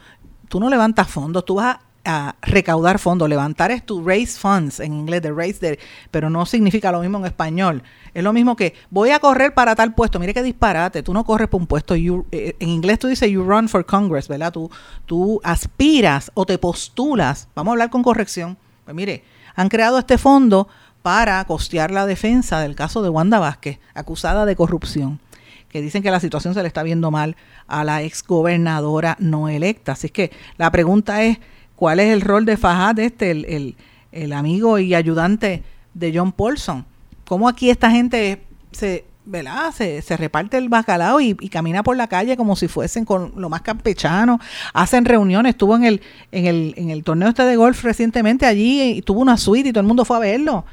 Tú 0.49 0.59
no 0.59 0.69
levantas 0.69 1.07
fondos, 1.07 1.45
tú 1.45 1.55
vas 1.55 1.79
a 2.05 2.35
recaudar 2.43 2.99
fondos. 2.99 3.29
Levantar 3.29 3.71
es 3.71 3.87
to 3.87 4.03
raise 4.05 4.37
funds 4.37 4.81
en 4.81 4.95
inglés, 4.95 5.23
de 5.23 5.31
raise, 5.31 5.79
pero 6.11 6.29
no 6.29 6.45
significa 6.45 6.91
lo 6.91 6.99
mismo 6.99 7.19
en 7.19 7.27
español. 7.27 7.85
Es 8.13 8.25
lo 8.25 8.33
mismo 8.33 8.57
que 8.57 8.75
voy 8.91 9.11
a 9.11 9.21
correr 9.21 9.55
para 9.55 9.77
tal 9.77 9.95
puesto. 9.95 10.19
Mire 10.19 10.35
qué 10.35 10.43
disparate. 10.43 11.05
Tú 11.05 11.15
no 11.15 11.25
corres 11.25 11.47
por 11.47 11.61
un 11.61 11.69
puesto. 11.69 11.95
Eh, 11.95 12.57
en 12.59 12.69
inglés 12.69 12.99
tú 12.99 13.07
dices 13.07 13.31
you 13.31 13.45
run 13.45 13.69
for 13.69 13.87
Congress, 13.87 14.27
¿verdad? 14.27 14.51
Tú, 14.51 14.69
tú 15.07 15.41
aspiras 15.45 16.33
o 16.35 16.45
te 16.45 16.59
postulas. 16.59 17.47
Vamos 17.55 17.71
a 17.71 17.73
hablar 17.75 17.91
con 17.91 18.03
corrección. 18.03 18.59
Pues 18.91 18.97
mire, 18.97 19.23
han 19.55 19.69
creado 19.69 20.01
este 20.01 20.19
fondo 20.19 20.67
para 21.01 21.45
costear 21.45 21.93
la 21.93 22.07
defensa 22.07 22.59
del 22.59 22.75
caso 22.75 23.03
de 23.03 23.09
Wanda 23.09 23.39
Vázquez, 23.39 23.79
acusada 23.95 24.45
de 24.47 24.57
corrupción 24.57 25.21
que 25.69 25.81
dicen 25.81 26.03
que 26.03 26.11
la 26.11 26.19
situación 26.19 26.55
se 26.55 26.63
le 26.63 26.67
está 26.67 26.83
viendo 26.83 27.13
mal 27.13 27.37
a 27.69 27.85
la 27.85 28.03
ex 28.03 28.25
gobernadora 28.25 29.17
no 29.21 29.49
electa. 29.49 29.93
Así 29.93 30.09
que 30.09 30.33
la 30.57 30.73
pregunta 30.73 31.23
es, 31.23 31.39
cuál 31.77 32.01
es 32.01 32.13
el 32.13 32.21
rol 32.21 32.45
de 32.45 32.57
Fajad, 32.57 32.99
este, 32.99 33.31
el, 33.31 34.33
amigo 34.33 34.81
y 34.81 34.97
ayudante 34.97 35.63
de 35.95 36.13
John 36.13 36.33
Paulson. 36.33 36.85
Cómo 37.27 37.49
aquí 37.49 37.71
esta 37.71 37.93
gente 37.93 38.43
se, 38.73 39.05
¿verdad? 39.31 39.73
Se, 39.73 40.17
reparte 40.17 40.59
el 40.59 40.69
bacalao 40.69 41.21
y, 41.21 41.35
camina 41.49 41.83
por 41.83 41.97
la 41.97 42.09
calle 42.09 42.37
como 42.37 42.57
si 42.57 42.69
fuesen 42.69 43.05
con 43.05 43.33
lo 43.37 43.49
más 43.49 43.63
campechano, 43.63 44.41
hacen 44.75 45.05
reuniones, 45.05 45.51
estuvo 45.51 45.77
en 45.77 45.85
el, 45.85 46.03
en 46.33 46.47
el, 46.47 46.75
en 46.77 46.91
el 46.91 47.05
torneo 47.05 47.29
este 47.29 47.45
de 47.45 47.57
golf 47.57 47.83
recientemente 47.85 48.47
allí 48.47 48.83
y 48.83 49.03
tuvo 49.03 49.21
una 49.21 49.37
suite 49.37 49.69
y 49.69 49.73
todo 49.73 49.81
el 49.81 49.87
mundo 49.87 50.05
fue 50.05 50.17
a 50.17 50.21
verlo 50.21 50.65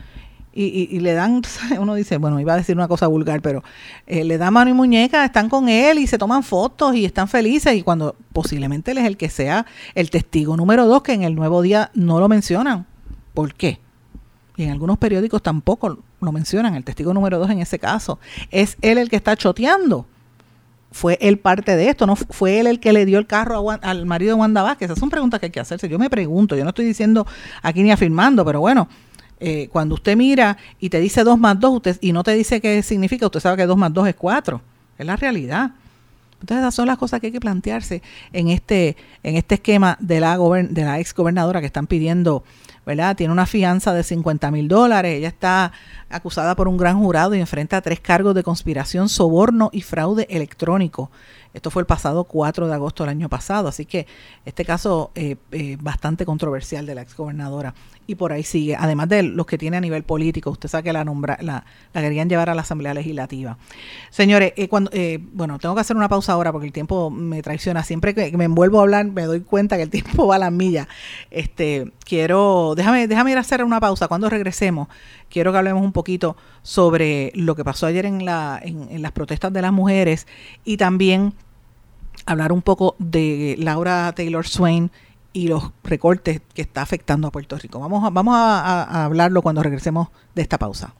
y, 0.59 0.99
le 0.99 1.13
dan, 1.13 1.41
uno 1.79 1.93
dice, 1.93 2.17
bueno, 2.17 2.39
iba 2.39 2.53
a 2.53 2.57
decir 2.57 2.75
una 2.75 2.87
cosa 2.87 3.07
vulgar, 3.07 3.41
pero 3.41 3.63
eh, 4.07 4.23
le 4.23 4.37
da 4.37 4.49
mano 4.49 4.71
y 4.71 4.73
muñeca, 4.73 5.23
están 5.23 5.49
con 5.49 5.69
él 5.69 5.99
y 5.99 6.07
se 6.07 6.17
toman 6.17 6.43
fotos 6.43 6.95
y 6.95 7.05
están 7.05 7.27
felices 7.27 7.75
y 7.75 7.83
cuando 7.83 8.15
posiblemente 8.33 8.91
él 8.91 8.97
es 8.97 9.05
el 9.05 9.17
que 9.17 9.29
sea 9.29 9.65
el 9.93 10.09
testigo 10.09 10.57
número 10.57 10.87
dos, 10.87 11.03
que 11.03 11.13
en 11.13 11.23
el 11.23 11.35
nuevo 11.35 11.61
día 11.61 11.91
no 11.93 12.19
lo 12.19 12.27
mencionan. 12.27 12.87
¿Por 13.33 13.53
qué? 13.53 13.79
Y 14.55 14.63
en 14.63 14.71
algunos 14.71 14.97
periódicos 14.97 15.43
tampoco 15.43 15.99
lo 16.21 16.31
mencionan, 16.31 16.75
el 16.75 16.83
testigo 16.83 17.13
número 17.13 17.39
dos 17.39 17.49
en 17.49 17.59
ese 17.59 17.79
caso. 17.79 18.19
Es 18.51 18.77
él 18.81 18.97
el 18.97 19.09
que 19.09 19.15
está 19.15 19.35
choteando. 19.35 20.05
Fue 20.91 21.17
él 21.21 21.37
parte 21.37 21.75
de 21.75 21.89
esto, 21.89 22.07
no 22.07 22.15
fue 22.15 22.59
él 22.59 22.67
el 22.67 22.79
que 22.79 22.93
le 22.93 23.05
dio 23.05 23.19
el 23.19 23.27
carro 23.27 23.69
al 23.69 24.05
marido 24.05 24.35
de 24.35 24.39
Wanda 24.39 24.63
Vázquez. 24.63 24.85
Esas 24.85 24.99
son 24.99 25.09
preguntas 25.09 25.39
que 25.39 25.47
hay 25.47 25.51
que 25.51 25.59
hacerse. 25.59 25.89
Yo 25.89 25.99
me 25.99 26.09
pregunto, 26.09 26.55
yo 26.55 26.63
no 26.63 26.69
estoy 26.69 26.85
diciendo 26.85 27.27
aquí 27.61 27.83
ni 27.83 27.91
afirmando, 27.91 28.45
pero 28.45 28.61
bueno, 28.61 28.87
eh, 29.39 29.67
cuando 29.71 29.95
usted 29.95 30.15
mira 30.15 30.57
y 30.79 30.89
te 30.89 30.99
dice 30.99 31.23
2 31.23 31.37
más 31.37 31.59
2 31.59 31.75
usted, 31.75 31.97
y 32.01 32.13
no 32.13 32.23
te 32.23 32.31
dice 32.33 32.61
qué 32.61 32.81
significa, 32.81 33.25
usted 33.25 33.41
sabe 33.41 33.57
que 33.57 33.65
2 33.65 33.77
más 33.77 33.93
2 33.93 34.07
es 34.07 34.15
4. 34.15 34.61
Es 34.97 35.05
la 35.05 35.15
realidad. 35.15 35.71
Entonces 36.39 36.57
esas 36.59 36.75
son 36.75 36.87
las 36.87 36.97
cosas 36.97 37.19
que 37.19 37.27
hay 37.27 37.33
que 37.33 37.39
plantearse 37.39 38.01
en 38.31 38.49
este, 38.49 38.95
en 39.23 39.35
este 39.35 39.55
esquema 39.55 39.97
de 39.99 40.19
la, 40.19 40.37
de 40.37 40.83
la 40.83 40.99
ex 40.99 41.13
gobernadora 41.13 41.59
que 41.59 41.65
están 41.65 41.87
pidiendo, 41.87 42.43
¿verdad? 42.87 43.17
Tiene 43.17 43.33
una 43.33 43.45
fianza 43.45 43.93
de 43.93 44.01
50 44.01 44.49
mil 44.49 44.69
dólares, 44.69 45.17
ella 45.17 45.27
está 45.27 45.73
acusada 46.09 46.55
por 46.55 46.69
un 46.69 46.77
gran 46.77 46.97
jurado 46.97 47.35
y 47.35 47.39
enfrenta 47.41 47.81
tres 47.81 47.99
cargos 47.99 48.33
de 48.33 48.43
conspiración, 48.43 49.09
soborno 49.09 49.69
y 49.73 49.81
fraude 49.81 50.25
electrónico. 50.29 51.11
Esto 51.53 51.69
fue 51.69 51.81
el 51.81 51.85
pasado 51.85 52.23
4 52.23 52.65
de 52.65 52.73
agosto 52.73 53.03
del 53.03 53.09
año 53.09 53.27
pasado, 53.27 53.67
así 53.67 53.85
que 53.85 54.07
este 54.45 54.63
caso 54.63 55.11
eh, 55.15 55.35
eh, 55.51 55.75
bastante 55.81 56.25
controversial 56.25 56.85
de 56.85 56.95
la 56.95 57.01
exgobernadora 57.01 57.75
y 58.07 58.15
por 58.15 58.31
ahí 58.31 58.43
sigue, 58.43 58.75
además 58.75 59.09
de 59.09 59.21
los 59.21 59.45
que 59.45 59.57
tiene 59.57 59.75
a 59.75 59.81
nivel 59.81 60.03
político, 60.03 60.49
usted 60.49 60.69
sabe 60.69 60.85
que 60.85 60.93
la, 60.93 61.03
nombra, 61.03 61.37
la, 61.41 61.65
querían 61.93 62.29
llevar 62.29 62.49
a 62.49 62.55
la 62.55 62.61
Asamblea 62.61 62.93
Legislativa. 62.93 63.57
Señores, 64.09 64.53
eh, 64.55 64.69
cuando, 64.69 64.89
eh, 64.93 65.19
bueno, 65.33 65.59
tengo 65.59 65.75
que 65.75 65.81
hacer 65.81 65.97
una 65.97 66.07
pausa 66.07 66.31
ahora 66.31 66.53
porque 66.53 66.67
el 66.67 66.73
tiempo 66.73 67.09
me 67.09 67.41
traiciona. 67.43 67.83
Siempre 67.83 68.15
que 68.15 68.35
me 68.37 68.45
envuelvo 68.45 68.79
a 68.79 68.83
hablar 68.83 69.05
me 69.05 69.23
doy 69.23 69.41
cuenta 69.41 69.75
que 69.75 69.83
el 69.83 69.89
tiempo 69.89 70.25
va 70.25 70.35
a 70.35 70.39
las 70.39 70.53
millas. 70.53 70.87
Este, 71.31 71.91
quiero, 72.05 72.75
déjame, 72.77 73.07
déjame 73.09 73.31
ir 73.31 73.37
a 73.37 73.41
hacer 73.41 73.61
una 73.61 73.81
pausa. 73.81 74.07
Cuando 74.07 74.29
regresemos, 74.29 74.87
quiero 75.29 75.51
que 75.51 75.57
hablemos 75.57 75.83
un 75.83 75.91
poquito 75.91 76.37
sobre 76.61 77.33
lo 77.35 77.55
que 77.55 77.65
pasó 77.65 77.87
ayer 77.87 78.05
en, 78.05 78.23
la, 78.23 78.57
en, 78.63 78.87
en 78.89 79.01
las 79.01 79.11
protestas 79.11 79.51
de 79.51 79.61
las 79.61 79.73
mujeres 79.73 80.27
y 80.63 80.77
también 80.77 81.33
hablar 82.25 82.53
un 82.53 82.61
poco 82.61 82.95
de 82.99 83.55
Laura 83.59 84.13
Taylor 84.15 84.47
Swain 84.47 84.91
y 85.33 85.47
los 85.47 85.71
recortes 85.83 86.41
que 86.53 86.61
está 86.61 86.81
afectando 86.81 87.27
a 87.27 87.31
Puerto 87.31 87.57
Rico. 87.57 87.79
Vamos 87.79 88.03
a, 88.03 88.09
vamos 88.09 88.35
a, 88.35 89.05
hablarlo 89.05 89.41
cuando 89.41 89.63
regresemos 89.63 90.09
de 90.35 90.41
esta 90.41 90.57
pausa. 90.57 90.93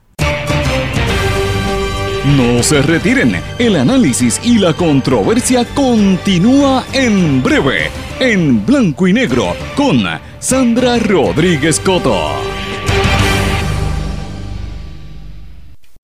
No 2.36 2.62
se 2.62 2.82
retiren, 2.82 3.40
el 3.58 3.76
análisis 3.76 4.40
y 4.44 4.58
la 4.58 4.74
controversia 4.74 5.64
continúa 5.74 6.84
en 6.92 7.42
breve, 7.42 7.90
en 8.20 8.66
blanco 8.66 9.06
y 9.06 9.12
negro, 9.12 9.54
con 9.76 10.02
Sandra 10.38 10.98
Rodríguez 10.98 11.80
Coto. 11.80 12.57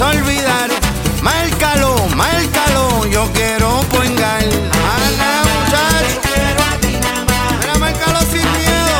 a 0.00 0.10
olvidar. 0.10 0.70
Márcalo, 1.22 1.96
márcalo, 2.14 3.06
yo 3.06 3.30
quiero 3.32 3.80
poingar. 3.90 4.42
Ana, 4.42 5.42
muchacho. 5.42 6.20
Te 6.20 6.28
quiero 6.28 6.62
a 6.62 6.76
ti 6.80 6.92
nada 7.00 7.24
más. 7.24 7.58
Mira, 7.60 7.78
márcalo 7.78 8.20
sin 8.20 8.42
miedo. 8.58 8.94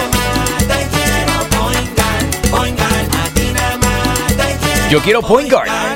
Te 0.61 0.89
quiero 0.95 1.35
poingar, 1.57 2.51
poingar. 2.51 3.05
A 3.25 3.29
ti 3.35 3.53
nada 3.53 3.77
más 3.79 4.91
Yo 4.91 5.01
quiero 5.03 5.23
poingar. 5.23 5.96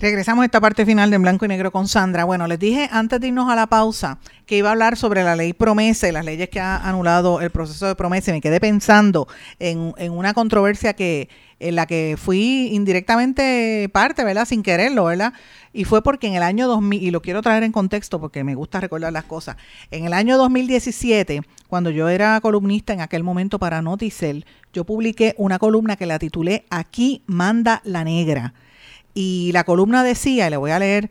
Regresamos 0.00 0.42
a 0.42 0.46
esta 0.46 0.60
parte 0.60 0.86
final 0.86 1.10
de 1.10 1.16
En 1.16 1.22
Blanco 1.22 1.44
y 1.44 1.48
Negro 1.48 1.72
con 1.72 1.88
Sandra. 1.88 2.22
Bueno, 2.22 2.46
les 2.46 2.60
dije 2.60 2.88
antes 2.92 3.20
de 3.20 3.26
irnos 3.26 3.50
a 3.50 3.56
la 3.56 3.66
pausa 3.66 4.20
que 4.46 4.56
iba 4.56 4.68
a 4.68 4.72
hablar 4.72 4.96
sobre 4.96 5.24
la 5.24 5.34
ley 5.34 5.52
promesa 5.52 6.08
y 6.08 6.12
las 6.12 6.24
leyes 6.24 6.48
que 6.50 6.60
ha 6.60 6.76
anulado 6.76 7.40
el 7.40 7.50
proceso 7.50 7.84
de 7.84 7.96
promesa 7.96 8.30
me 8.30 8.40
quedé 8.40 8.60
pensando 8.60 9.26
en, 9.58 9.92
en 9.98 10.12
una 10.12 10.34
controversia 10.34 10.92
que 10.92 11.28
en 11.58 11.74
la 11.74 11.86
que 11.86 12.14
fui 12.16 12.68
indirectamente 12.70 13.88
parte, 13.92 14.22
¿verdad? 14.22 14.44
Sin 14.44 14.62
quererlo, 14.62 15.06
¿verdad? 15.06 15.32
Y 15.72 15.82
fue 15.82 16.00
porque 16.00 16.28
en 16.28 16.34
el 16.34 16.44
año 16.44 16.68
2000, 16.68 17.02
y 17.02 17.10
lo 17.10 17.20
quiero 17.20 17.42
traer 17.42 17.64
en 17.64 17.72
contexto 17.72 18.20
porque 18.20 18.44
me 18.44 18.54
gusta 18.54 18.78
recordar 18.78 19.12
las 19.12 19.24
cosas, 19.24 19.56
en 19.90 20.04
el 20.04 20.12
año 20.12 20.38
2017, 20.38 21.42
cuando 21.66 21.90
yo 21.90 22.08
era 22.08 22.40
columnista 22.40 22.92
en 22.92 23.00
aquel 23.00 23.24
momento 23.24 23.58
para 23.58 23.82
Noticel, 23.82 24.46
yo 24.72 24.84
publiqué 24.84 25.34
una 25.38 25.58
columna 25.58 25.96
que 25.96 26.06
la 26.06 26.20
titulé 26.20 26.66
Aquí 26.70 27.24
manda 27.26 27.80
la 27.84 28.04
negra. 28.04 28.54
Y 29.20 29.50
la 29.50 29.64
columna 29.64 30.04
decía, 30.04 30.46
y 30.46 30.50
le 30.50 30.56
voy 30.56 30.70
a 30.70 30.78
leer, 30.78 31.10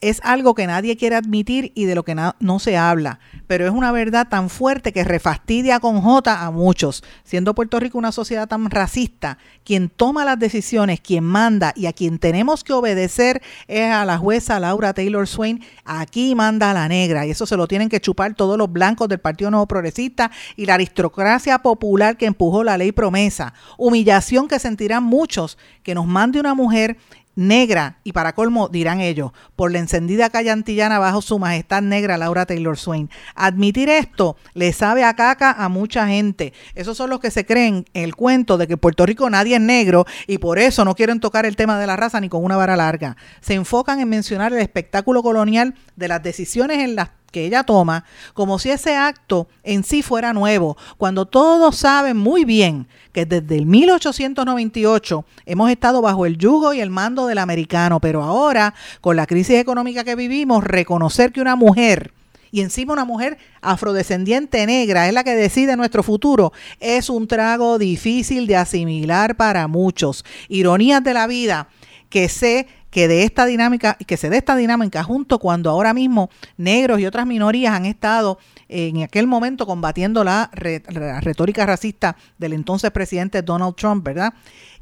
es 0.00 0.20
algo 0.24 0.54
que 0.54 0.66
nadie 0.66 0.96
quiere 0.96 1.16
admitir 1.16 1.70
y 1.74 1.84
de 1.84 1.94
lo 1.94 2.02
que 2.02 2.16
no 2.16 2.58
se 2.58 2.76
habla, 2.78 3.20
pero 3.46 3.66
es 3.66 3.72
una 3.72 3.92
verdad 3.92 4.26
tan 4.28 4.50
fuerte 4.50 4.92
que 4.92 5.04
refastidia 5.04 5.78
con 5.78 6.00
J 6.00 6.44
a 6.44 6.50
muchos. 6.50 7.04
Siendo 7.22 7.54
Puerto 7.54 7.78
Rico 7.78 7.98
una 7.98 8.10
sociedad 8.10 8.48
tan 8.48 8.68
racista, 8.68 9.38
quien 9.64 9.90
toma 9.90 10.24
las 10.24 10.40
decisiones, 10.40 11.00
quien 11.00 11.22
manda 11.22 11.72
y 11.76 11.86
a 11.86 11.92
quien 11.92 12.18
tenemos 12.18 12.64
que 12.64 12.72
obedecer 12.72 13.42
es 13.68 13.92
a 13.92 14.04
la 14.04 14.18
jueza 14.18 14.58
Laura 14.58 14.92
Taylor 14.92 15.28
Swain. 15.28 15.62
Aquí 15.84 16.34
manda 16.34 16.70
a 16.70 16.74
la 16.74 16.88
negra 16.88 17.24
y 17.26 17.30
eso 17.30 17.46
se 17.46 17.56
lo 17.56 17.68
tienen 17.68 17.88
que 17.88 18.00
chupar 18.00 18.34
todos 18.34 18.58
los 18.58 18.72
blancos 18.72 19.08
del 19.08 19.20
Partido 19.20 19.50
Nuevo 19.52 19.68
Progresista 19.68 20.32
y 20.56 20.66
la 20.66 20.74
aristocracia 20.74 21.60
popular 21.60 22.16
que 22.16 22.26
empujó 22.26 22.64
la 22.64 22.76
ley 22.76 22.90
promesa. 22.90 23.54
Humillación 23.78 24.48
que 24.48 24.58
sentirán 24.58 25.04
muchos 25.04 25.58
que 25.84 25.94
nos 25.94 26.06
mande 26.06 26.40
una 26.40 26.54
mujer 26.54 26.96
negra, 27.34 27.98
y 28.04 28.12
para 28.12 28.34
colmo 28.34 28.68
dirán 28.68 29.00
ellos, 29.00 29.32
por 29.56 29.72
la 29.72 29.78
encendida 29.78 30.30
calle 30.30 30.50
antillana 30.50 30.98
bajo 30.98 31.22
su 31.22 31.38
majestad 31.38 31.82
negra 31.82 32.16
Laura 32.16 32.46
Taylor 32.46 32.76
Swain. 32.76 33.10
Admitir 33.34 33.88
esto 33.88 34.36
le 34.54 34.72
sabe 34.72 35.04
a 35.04 35.14
caca 35.14 35.52
a 35.52 35.68
mucha 35.68 36.06
gente. 36.06 36.52
Esos 36.74 36.96
son 36.96 37.10
los 37.10 37.20
que 37.20 37.30
se 37.30 37.46
creen 37.46 37.84
el 37.94 38.14
cuento 38.14 38.58
de 38.58 38.66
que 38.66 38.74
en 38.74 38.78
Puerto 38.78 39.06
Rico 39.06 39.28
nadie 39.30 39.56
es 39.56 39.62
negro 39.62 40.06
y 40.26 40.38
por 40.38 40.58
eso 40.58 40.84
no 40.84 40.94
quieren 40.94 41.20
tocar 41.20 41.46
el 41.46 41.56
tema 41.56 41.78
de 41.78 41.86
la 41.86 41.96
raza 41.96 42.20
ni 42.20 42.28
con 42.28 42.44
una 42.44 42.56
vara 42.56 42.76
larga. 42.76 43.16
Se 43.40 43.54
enfocan 43.54 44.00
en 44.00 44.08
mencionar 44.08 44.52
el 44.52 44.60
espectáculo 44.60 45.22
colonial 45.22 45.74
de 45.96 46.08
las 46.08 46.22
decisiones 46.22 46.78
en 46.78 46.96
las 46.96 47.10
que 47.32 47.44
ella 47.46 47.64
toma 47.64 48.04
como 48.34 48.60
si 48.60 48.70
ese 48.70 48.94
acto 48.94 49.48
en 49.64 49.82
sí 49.82 50.02
fuera 50.02 50.32
nuevo, 50.32 50.76
cuando 50.98 51.26
todos 51.26 51.76
saben 51.76 52.16
muy 52.16 52.44
bien 52.44 52.86
que 53.12 53.26
desde 53.26 53.56
el 53.56 53.66
1898 53.66 55.24
hemos 55.46 55.70
estado 55.70 56.00
bajo 56.00 56.26
el 56.26 56.38
yugo 56.38 56.72
y 56.72 56.80
el 56.80 56.90
mando 56.90 57.26
del 57.26 57.38
americano, 57.38 57.98
pero 57.98 58.22
ahora, 58.22 58.74
con 59.00 59.16
la 59.16 59.26
crisis 59.26 59.56
económica 59.56 60.04
que 60.04 60.14
vivimos, 60.14 60.62
reconocer 60.62 61.32
que 61.32 61.40
una 61.40 61.56
mujer 61.56 62.12
y 62.52 62.60
encima 62.60 62.92
una 62.92 63.06
mujer 63.06 63.38
afrodescendiente 63.62 64.64
negra 64.66 65.08
es 65.08 65.14
la 65.14 65.24
que 65.24 65.34
decide 65.34 65.74
nuestro 65.74 66.02
futuro, 66.02 66.52
es 66.80 67.08
un 67.08 67.26
trago 67.26 67.78
difícil 67.78 68.46
de 68.46 68.56
asimilar 68.56 69.36
para 69.36 69.66
muchos. 69.68 70.24
Ironías 70.48 71.02
de 71.02 71.14
la 71.14 71.26
vida 71.26 71.68
que 72.10 72.28
sé 72.28 72.68
que 72.92 73.08
de 73.08 73.24
esta 73.24 73.46
dinámica, 73.46 73.96
que 74.06 74.18
se 74.18 74.28
dé 74.28 74.36
esta 74.36 74.54
dinámica 74.54 75.02
junto 75.02 75.38
cuando 75.38 75.70
ahora 75.70 75.94
mismo 75.94 76.28
negros 76.58 77.00
y 77.00 77.06
otras 77.06 77.26
minorías 77.26 77.74
han 77.74 77.86
estado 77.86 78.38
en 78.68 79.02
aquel 79.02 79.26
momento 79.26 79.66
combatiendo 79.66 80.22
la, 80.24 80.50
retórica 80.52 81.64
racista 81.64 82.16
del 82.36 82.52
entonces 82.52 82.90
presidente 82.90 83.40
Donald 83.40 83.76
Trump, 83.76 84.04
¿verdad? 84.04 84.34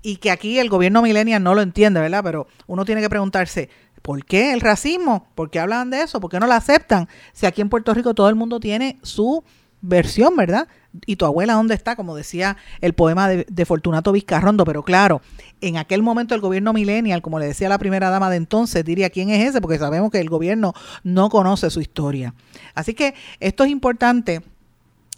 Y 0.03 0.17
que 0.17 0.33
aquí 0.33 0.59
el 0.59 0.69
gobierno 0.69 1.03
millennial 1.03 1.41
no 1.41 1.55
lo 1.55 1.63
entiende, 1.63 2.01
¿verdad? 2.01 2.23
Pero 2.25 2.49
uno 2.67 2.85
tiene 2.85 3.01
que 3.01 3.09
preguntarse, 3.09 3.71
¿por 4.03 4.25
qué 4.25 4.53
el 4.53 4.61
racismo? 4.61 5.29
¿Por 5.37 5.49
qué 5.49 5.61
hablan 5.61 5.91
de 5.91 6.03
eso? 6.03 6.21
¿Por 6.21 6.33
qué 6.33 6.41
no 6.41 6.49
lo 6.49 6.55
aceptan? 6.55 7.09
Si 7.33 7.47
aquí 7.47 7.61
en 7.61 7.69
Puerto 7.69 7.95
Rico 7.95 8.13
todo 8.13 8.29
el 8.29 8.35
mundo 8.35 8.59
tiene 8.59 8.99
su 9.03 9.45
versión, 9.83 10.35
¿verdad? 10.35 10.67
¿Y 11.07 11.17
tu 11.17 11.25
abuela 11.25 11.55
dónde 11.55 11.75
está? 11.75 11.95
Como 11.95 12.17
decía 12.17 12.57
el 12.81 12.95
poema 12.95 13.29
de, 13.29 13.65
Fortunato 13.65 14.11
Vizcarrondo, 14.13 14.65
pero 14.65 14.83
claro, 14.83 15.23
en 15.61 15.77
aquel 15.77 16.03
momento 16.03 16.35
el 16.35 16.41
gobierno 16.41 16.73
millennial, 16.73 17.23
como 17.23 17.39
le 17.39 17.47
decía 17.47 17.69
la 17.69 17.79
primera 17.79 18.11
dama 18.11 18.29
de 18.31 18.37
entonces, 18.37 18.85
diría 18.85 19.11
quién 19.11 19.31
es 19.31 19.49
ese, 19.49 19.61
porque 19.61 19.79
sabemos 19.79 20.11
que 20.11 20.19
el 20.19 20.29
gobierno 20.29 20.75
no 21.05 21.29
conoce 21.29 21.71
su 21.71 21.81
historia. 21.81 22.35
Así 22.75 22.95
que 22.95 23.15
esto 23.39 23.65
es 23.65 23.71
importante. 23.71 24.43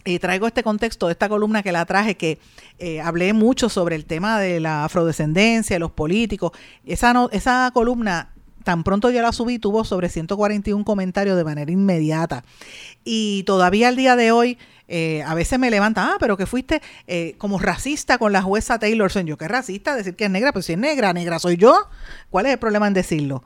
Y 0.04 0.18
traigo 0.18 0.48
este 0.48 0.64
contexto 0.64 1.06
de 1.06 1.12
esta 1.12 1.28
columna 1.28 1.62
que 1.62 1.70
la 1.70 1.86
traje, 1.86 2.16
que 2.16 2.40
eh, 2.80 3.00
hablé 3.00 3.32
mucho 3.32 3.68
sobre 3.68 3.94
el 3.94 4.04
tema 4.04 4.40
de 4.40 4.58
la 4.58 4.84
afrodescendencia, 4.84 5.78
los 5.78 5.92
políticos. 5.92 6.50
Esa, 6.84 7.28
esa 7.30 7.70
columna 7.72 8.32
tan 8.62 8.84
pronto 8.84 9.10
yo 9.10 9.22
la 9.22 9.32
subí, 9.32 9.58
tuvo 9.58 9.84
sobre 9.84 10.08
141 10.08 10.84
comentarios 10.84 11.36
de 11.36 11.44
manera 11.44 11.70
inmediata. 11.70 12.44
Y 13.04 13.42
todavía 13.44 13.88
al 13.88 13.96
día 13.96 14.16
de 14.16 14.32
hoy, 14.32 14.58
eh, 14.88 15.22
a 15.26 15.34
veces 15.34 15.58
me 15.58 15.70
levanta, 15.70 16.12
ah, 16.12 16.16
pero 16.18 16.36
que 16.36 16.46
fuiste 16.46 16.82
eh, 17.06 17.34
como 17.38 17.58
racista 17.58 18.18
con 18.18 18.32
la 18.32 18.42
jueza 18.42 18.78
Taylor 18.78 19.10
Yo, 19.24 19.36
¿qué 19.36 19.48
racista? 19.48 19.94
Decir 19.94 20.16
que 20.16 20.24
es 20.24 20.30
negra, 20.30 20.52
pues 20.52 20.66
si 20.66 20.72
es 20.72 20.78
negra, 20.78 21.12
negra 21.12 21.38
soy 21.38 21.56
yo. 21.56 21.88
¿Cuál 22.30 22.46
es 22.46 22.52
el 22.52 22.58
problema 22.58 22.86
en 22.86 22.94
decirlo? 22.94 23.42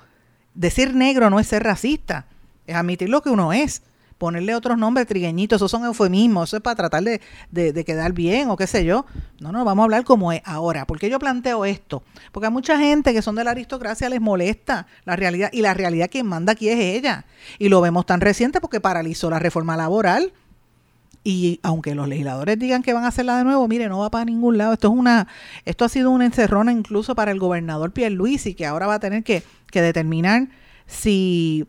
Decir 0.54 0.94
negro 0.94 1.30
no 1.30 1.38
es 1.38 1.46
ser 1.46 1.62
racista, 1.62 2.26
es 2.66 2.74
admitir 2.74 3.08
lo 3.08 3.22
que 3.22 3.30
uno 3.30 3.52
es 3.52 3.82
ponerle 4.18 4.54
otros 4.54 4.78
nombres 4.78 5.06
trigueñitos, 5.06 5.56
esos 5.56 5.70
son 5.70 5.84
eufemismos, 5.84 6.48
eso 6.48 6.56
es 6.56 6.62
para 6.62 6.76
tratar 6.76 7.02
de, 7.02 7.20
de, 7.50 7.84
quedar 7.84 8.12
bien 8.12 8.48
o 8.50 8.56
qué 8.56 8.66
sé 8.66 8.84
yo. 8.84 9.04
No, 9.40 9.52
no, 9.52 9.64
vamos 9.64 9.82
a 9.82 9.84
hablar 9.84 10.04
como 10.04 10.32
es 10.32 10.40
ahora. 10.44 10.86
¿Por 10.86 10.98
qué 10.98 11.10
yo 11.10 11.18
planteo 11.18 11.64
esto? 11.64 12.02
Porque 12.32 12.46
a 12.46 12.50
mucha 12.50 12.78
gente 12.78 13.12
que 13.12 13.22
son 13.22 13.34
de 13.34 13.44
la 13.44 13.50
aristocracia 13.50 14.08
les 14.08 14.20
molesta 14.20 14.86
la 15.04 15.16
realidad 15.16 15.50
y 15.52 15.60
la 15.60 15.74
realidad 15.74 16.08
quien 16.10 16.26
manda 16.26 16.52
aquí 16.52 16.68
es 16.68 16.78
ella. 16.78 17.26
Y 17.58 17.68
lo 17.68 17.80
vemos 17.80 18.06
tan 18.06 18.20
reciente 18.20 18.60
porque 18.60 18.80
paralizó 18.80 19.28
la 19.30 19.38
reforma 19.38 19.76
laboral. 19.76 20.32
Y 21.28 21.58
aunque 21.64 21.96
los 21.96 22.06
legisladores 22.06 22.56
digan 22.56 22.84
que 22.84 22.92
van 22.92 23.02
a 23.02 23.08
hacerla 23.08 23.36
de 23.38 23.42
nuevo, 23.42 23.66
mire, 23.66 23.88
no 23.88 23.98
va 23.98 24.12
para 24.12 24.24
ningún 24.24 24.58
lado. 24.58 24.74
Esto 24.74 24.92
es 24.92 24.94
una, 24.94 25.26
esto 25.64 25.84
ha 25.84 25.88
sido 25.88 26.12
una 26.12 26.24
encerrona 26.24 26.70
incluso 26.70 27.16
para 27.16 27.32
el 27.32 27.40
gobernador 27.40 27.90
Pierluisi, 27.92 28.54
que 28.54 28.64
ahora 28.64 28.86
va 28.86 28.94
a 28.94 29.00
tener 29.00 29.24
que, 29.24 29.42
que 29.72 29.82
determinar 29.82 30.46
si 30.86 31.66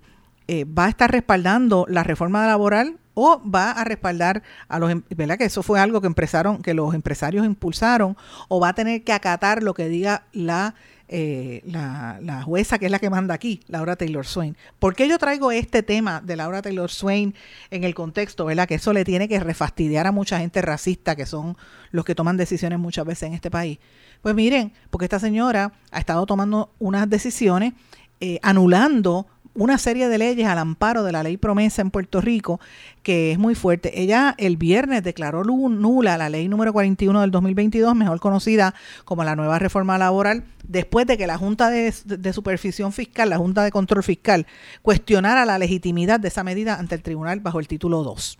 eh, 0.47 0.65
va 0.65 0.85
a 0.85 0.89
estar 0.89 1.11
respaldando 1.11 1.87
la 1.89 2.03
reforma 2.03 2.45
laboral 2.45 2.99
o 3.15 3.41
va 3.43 3.71
a 3.71 3.83
respaldar 3.83 4.43
a 4.67 4.77
los, 4.77 4.91
em, 4.91 5.01
¿verdad? 5.09 5.39
Que 5.39 5.45
eso 5.45 5.63
fue 5.63 5.79
algo 5.79 6.01
que 6.01 6.07
empezaron, 6.07 6.61
que 6.61 6.75
los 6.75 6.93
empresarios 6.93 7.43
impulsaron, 7.43 8.15
o 8.49 8.59
va 8.59 8.69
a 8.69 8.73
tener 8.73 9.03
que 9.03 9.11
acatar 9.11 9.63
lo 9.63 9.73
que 9.73 9.89
diga 9.89 10.25
la, 10.33 10.75
eh, 11.09 11.61
la, 11.65 12.41
jueza 12.43 12.79
que 12.79 12.85
es 12.85 12.91
la 12.91 12.99
que 12.99 13.09
manda 13.09 13.33
aquí, 13.33 13.61
Laura 13.67 13.95
Taylor 13.95 14.25
Swain. 14.25 14.57
¿Por 14.79 14.95
qué 14.95 15.07
yo 15.07 15.17
traigo 15.17 15.51
este 15.51 15.81
tema 15.83 16.21
de 16.21 16.35
Laura 16.35 16.61
Taylor 16.61 16.91
Swain 16.91 17.33
en 17.71 17.83
el 17.83 17.95
contexto, 17.95 18.45
¿verdad? 18.45 18.67
Que 18.67 18.75
eso 18.75 18.91
le 18.93 19.05
tiene 19.05 19.27
que 19.27 19.39
refastidiar 19.39 20.07
a 20.07 20.11
mucha 20.11 20.39
gente 20.39 20.61
racista, 20.61 21.15
que 21.15 21.25
son 21.25 21.55
los 21.91 22.03
que 22.03 22.15
toman 22.15 22.37
decisiones 22.37 22.79
muchas 22.79 23.05
veces 23.05 23.23
en 23.23 23.33
este 23.33 23.49
país. 23.49 23.79
Pues 24.21 24.35
miren, 24.35 24.73
porque 24.89 25.05
esta 25.05 25.19
señora 25.19 25.73
ha 25.91 25.99
estado 25.99 26.25
tomando 26.25 26.73
unas 26.79 27.09
decisiones 27.09 27.73
eh, 28.19 28.39
anulando 28.41 29.27
una 29.57 29.79
serie 29.79 30.07
de 30.07 30.17
leyes 30.19 30.47
al 30.47 30.59
amparo 30.59 31.03
de 31.03 31.11
la 31.11 31.23
ley 31.23 31.35
promesa 31.35 31.81
en 31.81 31.89
Puerto 31.89 32.21
Rico, 32.21 32.59
que 33.01 33.31
es 33.31 33.39
muy 33.39 33.55
fuerte. 33.55 34.01
Ella 34.01 34.35
el 34.37 34.55
viernes 34.55 35.03
declaró 35.03 35.43
nula 35.43 36.17
la 36.17 36.29
ley 36.29 36.47
número 36.47 36.71
41 36.71 37.21
del 37.21 37.31
2022, 37.31 37.95
mejor 37.95 38.19
conocida 38.19 38.75
como 39.03 39.23
la 39.23 39.35
nueva 39.35 39.57
reforma 39.57 39.97
laboral, 39.97 40.43
después 40.67 41.07
de 41.07 41.17
que 41.17 41.25
la 41.25 41.37
Junta 41.37 41.69
de, 41.71 41.91
Supervisión 42.33 42.93
Fiscal, 42.93 43.29
la 43.29 43.37
Junta 43.37 43.63
de 43.63 43.71
Control 43.71 44.03
Fiscal, 44.03 44.45
cuestionara 44.83 45.43
la 45.45 45.57
legitimidad 45.57 46.19
de 46.19 46.27
esa 46.27 46.43
medida 46.43 46.75
ante 46.75 46.93
el 46.93 47.01
tribunal 47.01 47.39
bajo 47.39 47.59
el 47.59 47.67
título 47.67 48.03
2 48.03 48.37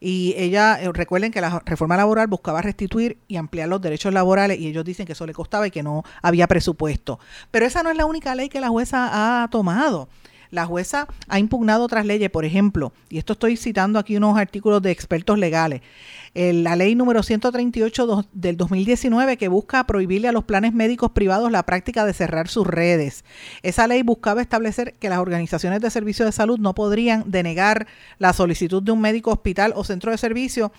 y 0.00 0.34
ella, 0.38 0.80
eh, 0.80 0.90
recuerden 0.92 1.30
que 1.30 1.40
la 1.42 1.62
reforma 1.66 1.96
laboral 1.96 2.26
buscaba 2.26 2.62
restituir 2.62 3.18
y 3.28 3.36
ampliar 3.36 3.68
los 3.68 3.80
derechos 3.80 4.12
laborales 4.12 4.58
y 4.58 4.66
ellos 4.66 4.84
dicen 4.84 5.06
que 5.06 5.12
eso 5.12 5.26
le 5.26 5.34
costaba 5.34 5.66
y 5.66 5.70
que 5.70 5.82
no 5.82 6.02
había 6.22 6.46
presupuesto. 6.46 7.20
Pero 7.50 7.66
esa 7.66 7.82
no 7.82 7.90
es 7.90 7.96
la 7.96 8.06
única 8.06 8.34
ley 8.34 8.48
que 8.48 8.60
la 8.60 8.70
jueza 8.70 9.42
ha 9.42 9.48
tomado. 9.48 10.08
La 10.50 10.66
jueza 10.66 11.06
ha 11.28 11.38
impugnado 11.38 11.84
otras 11.84 12.04
leyes, 12.04 12.30
por 12.30 12.44
ejemplo, 12.44 12.92
y 13.08 13.18
esto 13.18 13.34
estoy 13.34 13.56
citando 13.56 13.98
aquí 13.98 14.16
unos 14.16 14.36
artículos 14.36 14.82
de 14.82 14.90
expertos 14.90 15.38
legales, 15.38 15.80
la 16.34 16.76
ley 16.76 16.94
número 16.94 17.22
138 17.22 18.26
del 18.32 18.56
2019 18.56 19.36
que 19.36 19.48
busca 19.48 19.84
prohibirle 19.84 20.28
a 20.28 20.32
los 20.32 20.44
planes 20.44 20.72
médicos 20.72 21.10
privados 21.10 21.50
la 21.50 21.64
práctica 21.64 22.04
de 22.04 22.12
cerrar 22.12 22.48
sus 22.48 22.66
redes. 22.66 23.24
Esa 23.62 23.86
ley 23.86 24.02
buscaba 24.02 24.40
establecer 24.40 24.94
que 24.94 25.08
las 25.08 25.18
organizaciones 25.18 25.80
de 25.80 25.90
servicio 25.90 26.24
de 26.24 26.32
salud 26.32 26.58
no 26.58 26.74
podrían 26.74 27.30
denegar 27.30 27.86
la 28.18 28.32
solicitud 28.32 28.82
de 28.82 28.92
un 28.92 29.00
médico 29.00 29.32
hospital 29.32 29.72
o 29.74 29.84
centro 29.84 30.10
de 30.10 30.18
servicio 30.18 30.72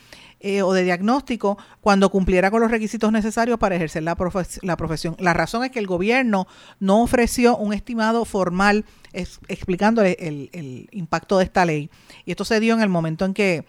eh, 0.44 0.62
o 0.64 0.74
de 0.74 0.84
diagnóstico 0.84 1.58
cuando 1.82 2.10
cumpliera 2.10 2.52
con 2.52 2.62
los 2.62 2.72
requisitos 2.72 3.12
necesarios 3.12 3.60
para 3.60 3.76
ejercer 3.76 4.04
la, 4.04 4.16
profesión. 4.16 5.16
La 5.20 5.34
razón 5.34 5.64
es 5.64 5.72
que 5.72 5.80
el 5.80 5.88
gobierno 5.88 6.48
no 6.80 7.04
ofreció 7.04 7.56
un 7.58 7.74
estimado 7.74 8.26
formal 8.26 8.86
explicando 9.14 10.02
el, 10.02 10.50
el 10.52 10.90
impacto 10.92 11.38
de 11.38 11.44
esta 11.44 11.66
ley. 11.66 11.90
Y 12.26 12.32
esto 12.32 12.44
se 12.44 12.60
dio 12.60 12.74
en 12.74 12.82
el 12.82 12.90
momento 12.90 13.26
en 13.26 13.34
que 13.34 13.66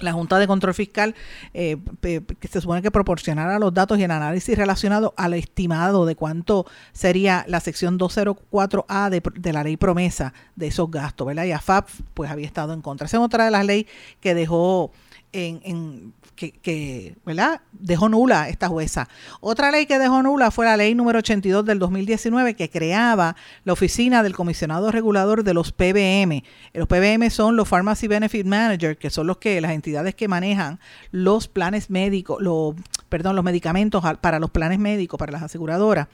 la 0.00 0.12
Junta 0.12 0.38
de 0.38 0.46
Control 0.46 0.74
Fiscal, 0.74 1.14
eh, 1.54 1.76
que 2.00 2.48
se 2.48 2.60
supone 2.60 2.82
que 2.82 2.90
proporcionara 2.90 3.58
los 3.58 3.72
datos 3.72 3.98
y 3.98 4.02
el 4.02 4.10
análisis 4.10 4.56
relacionado 4.56 5.14
al 5.16 5.34
estimado 5.34 6.06
de 6.06 6.16
cuánto 6.16 6.66
sería 6.92 7.44
la 7.48 7.60
sección 7.60 7.98
204A 7.98 9.10
de, 9.10 9.22
de 9.34 9.52
la 9.52 9.62
ley 9.62 9.76
promesa 9.76 10.32
de 10.56 10.68
esos 10.68 10.90
gastos, 10.90 11.26
¿verdad? 11.26 11.44
Y 11.44 11.52
AFAP 11.52 11.88
pues 12.14 12.30
había 12.30 12.46
estado 12.46 12.72
en 12.72 12.82
contra. 12.82 13.06
Esa 13.06 13.18
es 13.18 13.22
otra 13.22 13.44
de 13.44 13.50
las 13.50 13.64
leyes 13.64 13.86
que 14.20 14.34
dejó 14.34 14.92
en, 15.32 15.60
en- 15.64 16.14
que, 16.34 16.50
que, 16.50 17.14
¿verdad? 17.26 17.60
Dejó 17.72 18.08
nula 18.08 18.48
esta 18.48 18.68
jueza. 18.68 19.08
Otra 19.40 19.70
ley 19.70 19.86
que 19.86 19.98
dejó 19.98 20.22
nula 20.22 20.50
fue 20.50 20.64
la 20.64 20.76
ley 20.76 20.94
número 20.94 21.18
82 21.18 21.64
del 21.64 21.78
2019 21.78 22.54
que 22.54 22.70
creaba 22.70 23.36
la 23.64 23.72
oficina 23.74 24.22
del 24.22 24.34
comisionado 24.34 24.90
regulador 24.90 25.44
de 25.44 25.54
los 25.54 25.72
PBM. 25.72 26.42
Los 26.72 26.88
PBM 26.88 27.30
son 27.30 27.56
los 27.56 27.68
Pharmacy 27.68 28.08
Benefit 28.08 28.46
Manager, 28.46 28.96
que 28.96 29.10
son 29.10 29.26
los 29.26 29.36
que 29.36 29.60
las 29.60 29.72
entidades 29.72 30.14
que 30.14 30.26
manejan 30.26 30.80
los 31.10 31.48
planes 31.48 31.90
médicos, 31.90 32.40
los 32.40 32.74
perdón, 33.08 33.36
los 33.36 33.44
medicamentos 33.44 34.02
para 34.22 34.38
los 34.38 34.50
planes 34.50 34.78
médicos, 34.78 35.18
para 35.18 35.32
las 35.32 35.42
aseguradoras. 35.42 36.08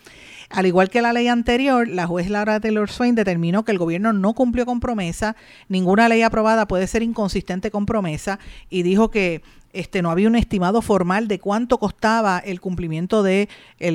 Al 0.51 0.66
igual 0.66 0.88
que 0.88 1.03
la 1.03 1.12
ley 1.12 1.28
anterior, 1.28 1.86
la 1.86 2.07
juez 2.07 2.30
Laura 2.30 2.59
Taylor 2.59 2.90
Swain 2.90 3.14
determinó 3.14 3.64
que 3.64 3.72
el 3.72 3.78
gobierno 3.78 4.12
no 4.14 4.32
cumplió 4.34 4.64
con 4.64 4.80
promesa, 4.80 5.36
ninguna 5.68 6.09
ley 6.09 6.22
aprobada 6.22 6.66
puede 6.66 6.86
ser 6.86 7.03
inconsistente 7.03 7.70
con 7.70 7.84
promesa 7.84 8.38
y 8.70 8.82
dijo 8.82 9.11
que 9.11 9.42
este 9.72 10.01
no 10.01 10.11
había 10.11 10.28
un 10.28 10.36
estimado 10.36 10.80
formal 10.80 11.28
de 11.28 11.38
cuánto 11.38 11.78
costaba 11.78 12.38
el 12.38 12.61
cumplimiento 12.61 13.22
de 13.22 13.49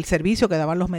servicio 0.04 0.48
que 0.48 0.58
daban 0.58 0.78
los, 0.78 0.90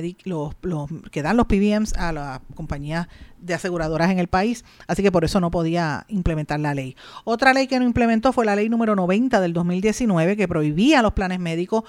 que 1.11 1.22
dan 1.22 1.36
los 1.36 1.46
PBMs 1.46 1.92
a 1.94 2.12
las 2.12 2.40
compañías 2.55 3.07
de 3.38 3.55
aseguradoras 3.55 4.11
en 4.11 4.18
el 4.18 4.26
país, 4.26 4.64
así 4.86 5.02
que 5.02 5.12
por 5.12 5.24
eso 5.24 5.38
no 5.38 5.50
podía 5.50 6.07
implementar 6.09 6.59
la 6.61 6.74
ley. 6.74 6.96
Otra 7.24 7.52
ley 7.52 7.66
que 7.66 7.78
no 7.78 7.84
implementó 7.84 8.32
fue 8.32 8.46
la 8.46 8.57
ley 8.57 8.68
número 8.68 8.96
90 8.96 9.40
del 9.40 9.52
2019 9.52 10.36
que 10.36 10.48
prohibía 10.48 11.02
los 11.02 11.12
planes 11.12 11.40
médicos 11.40 11.84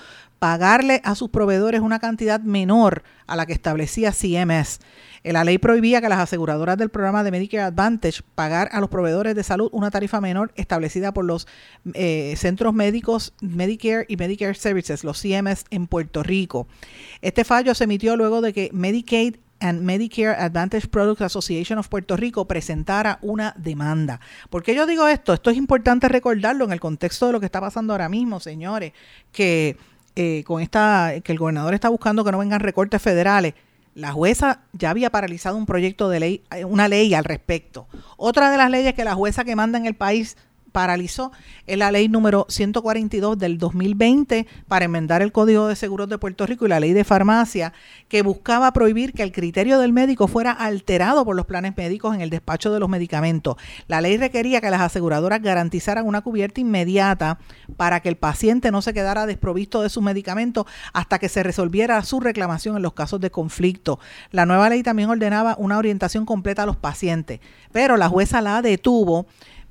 pagarle 0.46 1.02
a 1.04 1.16
sus 1.16 1.32
proveedores 1.32 1.82
una 1.82 1.98
cantidad 1.98 2.40
menor 2.40 3.02
a 3.26 3.36
la 3.36 3.48
que 3.48 3.54
establecía 3.54 4.12
CMS. 4.12 4.80
Eh, 5.24 5.34
La 5.34 5.44
ley 5.44 5.58
prohibía 5.58 6.02
que 6.02 6.08
las 6.08 6.20
aseguradoras 6.20 6.78
del 6.78 6.90
programa 6.92 7.24
de 7.24 7.32
Medicare 7.32 7.64
Advantage 7.64 8.22
pagar 8.36 8.70
a 8.72 8.80
los 8.80 8.90
proveedores 8.90 9.34
de 9.34 9.42
salud 9.42 9.70
una 9.72 9.90
tarifa 9.90 10.22
menor 10.22 10.52
establecida 10.56 11.16
por 11.16 11.26
los 11.26 11.48
eh, 11.96 12.36
centros 12.38 12.76
médicos 12.76 13.34
Medicare 13.42 14.06
y 14.08 14.18
Medicare 14.18 14.54
Services, 14.54 15.04
los 15.04 15.20
CMS 15.20 15.66
en 15.72 15.88
Puerto 15.88 16.22
Rico. 16.22 16.68
Este 17.24 17.44
fallo 17.44 17.74
se 17.74 17.86
emitió 17.86 18.16
luego 18.16 18.42
de 18.42 18.54
que 18.54 18.70
Medicaid 18.72 19.38
and 19.62 19.82
Medicare 19.82 20.36
Advantage 20.40 20.90
Products 20.90 21.22
Association 21.22 21.80
of 21.80 21.88
Puerto 21.88 22.16
Rico 22.18 22.48
presentara 22.48 23.18
una 23.24 23.56
demanda. 23.58 24.20
¿Por 24.52 24.62
qué 24.62 24.76
yo 24.76 24.86
digo 24.86 25.08
esto? 25.08 25.34
Esto 25.34 25.50
es 25.50 25.58
importante 25.58 26.08
recordarlo 26.08 26.66
en 26.66 26.72
el 26.72 26.80
contexto 26.80 27.26
de 27.26 27.32
lo 27.32 27.40
que 27.40 27.48
está 27.48 27.62
pasando 27.62 27.94
ahora 27.94 28.10
mismo, 28.10 28.40
señores, 28.40 28.94
que 29.32 29.76
eh, 30.16 30.44
con 30.46 30.62
esta 30.62 31.14
que 31.24 31.32
el 31.32 31.38
gobernador 31.38 31.74
está 31.74 31.90
buscando 31.90 32.24
que 32.24 32.32
no 32.32 32.38
vengan 32.38 32.60
recortes 32.60 33.02
federales. 33.02 33.54
La 33.94 34.12
jueza 34.12 34.62
ya 34.74 34.90
había 34.90 35.10
paralizado 35.10 35.58
un 35.58 35.66
proyecto 35.66 36.10
de 36.10 36.20
ley, 36.20 36.44
eh, 36.52 36.66
una 36.66 36.88
ley 36.88 37.14
al 37.14 37.24
respecto. 37.24 37.88
Otra 38.18 38.52
de 38.52 38.58
las 38.58 38.70
leyes 38.70 38.94
que 38.94 39.04
la 39.04 39.16
jueza 39.16 39.44
que 39.44 39.56
manda 39.56 39.78
en 39.78 39.86
el 39.86 39.96
país 39.96 40.38
paralizó 40.76 41.32
la 41.68 41.90
ley 41.90 42.10
número 42.10 42.46
142 42.50 43.38
del 43.38 43.58
2020 43.58 44.46
para 44.68 44.84
enmendar 44.84 45.22
el 45.22 45.32
Código 45.32 45.70
de 45.70 45.78
Seguros 45.78 46.10
de 46.10 46.18
Puerto 46.18 46.46
Rico 46.46 46.66
y 46.66 46.68
la 46.68 46.82
ley 46.82 46.92
de 46.92 47.06
farmacia 47.06 47.72
que 48.10 48.24
buscaba 48.24 48.74
prohibir 48.74 49.14
que 49.14 49.24
el 49.24 49.32
criterio 49.32 49.80
del 49.80 49.94
médico 49.94 50.28
fuera 50.28 50.52
alterado 50.52 51.24
por 51.24 51.34
los 51.38 51.46
planes 51.46 51.78
médicos 51.78 52.14
en 52.14 52.20
el 52.20 52.30
despacho 52.30 52.74
de 52.74 52.82
los 52.82 52.90
medicamentos. 52.90 53.56
La 53.88 54.02
ley 54.02 54.18
requería 54.18 54.60
que 54.60 54.70
las 54.70 54.82
aseguradoras 54.82 55.42
garantizaran 55.42 56.06
una 56.06 56.20
cubierta 56.20 56.60
inmediata 56.60 57.40
para 57.78 58.02
que 58.02 58.10
el 58.10 58.18
paciente 58.18 58.70
no 58.70 58.82
se 58.82 58.94
quedara 58.94 59.26
desprovisto 59.26 59.82
de 59.82 59.88
sus 59.88 60.04
medicamentos 60.04 60.66
hasta 60.92 61.20
que 61.20 61.30
se 61.30 61.42
resolviera 61.42 62.04
su 62.04 62.20
reclamación 62.20 62.76
en 62.76 62.84
los 62.84 62.92
casos 62.92 63.22
de 63.22 63.32
conflicto. 63.32 63.98
La 64.32 64.46
nueva 64.46 64.68
ley 64.68 64.84
también 64.84 65.10
ordenaba 65.10 65.56
una 65.58 65.78
orientación 65.78 66.26
completa 66.26 66.64
a 66.64 66.66
los 66.66 66.76
pacientes, 66.76 67.40
pero 67.72 67.96
la 67.96 68.10
jueza 68.10 68.42
la 68.42 68.62
detuvo 68.62 69.26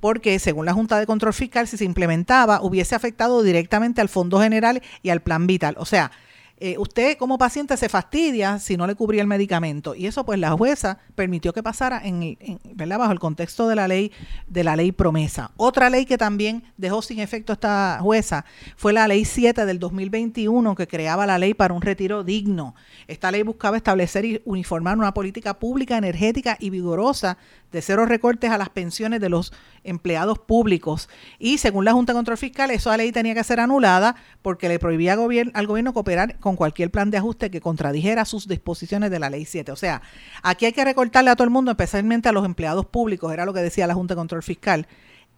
porque 0.04 0.38
según 0.38 0.66
la 0.66 0.74
Junta 0.74 1.00
de 1.00 1.06
Control 1.06 1.32
Fiscal, 1.32 1.66
si 1.66 1.78
se 1.78 1.84
implementaba, 1.86 2.60
hubiese 2.60 2.94
afectado 2.94 3.42
directamente 3.42 4.02
al 4.02 4.10
Fondo 4.10 4.38
General 4.38 4.82
y 5.02 5.08
al 5.08 5.22
Plan 5.22 5.46
Vital. 5.46 5.76
O 5.78 5.86
sea, 5.86 6.10
eh, 6.58 6.76
usted 6.78 7.16
como 7.18 7.36
paciente 7.36 7.76
se 7.76 7.88
fastidia 7.88 8.58
si 8.60 8.76
no 8.76 8.86
le 8.86 8.94
cubría 8.94 9.20
el 9.20 9.26
medicamento 9.26 9.94
y 9.96 10.06
eso 10.06 10.24
pues 10.24 10.38
la 10.38 10.52
jueza 10.52 10.98
permitió 11.16 11.52
que 11.52 11.62
pasara 11.64 12.00
en, 12.04 12.22
en- 12.22 12.60
¿verdad? 12.74 12.98
bajo 12.98 13.12
el 13.12 13.18
contexto 13.18 13.66
de 13.68 13.74
la 13.74 13.88
ley 13.88 14.12
de 14.46 14.62
la 14.62 14.76
ley 14.76 14.92
promesa. 14.92 15.50
Otra 15.56 15.90
ley 15.90 16.06
que 16.06 16.16
también 16.16 16.62
dejó 16.76 17.02
sin 17.02 17.18
efecto 17.18 17.52
esta 17.52 17.98
jueza 18.00 18.44
fue 18.76 18.92
la 18.92 19.08
ley 19.08 19.24
7 19.24 19.66
del 19.66 19.78
2021 19.80 20.74
que 20.76 20.86
creaba 20.86 21.26
la 21.26 21.38
ley 21.38 21.54
para 21.54 21.74
un 21.74 21.82
retiro 21.82 22.22
digno. 22.22 22.74
Esta 23.08 23.30
ley 23.32 23.42
buscaba 23.42 23.76
establecer 23.76 24.24
y 24.24 24.40
uniformar 24.44 24.96
una 24.96 25.12
política 25.12 25.58
pública 25.58 25.96
energética 25.98 26.56
y 26.60 26.70
vigorosa 26.70 27.36
de 27.72 27.82
cero 27.82 28.06
recortes 28.06 28.50
a 28.52 28.58
las 28.58 28.68
pensiones 28.68 29.20
de 29.20 29.28
los 29.28 29.52
empleados 29.82 30.38
públicos. 30.38 31.08
Y 31.40 31.58
según 31.58 31.84
la 31.84 31.92
Junta 31.92 32.12
de 32.12 32.18
Control 32.18 32.38
Fiscal, 32.38 32.70
esa 32.70 32.96
ley 32.96 33.10
tenía 33.10 33.34
que 33.34 33.42
ser 33.42 33.58
anulada 33.58 34.14
porque 34.42 34.68
le 34.68 34.78
prohibía 34.78 35.14
al 35.14 35.66
gobierno 35.66 35.92
cooperar 35.92 36.38
con 36.44 36.56
cualquier 36.56 36.90
plan 36.90 37.10
de 37.10 37.16
ajuste 37.16 37.50
que 37.50 37.62
contradijera 37.62 38.26
sus 38.26 38.46
disposiciones 38.46 39.10
de 39.10 39.18
la 39.18 39.30
ley 39.30 39.46
7. 39.46 39.72
O 39.72 39.76
sea, 39.76 40.02
aquí 40.42 40.66
hay 40.66 40.72
que 40.72 40.84
recortarle 40.84 41.30
a 41.30 41.36
todo 41.36 41.46
el 41.46 41.50
mundo, 41.50 41.70
especialmente 41.70 42.28
a 42.28 42.32
los 42.32 42.44
empleados 42.44 42.84
públicos, 42.84 43.32
era 43.32 43.46
lo 43.46 43.54
que 43.54 43.60
decía 43.60 43.86
la 43.86 43.94
Junta 43.94 44.12
de 44.12 44.18
Control 44.18 44.42
Fiscal. 44.42 44.86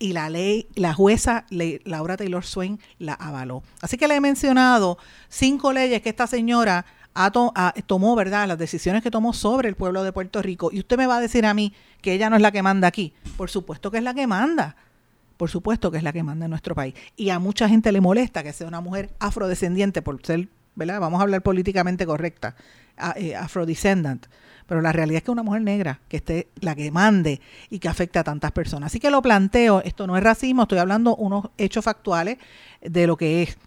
Y 0.00 0.14
la 0.14 0.28
ley, 0.30 0.66
la 0.74 0.94
jueza 0.94 1.46
Laura 1.84 2.16
Taylor 2.16 2.44
Swain 2.44 2.80
la 2.98 3.12
avaló. 3.12 3.62
Así 3.80 3.96
que 3.96 4.08
le 4.08 4.16
he 4.16 4.20
mencionado 4.20 4.98
cinco 5.28 5.72
leyes 5.72 6.02
que 6.02 6.08
esta 6.08 6.26
señora 6.26 6.84
tomó, 7.86 8.16
¿verdad? 8.16 8.48
Las 8.48 8.58
decisiones 8.58 9.04
que 9.04 9.12
tomó 9.12 9.32
sobre 9.32 9.68
el 9.68 9.76
pueblo 9.76 10.02
de 10.02 10.10
Puerto 10.12 10.42
Rico. 10.42 10.70
Y 10.72 10.80
usted 10.80 10.96
me 10.96 11.06
va 11.06 11.18
a 11.18 11.20
decir 11.20 11.46
a 11.46 11.54
mí 11.54 11.72
que 12.02 12.14
ella 12.14 12.28
no 12.28 12.34
es 12.34 12.42
la 12.42 12.50
que 12.50 12.64
manda 12.64 12.88
aquí. 12.88 13.14
Por 13.36 13.48
supuesto 13.48 13.92
que 13.92 13.98
es 13.98 14.02
la 14.02 14.12
que 14.12 14.26
manda. 14.26 14.74
Por 15.36 15.50
supuesto 15.50 15.92
que 15.92 15.98
es 15.98 16.02
la 16.02 16.12
que 16.12 16.24
manda 16.24 16.46
en 16.46 16.50
nuestro 16.50 16.74
país. 16.74 16.94
Y 17.14 17.30
a 17.30 17.38
mucha 17.38 17.68
gente 17.68 17.92
le 17.92 18.00
molesta 18.00 18.42
que 18.42 18.52
sea 18.52 18.66
una 18.66 18.80
mujer 18.80 19.10
afrodescendiente 19.20 20.02
por 20.02 20.20
ser, 20.26 20.48
¿verdad? 20.76 21.00
Vamos 21.00 21.18
a 21.18 21.22
hablar 21.24 21.42
políticamente 21.42 22.06
correcta, 22.06 22.54
eh, 23.16 23.34
afrodescendant. 23.34 24.26
Pero 24.66 24.80
la 24.80 24.92
realidad 24.92 25.18
es 25.18 25.24
que 25.24 25.30
una 25.30 25.42
mujer 25.42 25.62
negra 25.62 26.00
que 26.08 26.16
esté 26.16 26.48
la 26.60 26.74
que 26.74 26.90
mande 26.90 27.40
y 27.70 27.78
que 27.78 27.88
afecte 27.88 28.18
a 28.18 28.24
tantas 28.24 28.52
personas. 28.52 28.88
Así 28.88 29.00
que 29.00 29.10
lo 29.10 29.22
planteo, 29.22 29.80
esto 29.82 30.06
no 30.06 30.16
es 30.16 30.22
racismo, 30.22 30.62
estoy 30.62 30.78
hablando 30.78 31.16
unos 31.16 31.50
hechos 31.56 31.84
factuales 31.84 32.38
de 32.80 33.06
lo 33.06 33.16
que 33.16 33.42
es 33.42 33.58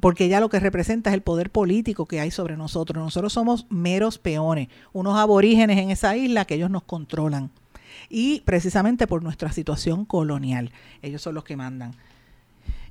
porque 0.00 0.26
ella 0.26 0.40
lo 0.40 0.48
que 0.48 0.60
representa 0.60 1.10
es 1.10 1.14
el 1.14 1.22
poder 1.22 1.50
político 1.50 2.06
que 2.06 2.20
hay 2.20 2.30
sobre 2.30 2.56
nosotros. 2.56 3.02
Nosotros 3.02 3.32
somos 3.32 3.66
meros 3.68 4.18
peones, 4.18 4.68
unos 4.92 5.18
aborígenes 5.18 5.78
en 5.78 5.90
esa 5.90 6.16
isla 6.16 6.44
que 6.44 6.54
ellos 6.54 6.70
nos 6.70 6.84
controlan. 6.84 7.50
Y 8.08 8.40
precisamente 8.42 9.06
por 9.06 9.22
nuestra 9.22 9.52
situación 9.52 10.04
colonial, 10.04 10.70
ellos 11.02 11.22
son 11.22 11.34
los 11.34 11.44
que 11.44 11.56
mandan. 11.56 11.94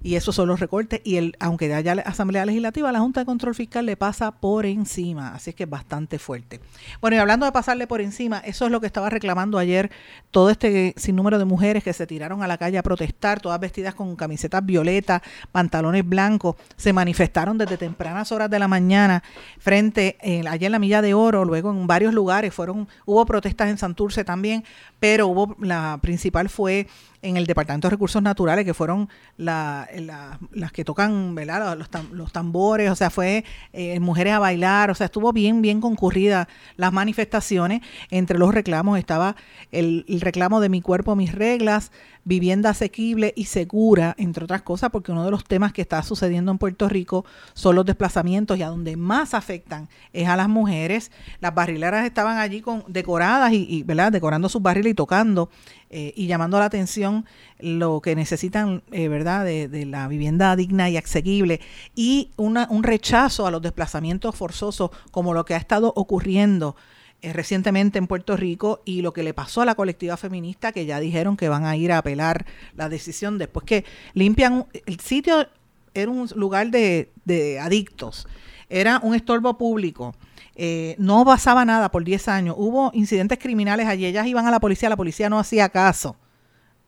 Y 0.07 0.15
esos 0.15 0.35
son 0.35 0.47
los 0.47 0.61
recortes. 0.61 1.01
Y 1.03 1.17
el, 1.17 1.35
aunque 1.37 1.73
haya 1.73 1.93
la 1.93 2.01
Asamblea 2.03 2.45
Legislativa, 2.45 2.93
la 2.93 3.01
Junta 3.01 3.19
de 3.19 3.25
Control 3.25 3.53
Fiscal 3.53 3.85
le 3.85 3.97
pasa 3.97 4.31
por 4.31 4.65
encima. 4.65 5.33
Así 5.33 5.49
es 5.49 5.55
que 5.57 5.63
es 5.63 5.69
bastante 5.69 6.17
fuerte. 6.17 6.61
Bueno, 7.01 7.17
y 7.17 7.19
hablando 7.19 7.45
de 7.45 7.51
pasarle 7.51 7.87
por 7.87 7.99
encima, 7.99 8.37
eso 8.39 8.65
es 8.65 8.71
lo 8.71 8.79
que 8.79 8.87
estaba 8.87 9.09
reclamando 9.09 9.57
ayer 9.57 9.91
todo 10.31 10.49
este 10.49 10.93
sinnúmero 10.95 11.39
de 11.39 11.43
mujeres 11.43 11.83
que 11.83 11.91
se 11.91 12.07
tiraron 12.07 12.41
a 12.41 12.47
la 12.47 12.57
calle 12.57 12.77
a 12.77 12.83
protestar, 12.83 13.41
todas 13.41 13.59
vestidas 13.59 13.95
con 13.95 14.15
camisetas 14.15 14.65
violetas, 14.65 15.21
pantalones 15.51 16.07
blancos, 16.07 16.55
se 16.77 16.93
manifestaron 16.93 17.57
desde 17.57 17.75
tempranas 17.75 18.31
horas 18.31 18.49
de 18.49 18.59
la 18.59 18.69
mañana 18.69 19.23
frente 19.59 20.15
eh, 20.21 20.41
allá 20.47 20.67
en 20.67 20.71
la 20.71 20.79
Milla 20.79 21.01
de 21.01 21.15
Oro, 21.15 21.43
luego 21.43 21.69
en 21.71 21.85
varios 21.85 22.13
lugares 22.13 22.53
fueron, 22.53 22.87
hubo 23.05 23.25
protestas 23.25 23.69
en 23.69 23.77
Santurce 23.77 24.23
también, 24.23 24.63
pero 25.01 25.27
hubo 25.27 25.57
la 25.59 25.99
principal 26.01 26.47
fue 26.47 26.87
en 27.27 27.37
el 27.37 27.45
Departamento 27.45 27.87
de 27.87 27.91
Recursos 27.91 28.21
Naturales, 28.21 28.65
que 28.65 28.73
fueron 28.73 29.09
la- 29.37 29.87
la- 29.97 30.39
las 30.51 30.71
que 30.71 30.83
tocan. 30.83 31.35
Los, 31.35 31.91
tam- 31.91 32.09
los 32.11 32.31
tambores, 32.31 32.89
o 32.91 32.95
sea, 32.95 33.09
fue 33.09 33.43
eh, 33.73 33.99
mujeres 33.99 34.33
a 34.33 34.39
bailar, 34.39 34.89
o 34.91 34.95
sea, 34.95 35.05
estuvo 35.05 35.31
bien, 35.33 35.61
bien 35.61 35.81
concurrida 35.81 36.47
las 36.75 36.91
manifestaciones. 36.93 37.81
Entre 38.09 38.37
los 38.37 38.53
reclamos 38.53 38.97
estaba 38.99 39.35
el 39.71 40.05
reclamo 40.21 40.59
de 40.59 40.69
mi 40.69 40.81
cuerpo, 40.81 41.15
mis 41.15 41.33
reglas, 41.33 41.91
vivienda 42.27 42.71
asequible 42.71 43.33
y 43.37 43.45
segura, 43.45 44.13
entre 44.17 44.43
otras 44.43 44.61
cosas, 44.61 44.89
porque 44.91 45.13
uno 45.13 45.23
de 45.23 45.31
los 45.31 45.45
temas 45.45 45.71
que 45.71 45.81
está 45.81 46.03
sucediendo 46.03 46.51
en 46.51 46.57
Puerto 46.57 46.89
Rico 46.89 47.25
son 47.53 47.75
los 47.75 47.85
desplazamientos 47.85 48.57
y 48.57 48.63
a 48.63 48.67
donde 48.67 48.97
más 48.97 49.33
afectan 49.33 49.87
es 50.11 50.27
a 50.27 50.35
las 50.35 50.49
mujeres. 50.49 51.09
Las 51.39 51.55
barrileras 51.55 52.05
estaban 52.05 52.37
allí 52.37 52.61
con 52.61 52.83
decoradas 52.87 53.53
y, 53.53 53.83
¿verdad? 53.83 54.11
decorando 54.11 54.49
sus 54.49 54.61
barriles 54.61 54.91
y 54.91 54.95
tocando 54.95 55.49
eh, 55.89 56.13
y 56.17 56.27
llamando 56.27 56.59
la 56.59 56.65
atención 56.65 57.25
lo 57.59 58.01
que 58.01 58.13
necesitan, 58.13 58.83
eh, 58.91 59.07
¿verdad?, 59.07 59.45
de, 59.45 59.69
de 59.69 59.85
la 59.85 60.09
vivienda 60.09 60.53
digna 60.57 60.89
y 60.89 60.97
asequible 60.97 61.61
y 61.95 62.31
una, 62.35 62.67
un 62.69 62.83
rechazo 62.83 63.47
a 63.47 63.51
los 63.51 63.61
desplazamientos 63.61 64.35
forzosos 64.35 64.91
como 65.11 65.33
lo 65.33 65.45
que 65.45 65.53
ha 65.53 65.57
estado 65.57 65.93
ocurriendo 65.95 66.75
eh, 67.21 67.33
recientemente 67.33 67.97
en 67.97 68.05
Puerto 68.05 68.37
Rico 68.37 68.81
y 68.85 69.01
lo 69.01 69.11
que 69.11 69.23
le 69.23 69.33
pasó 69.33 69.61
a 69.61 69.65
la 69.65 69.73
colectiva 69.73 70.17
feminista 70.17 70.71
que 70.71 70.85
ya 70.85 70.99
dijeron 70.99 71.35
que 71.35 71.49
van 71.49 71.65
a 71.65 71.75
ir 71.75 71.91
a 71.91 71.97
apelar 71.97 72.45
la 72.75 72.89
decisión 72.89 73.39
después 73.39 73.65
que 73.65 73.85
limpian 74.13 74.67
el 74.85 74.99
sitio 74.99 75.47
era 75.95 76.11
un 76.11 76.29
lugar 76.35 76.69
de, 76.69 77.11
de 77.25 77.59
adictos, 77.59 78.27
era 78.69 78.99
un 79.01 79.15
estorbo 79.15 79.57
público. 79.57 80.15
Eh, 80.55 80.95
no 80.97 81.25
pasaba 81.25 81.65
nada 81.65 81.89
por 81.89 82.03
10 82.03 82.27
años. 82.27 82.55
Hubo 82.57 82.91
incidentes 82.93 83.37
criminales 83.39 83.87
allí. 83.87 84.05
Ellas 84.05 84.25
iban 84.27 84.47
a 84.47 84.51
la 84.51 84.59
policía, 84.59 84.89
la 84.89 84.95
policía 84.95 85.29
no 85.29 85.39
hacía 85.39 85.69
caso. 85.69 86.17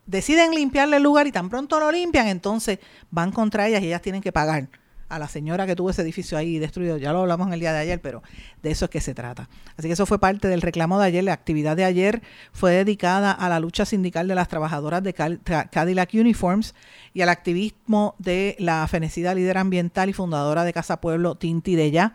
Deciden 0.06 0.54
limpiarle 0.54 0.98
el 0.98 1.04
lugar 1.04 1.28
y 1.28 1.32
tan 1.32 1.50
pronto 1.50 1.80
lo 1.80 1.92
limpian, 1.92 2.28
entonces 2.28 2.80
van 3.12 3.32
contra 3.32 3.68
ellas 3.68 3.82
y 3.84 3.88
ellas 3.88 4.02
tienen 4.02 4.22
que 4.22 4.32
pagar 4.32 4.68
a 5.10 5.20
la 5.20 5.28
señora 5.28 5.68
que 5.68 5.76
tuvo 5.76 5.90
ese 5.90 6.02
edificio 6.02 6.38
ahí 6.38 6.60
destruido. 6.60 6.98
Ya 6.98 7.12
lo 7.12 7.22
hablamos 7.22 7.48
en 7.48 7.54
el 7.54 7.60
día 7.60 7.74
de 7.74 7.80
ayer, 7.80 8.02
pero 8.02 8.24
de 8.62 8.72
eso 8.72 8.86
es 8.86 8.92
que 8.92 9.02
se 9.02 9.14
trata. 9.14 9.50
Así 9.76 9.88
que 9.88 9.94
eso 9.94 10.06
fue 10.06 10.20
parte 10.20 10.48
del 10.48 10.62
reclamo 10.62 11.00
de 11.00 11.08
ayer. 11.08 11.24
La 11.24 11.34
actividad 11.34 11.76
de 11.76 11.84
ayer 11.84 12.22
fue 12.54 12.72
dedicada 12.74 13.32
a 13.32 13.50
la 13.50 13.60
lucha 13.60 13.86
sindical 13.86 14.28
de 14.28 14.36
las 14.36 14.48
trabajadoras 14.48 15.04
de 15.04 15.14
Cadillac 15.14 16.14
Uniforms 16.14 16.76
y 17.14 17.22
al 17.22 17.30
activismo 17.30 18.16
de 18.20 18.56
la 18.60 18.88
fenecida 18.88 19.34
líder 19.34 19.58
ambiental 19.58 20.10
y 20.10 20.14
fundadora 20.14 20.64
de 20.64 20.74
Casa 20.74 21.02
Pueblo, 21.02 21.36
Tinti 21.36 21.76
de 21.76 21.92
Ya 21.92 22.14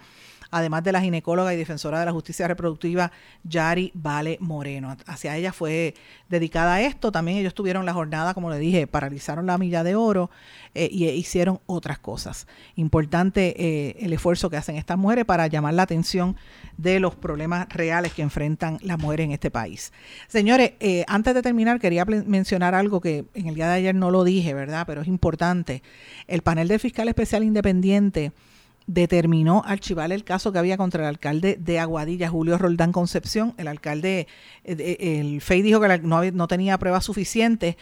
además 0.54 0.84
de 0.84 0.92
la 0.92 1.00
ginecóloga 1.00 1.52
y 1.52 1.56
defensora 1.56 1.98
de 1.98 2.06
la 2.06 2.12
justicia 2.12 2.46
reproductiva 2.46 3.10
Yari 3.42 3.90
Vale 3.92 4.38
Moreno. 4.40 4.96
Hacia 5.04 5.36
ella 5.36 5.52
fue 5.52 5.94
dedicada 6.28 6.80
esto. 6.80 7.10
También 7.10 7.38
ellos 7.38 7.54
tuvieron 7.54 7.84
la 7.84 7.92
jornada, 7.92 8.34
como 8.34 8.50
le 8.50 8.58
dije, 8.60 8.86
paralizaron 8.86 9.46
la 9.46 9.58
milla 9.58 9.82
de 9.82 9.96
oro 9.96 10.30
eh, 10.74 10.88
y 10.92 11.08
hicieron 11.08 11.58
otras 11.66 11.98
cosas. 11.98 12.46
Importante 12.76 13.54
eh, 13.58 13.96
el 13.98 14.12
esfuerzo 14.12 14.48
que 14.48 14.56
hacen 14.56 14.76
estas 14.76 14.96
mujeres 14.96 15.24
para 15.24 15.48
llamar 15.48 15.74
la 15.74 15.82
atención 15.82 16.36
de 16.76 17.00
los 17.00 17.16
problemas 17.16 17.68
reales 17.70 18.12
que 18.12 18.22
enfrentan 18.22 18.78
las 18.82 19.00
mujeres 19.00 19.24
en 19.24 19.32
este 19.32 19.50
país. 19.50 19.92
Señores, 20.28 20.74
eh, 20.78 21.04
antes 21.08 21.34
de 21.34 21.42
terminar, 21.42 21.80
quería 21.80 22.04
mencionar 22.04 22.76
algo 22.76 23.00
que 23.00 23.24
en 23.34 23.48
el 23.48 23.56
día 23.56 23.66
de 23.66 23.74
ayer 23.74 23.94
no 23.96 24.12
lo 24.12 24.22
dije, 24.22 24.54
¿verdad? 24.54 24.84
Pero 24.86 25.02
es 25.02 25.08
importante. 25.08 25.82
El 26.28 26.42
panel 26.42 26.68
del 26.68 26.78
fiscal 26.78 27.08
especial 27.08 27.42
independiente 27.42 28.30
determinó 28.86 29.62
archivar 29.66 30.12
el 30.12 30.24
caso 30.24 30.52
que 30.52 30.58
había 30.58 30.76
contra 30.76 31.02
el 31.02 31.08
alcalde 31.08 31.56
de 31.58 31.78
Aguadilla, 31.78 32.28
Julio 32.28 32.58
Roldán 32.58 32.92
Concepción. 32.92 33.54
El 33.56 33.68
alcalde, 33.68 34.26
eh, 34.64 35.20
el 35.20 35.40
FEI 35.40 35.62
dijo 35.62 35.80
que 35.80 35.98
no, 35.98 36.48
tenía 36.48 36.78
pruebas 36.78 37.04
suficientes 37.04 37.76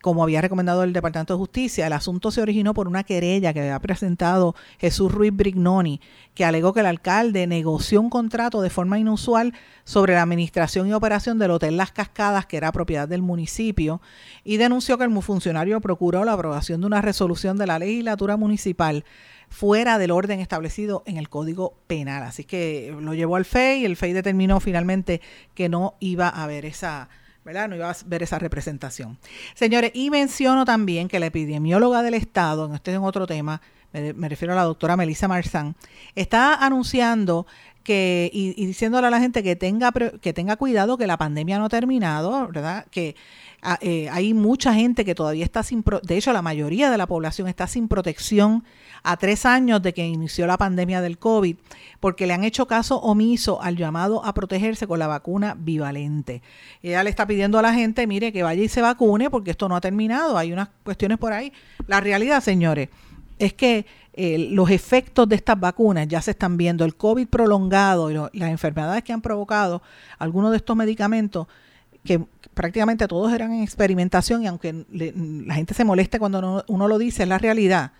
como 0.00 0.22
había 0.22 0.40
recomendado 0.40 0.84
el 0.84 0.92
Departamento 0.92 1.34
de 1.34 1.38
Justicia, 1.38 1.86
el 1.86 1.92
asunto 1.92 2.30
se 2.30 2.40
originó 2.40 2.72
por 2.72 2.86
una 2.86 3.02
querella 3.02 3.52
que 3.52 3.60
había 3.60 3.80
presentado 3.80 4.54
Jesús 4.78 5.10
Ruiz 5.10 5.34
Brignoni, 5.34 6.00
que 6.34 6.44
alegó 6.44 6.72
que 6.72 6.80
el 6.80 6.86
alcalde 6.86 7.48
negoció 7.48 8.00
un 8.00 8.08
contrato 8.08 8.62
de 8.62 8.70
forma 8.70 9.00
inusual 9.00 9.54
sobre 9.82 10.14
la 10.14 10.22
administración 10.22 10.86
y 10.86 10.92
operación 10.92 11.40
del 11.40 11.50
Hotel 11.50 11.76
Las 11.76 11.90
Cascadas, 11.90 12.46
que 12.46 12.56
era 12.56 12.70
propiedad 12.70 13.08
del 13.08 13.22
municipio, 13.22 14.00
y 14.44 14.56
denunció 14.56 14.98
que 14.98 15.04
el 15.04 15.22
funcionario 15.22 15.80
procuró 15.80 16.24
la 16.24 16.34
aprobación 16.34 16.80
de 16.80 16.86
una 16.86 17.02
resolución 17.02 17.58
de 17.58 17.66
la 17.66 17.80
legislatura 17.80 18.36
municipal 18.36 19.04
fuera 19.48 19.98
del 19.98 20.10
orden 20.10 20.40
establecido 20.40 21.02
en 21.06 21.16
el 21.16 21.28
Código 21.28 21.74
Penal. 21.86 22.22
Así 22.22 22.44
que 22.44 22.94
lo 23.00 23.14
llevó 23.14 23.36
al 23.36 23.44
FEI 23.44 23.82
y 23.82 23.84
el 23.84 23.96
FEI 23.96 24.12
determinó 24.12 24.60
finalmente 24.60 25.20
que 25.54 25.68
no 25.68 25.94
iba 26.00 26.28
a 26.28 26.44
haber 26.44 26.64
esa... 26.64 27.08
¿verdad? 27.44 27.66
No 27.66 27.76
iba 27.76 27.90
a 27.90 27.96
ver 28.04 28.22
esa 28.22 28.38
representación. 28.38 29.16
Señores, 29.54 29.92
y 29.94 30.10
menciono 30.10 30.66
también 30.66 31.08
que 31.08 31.18
la 31.18 31.26
epidemióloga 31.26 32.02
del 32.02 32.12
Estado, 32.12 32.74
este 32.74 32.92
es 32.92 32.98
otro 32.98 33.26
tema, 33.26 33.62
me, 33.92 34.28
refiero 34.28 34.52
a 34.52 34.56
la 34.56 34.64
doctora 34.64 34.96
Melissa 34.96 35.28
Marzán, 35.28 35.74
está 36.14 36.54
anunciando 36.54 37.46
que, 37.82 38.30
y, 38.34 38.66
diciéndole 38.66 39.06
a 39.06 39.10
la 39.10 39.18
gente 39.18 39.42
que 39.42 39.56
tenga, 39.56 39.92
que 39.92 40.32
tenga 40.34 40.56
cuidado, 40.56 40.98
que 40.98 41.06
la 41.06 41.16
pandemia 41.16 41.58
no 41.58 41.66
ha 41.66 41.68
terminado, 41.70 42.48
¿verdad? 42.48 42.86
Que 42.90 43.16
eh, 43.80 44.08
hay 44.10 44.34
mucha 44.34 44.72
gente 44.72 45.04
que 45.04 45.16
todavía 45.16 45.44
está 45.44 45.62
sin, 45.64 45.84
de 46.02 46.16
hecho 46.16 46.32
la 46.32 46.42
mayoría 46.42 46.90
de 46.90 46.98
la 46.98 47.08
población 47.08 47.48
está 47.48 47.66
sin 47.66 47.88
protección 47.88 48.64
a 49.02 49.16
tres 49.16 49.46
años 49.46 49.82
de 49.82 49.92
que 49.92 50.06
inició 50.06 50.46
la 50.46 50.56
pandemia 50.56 51.00
del 51.00 51.18
COVID, 51.18 51.56
porque 51.98 52.26
le 52.26 52.34
han 52.34 52.44
hecho 52.44 52.66
caso 52.66 52.98
omiso 53.00 53.60
al 53.60 53.76
llamado 53.76 54.24
a 54.24 54.32
protegerse 54.32 54.86
con 54.86 54.98
la 54.98 55.06
vacuna 55.08 55.56
bivalente. 55.58 56.42
Ella 56.82 57.02
le 57.02 57.10
está 57.10 57.26
pidiendo 57.26 57.58
a 57.58 57.62
la 57.62 57.74
gente, 57.74 58.06
mire, 58.06 58.32
que 58.32 58.42
vaya 58.42 58.62
y 58.62 58.68
se 58.68 58.80
vacune, 58.80 59.28
porque 59.30 59.50
esto 59.50 59.68
no 59.68 59.76
ha 59.76 59.80
terminado, 59.80 60.38
hay 60.38 60.52
unas 60.52 60.68
cuestiones 60.84 61.18
por 61.18 61.32
ahí. 61.32 61.52
La 61.86 62.00
realidad, 62.00 62.42
señores, 62.42 62.90
es 63.38 63.54
que 63.54 63.86
eh, 64.12 64.48
los 64.50 64.70
efectos 64.70 65.28
de 65.28 65.36
estas 65.36 65.58
vacunas 65.58 66.06
ya 66.08 66.20
se 66.20 66.32
están 66.32 66.56
viendo, 66.56 66.84
el 66.84 66.96
COVID 66.96 67.28
prolongado 67.28 68.10
y 68.10 68.38
las 68.38 68.50
enfermedades 68.50 69.02
que 69.04 69.12
han 69.12 69.20
provocado 69.20 69.82
algunos 70.18 70.50
de 70.50 70.56
estos 70.58 70.76
medicamentos, 70.76 71.46
que 72.04 72.24
prácticamente 72.58 73.06
todos 73.06 73.32
eran 73.32 73.52
en 73.52 73.62
experimentación 73.62 74.42
y 74.42 74.48
aunque 74.48 74.84
la 74.90 75.54
gente 75.54 75.74
se 75.74 75.84
moleste 75.84 76.18
cuando 76.18 76.64
uno, 76.66 76.88
lo 76.88 76.98
dice, 76.98 77.22
es 77.22 77.28
la 77.28 77.38
realidad, 77.38 77.92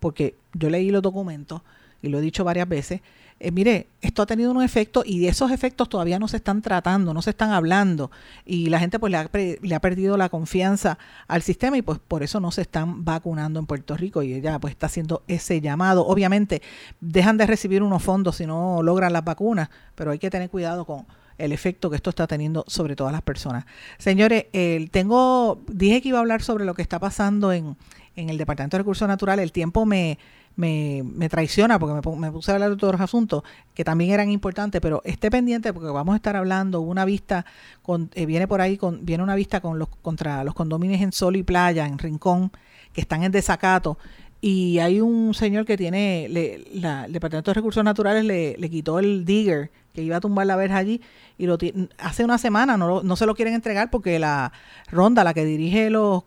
porque 0.00 0.34
yo 0.52 0.68
leí 0.68 0.90
los 0.90 1.00
documentos 1.00 1.62
y 2.02 2.08
lo 2.08 2.18
he 2.18 2.20
dicho 2.20 2.42
varias 2.42 2.68
veces, 2.68 3.02
eh, 3.38 3.52
mire, 3.52 3.86
esto 4.00 4.22
ha 4.22 4.26
tenido 4.26 4.50
un 4.50 4.64
efecto 4.64 5.04
y 5.06 5.28
esos 5.28 5.52
efectos 5.52 5.88
todavía 5.88 6.18
no 6.18 6.26
se 6.26 6.38
están 6.38 6.60
tratando, 6.60 7.14
no 7.14 7.22
se 7.22 7.30
están 7.30 7.52
hablando 7.52 8.10
y 8.44 8.68
la 8.68 8.80
gente 8.80 8.98
pues 8.98 9.12
le 9.12 9.18
ha, 9.18 9.30
le 9.32 9.74
ha, 9.76 9.80
perdido 9.80 10.16
la 10.16 10.28
confianza 10.28 10.98
al 11.28 11.42
sistema 11.42 11.76
y 11.76 11.82
pues 11.82 12.00
por 12.00 12.24
eso 12.24 12.40
no 12.40 12.50
se 12.50 12.62
están 12.62 13.04
vacunando 13.04 13.60
en 13.60 13.66
Puerto 13.66 13.96
Rico 13.96 14.24
y 14.24 14.34
ella 14.34 14.58
pues 14.58 14.72
está 14.72 14.86
haciendo 14.86 15.22
ese 15.28 15.60
llamado. 15.60 16.04
Obviamente 16.04 16.62
dejan 17.00 17.36
de 17.36 17.46
recibir 17.46 17.84
unos 17.84 18.02
fondos 18.02 18.34
si 18.34 18.44
no 18.44 18.82
logran 18.82 19.12
las 19.12 19.22
vacunas, 19.22 19.70
pero 19.94 20.10
hay 20.10 20.18
que 20.18 20.30
tener 20.30 20.50
cuidado 20.50 20.84
con, 20.84 21.06
el 21.40 21.52
efecto 21.52 21.90
que 21.90 21.96
esto 21.96 22.10
está 22.10 22.26
teniendo 22.26 22.64
sobre 22.66 22.96
todas 22.96 23.12
las 23.12 23.22
personas. 23.22 23.64
Señores, 23.98 24.46
tengo, 24.90 25.60
dije 25.68 26.00
que 26.00 26.08
iba 26.08 26.18
a 26.18 26.20
hablar 26.20 26.42
sobre 26.42 26.64
lo 26.64 26.74
que 26.74 26.82
está 26.82 26.98
pasando 26.98 27.52
en, 27.52 27.76
el 28.16 28.36
Departamento 28.36 28.76
de 28.76 28.82
Recursos 28.82 29.08
Naturales. 29.08 29.42
El 29.42 29.52
tiempo 29.52 29.86
me, 29.86 30.18
me, 30.56 31.28
traiciona 31.28 31.78
porque 31.78 31.94
me, 32.16 32.30
puse 32.30 32.50
a 32.50 32.54
hablar 32.54 32.68
de 32.68 32.74
otros 32.74 33.00
asuntos 33.00 33.42
que 33.74 33.84
también 33.84 34.10
eran 34.10 34.30
importantes, 34.30 34.80
pero 34.80 35.00
esté 35.04 35.30
pendiente 35.30 35.72
porque 35.72 35.88
vamos 35.88 36.12
a 36.12 36.16
estar 36.16 36.36
hablando 36.36 36.80
una 36.80 37.04
vista, 37.04 37.46
con, 37.82 38.10
eh, 38.14 38.26
viene 38.26 38.46
por 38.46 38.60
ahí, 38.60 38.76
con, 38.76 39.04
viene 39.04 39.22
una 39.22 39.34
vista 39.34 39.60
con 39.60 39.78
los, 39.78 39.88
contra 39.88 40.44
los 40.44 40.54
condominios 40.54 41.00
en 41.00 41.12
Sol 41.12 41.36
y 41.36 41.42
Playa, 41.42 41.86
en 41.86 41.98
Rincón, 41.98 42.52
que 42.92 43.00
están 43.00 43.22
en 43.22 43.32
desacato 43.32 43.98
y 44.40 44.78
hay 44.78 45.00
un 45.00 45.34
señor 45.34 45.66
que 45.66 45.76
tiene, 45.76 46.26
la, 46.72 47.04
el 47.04 47.12
Departamento 47.12 47.50
de 47.50 47.54
Recursos 47.54 47.84
Naturales 47.84 48.24
le, 48.24 48.56
le, 48.56 48.70
quitó 48.70 48.98
el 48.98 49.24
digger 49.26 49.70
que 49.92 50.02
iba 50.02 50.16
a 50.16 50.20
tumbar 50.20 50.46
la 50.46 50.56
verja 50.56 50.78
allí 50.78 51.02
y 51.40 51.46
lo 51.46 51.56
hace 51.96 52.22
una 52.22 52.36
semana 52.36 52.76
no, 52.76 53.16
se 53.16 53.24
lo 53.24 53.34
quieren 53.34 53.54
entregar 53.54 53.88
porque 53.88 54.18
la 54.18 54.52
ronda, 54.90 55.24
la 55.24 55.32
que 55.32 55.46
dirige 55.46 55.88
los, 55.88 56.24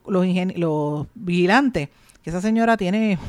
vigilantes, 1.13 1.89
que 2.23 2.31
esa 2.31 2.41
señora 2.41 2.77
tiene, 2.77 3.19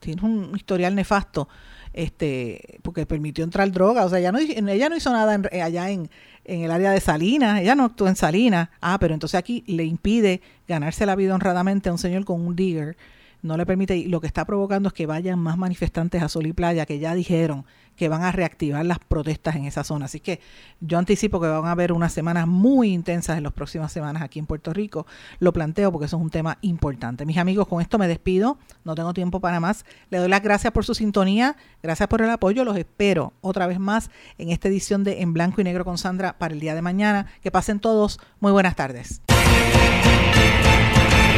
tiene 0.00 0.20
un 0.20 0.52
historial 0.54 0.94
nefasto, 0.94 1.48
este 1.94 2.78
porque 2.82 3.06
permitió 3.06 3.42
entrar 3.42 3.72
droga, 3.72 4.04
o 4.04 4.10
sea, 4.10 4.18
ella 4.18 4.32
no, 4.32 4.96
hizo 4.96 5.12
nada 5.14 5.40
allá 5.64 5.88
en, 5.88 6.10
en 6.44 6.60
el 6.60 6.70
área 6.70 6.90
de 6.90 7.00
Salinas, 7.00 7.62
ella 7.62 7.74
no 7.74 7.84
actuó 7.86 8.06
en 8.06 8.16
Salinas, 8.16 8.68
ah, 8.82 8.98
pero 9.00 9.14
entonces 9.14 9.38
aquí 9.38 9.64
le 9.66 9.84
impide 9.84 10.42
ganarse 10.68 11.06
la 11.06 11.16
vida 11.16 11.34
honradamente 11.34 11.88
a 11.88 11.92
un 11.92 11.98
señor 11.98 12.26
con 12.26 12.42
un 12.42 12.54
digger. 12.54 12.98
No 13.42 13.56
le 13.56 13.64
permite, 13.64 13.96
y 13.96 14.04
lo 14.04 14.20
que 14.20 14.26
está 14.26 14.44
provocando 14.44 14.88
es 14.88 14.92
que 14.92 15.06
vayan 15.06 15.38
más 15.38 15.56
manifestantes 15.56 16.22
a 16.22 16.28
Sol 16.28 16.46
y 16.46 16.52
Playa, 16.52 16.84
que 16.84 16.98
ya 16.98 17.14
dijeron 17.14 17.64
que 18.00 18.08
van 18.08 18.22
a 18.22 18.32
reactivar 18.32 18.82
las 18.86 18.98
protestas 18.98 19.56
en 19.56 19.66
esa 19.66 19.84
zona. 19.84 20.06
Así 20.06 20.20
que 20.20 20.40
yo 20.80 20.96
anticipo 20.96 21.38
que 21.38 21.48
van 21.48 21.66
a 21.66 21.72
haber 21.72 21.92
unas 21.92 22.14
semanas 22.14 22.46
muy 22.46 22.94
intensas 22.94 23.36
en 23.36 23.42
las 23.42 23.52
próximas 23.52 23.92
semanas 23.92 24.22
aquí 24.22 24.38
en 24.38 24.46
Puerto 24.46 24.72
Rico. 24.72 25.06
Lo 25.38 25.52
planteo 25.52 25.92
porque 25.92 26.06
eso 26.06 26.16
es 26.16 26.22
un 26.22 26.30
tema 26.30 26.56
importante. 26.62 27.26
Mis 27.26 27.36
amigos, 27.36 27.68
con 27.68 27.82
esto 27.82 27.98
me 27.98 28.08
despido. 28.08 28.56
No 28.84 28.94
tengo 28.94 29.12
tiempo 29.12 29.40
para 29.40 29.60
más. 29.60 29.84
Le 30.08 30.16
doy 30.16 30.30
las 30.30 30.40
gracias 30.40 30.72
por 30.72 30.86
su 30.86 30.94
sintonía. 30.94 31.56
Gracias 31.82 32.08
por 32.08 32.22
el 32.22 32.30
apoyo. 32.30 32.64
Los 32.64 32.78
espero 32.78 33.34
otra 33.42 33.66
vez 33.66 33.78
más 33.78 34.10
en 34.38 34.48
esta 34.48 34.68
edición 34.68 35.04
de 35.04 35.20
En 35.20 35.34
Blanco 35.34 35.60
y 35.60 35.64
Negro 35.64 35.84
con 35.84 35.98
Sandra 35.98 36.38
para 36.38 36.54
el 36.54 36.60
día 36.60 36.74
de 36.74 36.80
mañana. 36.80 37.26
Que 37.42 37.50
pasen 37.50 37.80
todos. 37.80 38.18
Muy 38.40 38.52
buenas 38.52 38.76
tardes. 38.76 39.20